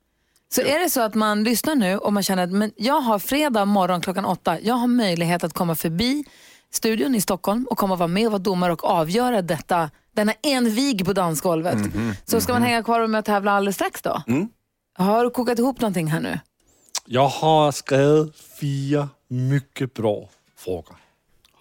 Så 0.54 0.60
är 0.60 0.78
det 0.80 0.90
så 0.90 1.00
att 1.00 1.14
man 1.14 1.44
lyssnar 1.44 1.74
nu 1.74 1.98
och 1.98 2.12
man 2.12 2.22
känner 2.22 2.42
att 2.42 2.50
men 2.52 2.72
jag 2.76 3.00
har 3.00 3.18
fredag 3.18 3.64
morgon 3.64 4.00
klockan 4.00 4.24
åtta, 4.24 4.60
jag 4.60 4.74
har 4.74 4.86
möjlighet 4.86 5.44
att 5.44 5.52
komma 5.52 5.74
förbi 5.74 6.24
studion 6.72 7.14
i 7.14 7.20
Stockholm 7.20 7.66
och 7.70 7.78
komma 7.78 7.92
och 7.92 7.98
vara 7.98 8.08
med 8.08 8.26
och 8.26 8.32
vara 8.32 8.42
domare 8.42 8.72
och 8.72 8.84
avgöra 8.84 9.42
detta, 9.42 9.90
denna 10.14 10.32
envig 10.42 11.04
på 11.06 11.12
dansgolvet. 11.12 11.76
Mhm, 11.76 12.14
Så 12.24 12.40
ska 12.40 12.52
man 12.52 12.62
hänga 12.62 12.82
kvar 12.82 13.06
med 13.06 13.18
att 13.18 13.24
tävla 13.24 13.52
alldeles 13.52 13.74
strax 13.76 14.02
då? 14.02 14.22
Mm. 14.26 14.48
Har 14.98 15.24
du 15.24 15.30
kokat 15.30 15.58
ihop 15.58 15.80
någonting 15.80 16.06
här 16.06 16.20
nu? 16.20 16.38
Jag 17.12 17.28
har 17.28 17.72
skrivit 17.72 18.36
fyra 18.60 19.08
mycket 19.28 19.94
bra 19.94 20.28
frågor. 20.56 20.96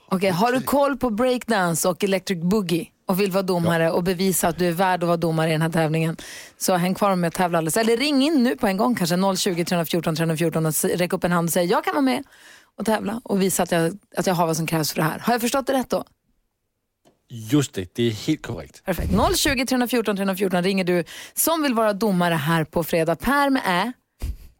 Okej, 0.07 0.29
har 0.29 0.51
du 0.51 0.62
koll 0.62 0.97
på 0.97 1.09
breakdance 1.09 1.88
och 1.89 2.03
electric 2.03 2.39
boogie 2.43 2.88
och 3.07 3.19
vill 3.19 3.31
vara 3.31 3.43
domare 3.43 3.91
och 3.91 4.03
bevisa 4.03 4.47
att 4.47 4.57
du 4.57 4.67
är 4.67 4.71
värd 4.71 5.03
att 5.03 5.07
vara 5.07 5.17
domare 5.17 5.49
i 5.49 5.51
den 5.51 5.62
här 5.62 5.69
tävlingen 5.69 6.17
så 6.57 6.75
häng 6.75 6.95
kvar 6.95 7.15
med 7.15 7.27
att 7.27 7.33
tävla 7.33 7.57
alldeles. 7.57 7.77
Eller 7.77 7.97
ring 7.97 8.23
in 8.23 8.43
nu 8.43 8.55
på 8.55 8.67
en 8.67 8.77
gång 8.77 8.95
kanske 8.95 9.35
020 9.38 9.65
314 9.65 10.15
314 10.15 10.65
och 10.65 10.73
räck 10.83 11.13
upp 11.13 11.23
en 11.23 11.31
hand 11.31 11.47
och 11.47 11.53
säg 11.53 11.65
jag 11.65 11.83
kan 11.83 11.93
vara 11.93 12.01
med 12.01 12.23
och 12.77 12.85
tävla 12.85 13.21
och 13.23 13.41
visa 13.41 13.63
att 13.63 13.71
jag, 13.71 13.97
att 14.17 14.27
jag 14.27 14.33
har 14.33 14.47
vad 14.47 14.57
som 14.57 14.67
krävs 14.67 14.91
för 14.91 15.01
det 15.01 15.07
här. 15.07 15.19
Har 15.19 15.33
jag 15.33 15.41
förstått 15.41 15.67
det 15.67 15.73
rätt 15.73 15.89
då? 15.89 16.03
Just 17.29 17.73
det, 17.73 17.95
det 17.95 18.03
är 18.03 18.12
helt 18.12 18.41
korrekt. 18.41 18.83
Perfekt. 18.85 19.12
020 19.35 19.65
314 19.65 20.15
314 20.15 20.63
ringer 20.63 20.83
du 20.83 21.03
som 21.33 21.63
vill 21.63 21.73
vara 21.73 21.93
domare 21.93 22.33
här 22.33 22.63
på 22.63 22.83
fredag. 22.83 23.15
Per 23.15 23.49
med 23.49 23.62
Ä. 23.65 23.93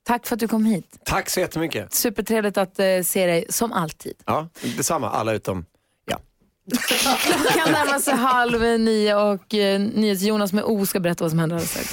Tack 0.10 0.28
för 0.28 0.36
att 0.36 0.40
du 0.40 0.48
kom 0.48 0.66
hit. 0.66 1.00
Tack 1.06 1.30
så 1.30 1.40
jättemycket. 1.40 1.94
Supertrevligt 1.94 2.58
att 2.58 2.80
eh, 2.80 2.86
se 3.04 3.26
dig 3.26 3.46
som 3.50 3.74
alltid. 3.74 4.14
Ja, 4.26 4.50
detsamma, 4.78 5.10
alla 5.10 5.34
utom 5.34 5.66
ja. 6.06 6.20
Klockan 6.88 7.72
närmar 7.72 8.00
sig 8.00 8.14
halv 8.14 8.62
nio 8.80 9.16
och 9.16 9.54
eh, 9.54 9.80
NyhetsJonas 9.80 10.54
med 10.54 10.64
O 10.64 10.86
ska 10.86 11.00
berätta 11.00 11.24
vad 11.24 11.32
som 11.32 11.40
händer 11.40 11.56
alldeles 11.56 11.72
strax. 11.72 11.92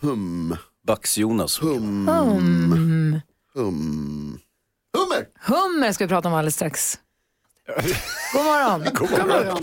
Hum. 0.00 0.56
Bax-Jonas. 0.86 1.62
Hum. 1.62 2.08
Hum. 2.08 3.20
Hum. 3.54 4.40
Hummer! 4.92 5.26
Hummer 5.40 5.92
ska 5.92 6.04
vi 6.04 6.08
prata 6.08 6.28
om 6.28 6.34
alldeles 6.34 6.54
strax. 6.54 6.98
God 8.32 8.44
morgon. 8.44 8.94
God 8.94 9.26
morgon. 9.26 9.62